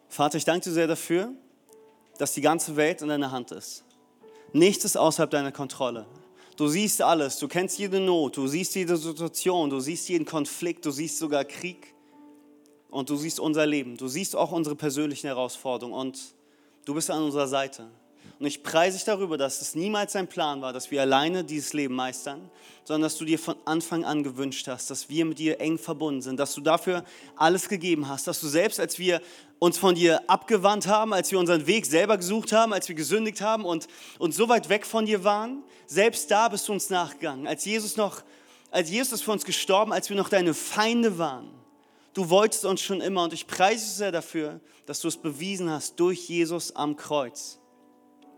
Vater, 0.08 0.38
ich 0.38 0.44
danke 0.44 0.66
dir 0.66 0.72
sehr 0.72 0.86
dafür, 0.86 1.32
dass 2.16 2.32
die 2.32 2.42
ganze 2.42 2.76
Welt 2.76 3.02
in 3.02 3.08
deiner 3.08 3.32
Hand 3.32 3.50
ist. 3.50 3.82
Nichts 4.52 4.84
ist 4.84 4.96
außerhalb 4.96 5.32
deiner 5.32 5.50
Kontrolle. 5.50 6.06
Du 6.54 6.68
siehst 6.68 7.02
alles, 7.02 7.40
du 7.40 7.48
kennst 7.48 7.76
jede 7.76 7.98
Not, 7.98 8.36
du 8.36 8.46
siehst 8.46 8.76
jede 8.76 8.96
Situation, 8.96 9.68
du 9.68 9.80
siehst 9.80 10.08
jeden 10.08 10.26
Konflikt, 10.26 10.86
du 10.86 10.92
siehst 10.92 11.18
sogar 11.18 11.44
Krieg 11.44 11.92
und 12.92 13.08
du 13.08 13.16
siehst 13.16 13.40
unser 13.40 13.66
Leben, 13.66 13.96
du 13.96 14.06
siehst 14.06 14.36
auch 14.36 14.52
unsere 14.52 14.76
persönlichen 14.76 15.26
Herausforderungen 15.26 15.98
und 15.98 16.20
du 16.84 16.94
bist 16.94 17.10
an 17.10 17.22
unserer 17.22 17.48
Seite. 17.48 17.88
Und 18.38 18.46
ich 18.46 18.62
preise 18.62 18.96
dich 18.96 19.04
darüber, 19.04 19.38
dass 19.38 19.60
es 19.62 19.74
niemals 19.74 20.12
dein 20.12 20.28
Plan 20.28 20.60
war, 20.60 20.72
dass 20.72 20.90
wir 20.90 21.00
alleine 21.00 21.42
dieses 21.42 21.72
Leben 21.72 21.94
meistern, 21.94 22.50
sondern 22.84 23.02
dass 23.02 23.16
du 23.16 23.24
dir 23.24 23.38
von 23.38 23.56
Anfang 23.64 24.04
an 24.04 24.22
gewünscht 24.22 24.68
hast, 24.68 24.90
dass 24.90 25.08
wir 25.08 25.24
mit 25.24 25.38
dir 25.38 25.60
eng 25.60 25.78
verbunden 25.78 26.20
sind, 26.20 26.38
dass 26.38 26.54
du 26.54 26.60
dafür 26.60 27.04
alles 27.36 27.68
gegeben 27.68 28.08
hast, 28.08 28.26
dass 28.26 28.40
du 28.40 28.48
selbst, 28.48 28.78
als 28.78 28.98
wir 28.98 29.22
uns 29.58 29.78
von 29.78 29.94
dir 29.94 30.28
abgewandt 30.28 30.86
haben, 30.86 31.14
als 31.14 31.30
wir 31.30 31.38
unseren 31.38 31.66
Weg 31.66 31.86
selber 31.86 32.16
gesucht 32.18 32.52
haben, 32.52 32.72
als 32.74 32.88
wir 32.88 32.96
gesündigt 32.96 33.40
haben 33.40 33.64
und, 33.64 33.86
und 34.18 34.34
so 34.34 34.48
weit 34.48 34.68
weg 34.68 34.84
von 34.84 35.06
dir 35.06 35.24
waren, 35.24 35.62
selbst 35.86 36.30
da 36.30 36.48
bist 36.48 36.68
du 36.68 36.72
uns 36.72 36.90
nachgegangen. 36.90 37.46
Als 37.46 37.64
Jesus 37.64 37.96
noch, 37.96 38.22
als 38.70 38.90
Jesus 38.90 39.12
ist 39.12 39.22
für 39.22 39.32
uns 39.32 39.44
gestorben, 39.44 39.92
als 39.92 40.10
wir 40.10 40.16
noch 40.16 40.28
deine 40.28 40.52
Feinde 40.52 41.16
waren. 41.16 41.61
Du 42.14 42.28
wolltest 42.28 42.64
uns 42.64 42.80
schon 42.80 43.00
immer 43.00 43.24
und 43.24 43.32
ich 43.32 43.46
preise 43.46 43.84
dich 43.84 43.94
sehr 43.94 44.12
dafür, 44.12 44.60
dass 44.86 45.00
du 45.00 45.08
es 45.08 45.16
bewiesen 45.16 45.70
hast 45.70 45.98
durch 45.98 46.28
Jesus 46.28 46.76
am 46.76 46.96
Kreuz. 46.96 47.58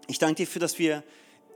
Ich 0.06 0.18
danke 0.18 0.36
dir 0.36 0.46
dafür, 0.46 0.60
dass 0.60 0.78
wir 0.78 1.02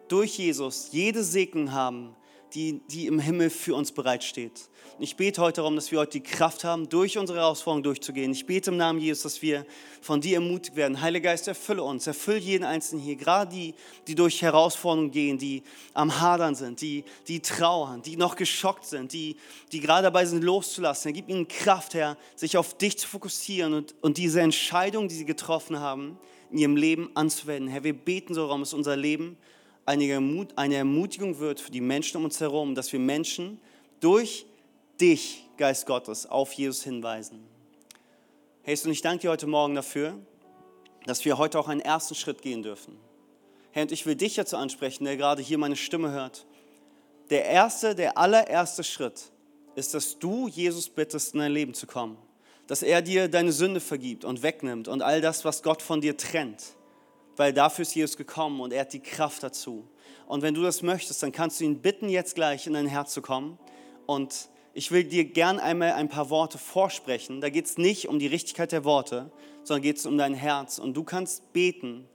durch 0.09 0.39
Jesus 0.39 0.89
jede 0.91 1.23
Segen 1.23 1.73
haben, 1.73 2.17
die, 2.55 2.81
die 2.89 3.07
im 3.07 3.19
Himmel 3.19 3.51
für 3.51 3.75
uns 3.75 3.93
bereitsteht. 3.93 4.69
Ich 5.01 5.17
bete 5.17 5.41
heute 5.41 5.61
darum, 5.61 5.77
dass 5.77 5.93
wir 5.93 6.01
heute 6.01 6.19
die 6.19 6.23
Kraft 6.23 6.65
haben, 6.65 6.89
durch 6.89 7.19
unsere 7.19 7.39
Herausforderungen 7.39 7.85
durchzugehen. 7.85 8.33
Ich 8.33 8.47
bete 8.47 8.71
im 8.71 8.77
Namen 8.77 8.99
Jesus, 8.99 9.23
dass 9.23 9.43
wir 9.43 9.65
von 10.01 10.21
dir 10.21 10.37
ermutigt 10.37 10.75
werden. 10.75 11.01
Heiliger 11.01 11.31
Geist, 11.31 11.47
erfülle 11.47 11.85
uns, 11.85 12.07
erfülle 12.09 12.39
jeden 12.39 12.65
Einzelnen 12.65 13.05
hier, 13.05 13.15
gerade 13.15 13.55
die, 13.55 13.75
die 14.09 14.17
durch 14.17 14.43
Herausforderungen 14.43 15.13
gehen, 15.13 15.39
die 15.39 15.63
am 15.95 16.21
Hadern 16.21 16.57
sind, 16.57 16.81
die, 16.81 17.05
die 17.29 17.41
trauern, 17.41 18.03
die 18.03 18.17
noch 18.17 18.35
geschockt 18.35 18.87
sind, 18.87 19.13
die, 19.13 19.37
die 19.71 19.79
gerade 19.79 20.05
dabei 20.05 20.27
sind, 20.27 20.43
loszulassen. 20.43 21.11
Er 21.11 21.13
gibt 21.13 21.29
ihnen 21.29 21.47
Kraft, 21.47 21.95
Herr, 21.95 22.17
sich 22.35 22.57
auf 22.57 22.77
dich 22.77 22.99
zu 22.99 23.07
fokussieren 23.07 23.75
und, 23.75 23.95
und 24.01 24.19
diese 24.19 24.41
Entscheidung, 24.41 25.07
die 25.07 25.15
sie 25.15 25.27
getroffen 25.27 25.79
haben, 25.79 26.19
in 26.51 26.59
ihrem 26.59 26.77
Leben 26.77 27.11
anzuwenden. 27.15 27.69
Herr, 27.71 27.85
wir 27.85 27.93
beten 27.93 28.35
so 28.35 28.41
darum, 28.43 28.61
dass 28.61 28.73
unser 28.73 28.97
Leben 28.97 29.37
eine 29.89 30.75
Ermutigung 30.75 31.39
wird 31.39 31.61
für 31.61 31.71
die 31.71 31.81
Menschen 31.81 32.19
um 32.19 32.25
uns 32.25 32.41
herum, 32.41 32.75
dass 32.75 32.93
wir 32.93 33.01
Menschen 33.01 33.59
durch 34.01 34.45
dich, 35.01 35.45
Geist 35.57 35.87
Gottes, 35.87 36.27
auf 36.27 36.53
Jesus 36.53 36.85
hinweisen. 36.85 37.43
Herr, 38.63 38.77
und 38.85 38.91
ich 38.91 39.01
danke 39.01 39.23
dir 39.23 39.31
heute 39.31 39.47
Morgen 39.47 39.75
dafür, 39.75 40.19
dass 41.07 41.25
wir 41.25 41.39
heute 41.39 41.59
auch 41.59 41.69
einen 41.69 41.81
ersten 41.81 42.15
Schritt 42.15 42.43
gehen 42.43 42.63
dürfen. 42.63 42.99
Herr, 43.71 43.83
und 43.83 43.93
ich 43.93 44.05
will 44.05 44.15
dich 44.15 44.35
dazu 44.35 44.57
ansprechen, 44.57 45.05
der 45.05 45.17
gerade 45.17 45.43
hier 45.43 45.57
meine 45.57 45.77
Stimme 45.77 46.11
hört. 46.11 46.45
Der 47.31 47.47
erste, 47.47 47.95
der 47.95 48.19
allererste 48.19 48.85
Schritt 48.85 49.33
ist, 49.75 49.95
dass 49.95 50.19
du 50.19 50.49
Jesus 50.49 50.89
bittest, 50.89 51.35
in 51.35 51.41
dein 51.41 51.53
Leben 51.53 51.75
zu 51.75 51.87
kommen. 51.87 52.19
Dass 52.67 52.83
er 52.83 53.01
dir 53.01 53.29
deine 53.29 53.53
Sünde 53.53 53.81
vergibt 53.81 54.25
und 54.27 54.43
wegnimmt 54.43 54.89
und 54.89 55.01
all 55.01 55.23
das, 55.23 55.47
was 55.47 55.63
Gott 55.63 55.81
von 55.81 56.03
dir 56.03 56.17
trennt 56.17 56.78
weil 57.39 57.53
dafür 57.53 57.83
ist 57.83 57.95
Jesus 57.95 58.17
gekommen 58.17 58.61
und 58.61 58.73
er 58.73 58.81
hat 58.83 58.93
die 58.93 59.01
Kraft 59.01 59.43
dazu. 59.43 59.89
Und 60.27 60.43
wenn 60.43 60.55
du 60.55 60.63
das 60.63 60.83
möchtest, 60.83 61.23
dann 61.23 61.33
kannst 61.33 61.61
du 61.61 61.65
ihn 61.65 61.81
bitten, 61.81 62.09
jetzt 62.09 62.35
gleich 62.35 62.67
in 62.67 62.73
dein 62.73 62.87
Herz 62.87 63.13
zu 63.13 63.23
kommen. 63.23 63.59
Und 64.07 64.49
ich 64.75 64.91
will 64.91 65.05
dir 65.05 65.25
gern 65.25 65.59
einmal 65.59 65.93
ein 65.93 66.09
paar 66.09 66.31
Worte 66.31 66.59
vorsprechen. 66.59 67.41
Da 67.41 67.49
geht 67.49 67.67
es 67.67 67.79
nicht 67.79 68.09
um 68.09 68.19
die 68.19 68.27
Richtigkeit 68.27 68.73
der 68.73 68.85
Worte, 68.85 69.31
sondern 69.63 69.83
geht 69.83 69.99
es 69.99 70.07
um 70.07 70.19
dein 70.19 70.35
Herz. 70.35 70.79
Und 70.79 70.95
du 70.95 71.05
kannst 71.05 71.53
beten, 71.53 72.09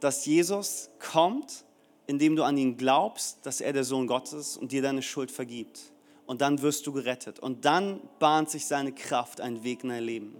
dass 0.00 0.26
Jesus 0.26 0.90
kommt, 0.98 1.64
indem 2.06 2.34
du 2.34 2.42
an 2.42 2.56
ihn 2.56 2.76
glaubst, 2.76 3.46
dass 3.46 3.60
er 3.60 3.72
der 3.72 3.84
Sohn 3.84 4.06
Gottes 4.06 4.32
ist 4.32 4.56
und 4.56 4.72
dir 4.72 4.82
deine 4.82 5.02
Schuld 5.02 5.30
vergibt. 5.30 5.92
Und 6.26 6.40
dann 6.40 6.62
wirst 6.62 6.86
du 6.86 6.92
gerettet. 6.92 7.38
Und 7.38 7.64
dann 7.64 8.00
bahnt 8.18 8.50
sich 8.50 8.66
seine 8.66 8.92
Kraft 8.92 9.40
einen 9.40 9.62
Weg 9.62 9.84
in 9.84 9.90
dein 9.90 10.04
Leben. 10.04 10.36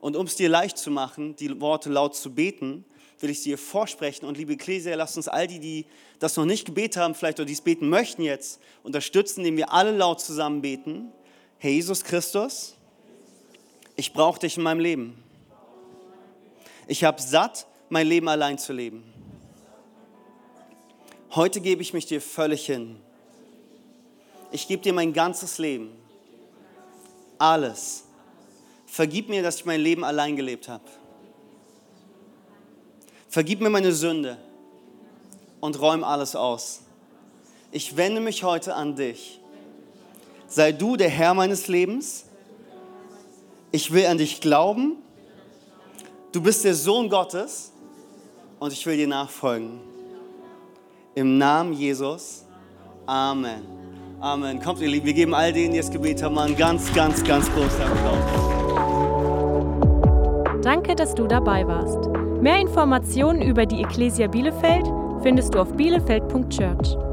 Und 0.00 0.16
um 0.16 0.26
es 0.26 0.36
dir 0.36 0.48
leicht 0.48 0.78
zu 0.78 0.90
machen, 0.90 1.34
die 1.36 1.60
Worte 1.60 1.90
laut 1.90 2.14
zu 2.14 2.32
beten, 2.34 2.84
will 3.20 3.30
ich 3.30 3.42
sie 3.42 3.50
dir 3.50 3.58
vorsprechen. 3.58 4.26
Und 4.26 4.38
liebe 4.38 4.52
Ecclesia, 4.52 4.94
lasst 4.94 5.16
uns 5.16 5.28
all 5.28 5.46
die, 5.46 5.58
die 5.58 5.86
das 6.18 6.36
noch 6.36 6.44
nicht 6.44 6.64
gebetet 6.64 7.02
haben, 7.02 7.14
vielleicht 7.14 7.40
oder 7.40 7.46
dies 7.46 7.60
beten 7.60 7.88
möchten 7.88 8.22
jetzt, 8.22 8.60
unterstützen, 8.82 9.40
indem 9.40 9.56
wir 9.56 9.72
alle 9.72 9.96
laut 9.96 10.20
zusammen 10.20 10.62
beten. 10.62 11.12
Herr 11.58 11.70
Jesus 11.70 12.04
Christus, 12.04 12.76
ich 13.96 14.12
brauche 14.12 14.38
dich 14.38 14.56
in 14.56 14.62
meinem 14.62 14.80
Leben. 14.80 15.22
Ich 16.86 17.04
habe 17.04 17.20
satt, 17.20 17.66
mein 17.88 18.06
Leben 18.06 18.28
allein 18.28 18.58
zu 18.58 18.72
leben. 18.72 19.02
Heute 21.34 21.60
gebe 21.60 21.82
ich 21.82 21.92
mich 21.92 22.06
dir 22.06 22.20
völlig 22.20 22.66
hin. 22.66 23.00
Ich 24.52 24.68
gebe 24.68 24.82
dir 24.82 24.92
mein 24.92 25.12
ganzes 25.12 25.58
Leben. 25.58 25.90
Alles 27.38 28.07
Vergib 28.88 29.28
mir, 29.28 29.42
dass 29.42 29.56
ich 29.56 29.64
mein 29.66 29.80
Leben 29.80 30.02
allein 30.02 30.34
gelebt 30.34 30.68
habe. 30.68 30.82
Vergib 33.28 33.60
mir 33.60 33.70
meine 33.70 33.92
Sünde 33.92 34.38
und 35.60 35.78
räum 35.80 36.02
alles 36.02 36.34
aus. 36.34 36.80
Ich 37.70 37.96
wende 37.96 38.20
mich 38.20 38.42
heute 38.42 38.74
an 38.74 38.96
dich. 38.96 39.40
Sei 40.48 40.72
du 40.72 40.96
der 40.96 41.10
Herr 41.10 41.34
meines 41.34 41.68
Lebens. 41.68 42.24
Ich 43.70 43.92
will 43.92 44.06
an 44.06 44.16
dich 44.16 44.40
glauben. 44.40 44.96
Du 46.32 46.40
bist 46.40 46.64
der 46.64 46.74
Sohn 46.74 47.10
Gottes 47.10 47.72
und 48.58 48.72
ich 48.72 48.84
will 48.86 48.96
dir 48.96 49.06
nachfolgen. 49.06 49.80
Im 51.14 51.36
Namen 51.36 51.74
Jesus. 51.74 52.46
Amen. 53.04 53.62
Amen. 54.20 54.60
Kommt, 54.60 54.80
ihr 54.80 54.88
Lieben, 54.88 55.06
wir 55.06 55.14
geben 55.14 55.34
all 55.34 55.52
denen, 55.52 55.72
die 55.72 55.78
das 55.78 55.90
Gebet 55.90 56.22
haben, 56.22 56.38
einen 56.38 56.56
ganz, 56.56 56.92
ganz, 56.94 57.22
ganz 57.22 57.52
großen 57.52 57.82
Applaus. 57.82 58.57
Danke, 60.68 60.94
dass 60.94 61.14
du 61.14 61.26
dabei 61.26 61.66
warst. 61.66 62.10
Mehr 62.42 62.60
Informationen 62.60 63.40
über 63.40 63.64
die 63.64 63.80
Ecclesia 63.80 64.26
Bielefeld 64.26 64.84
findest 65.22 65.54
du 65.54 65.60
auf 65.60 65.72
bielefeld.church. 65.72 67.07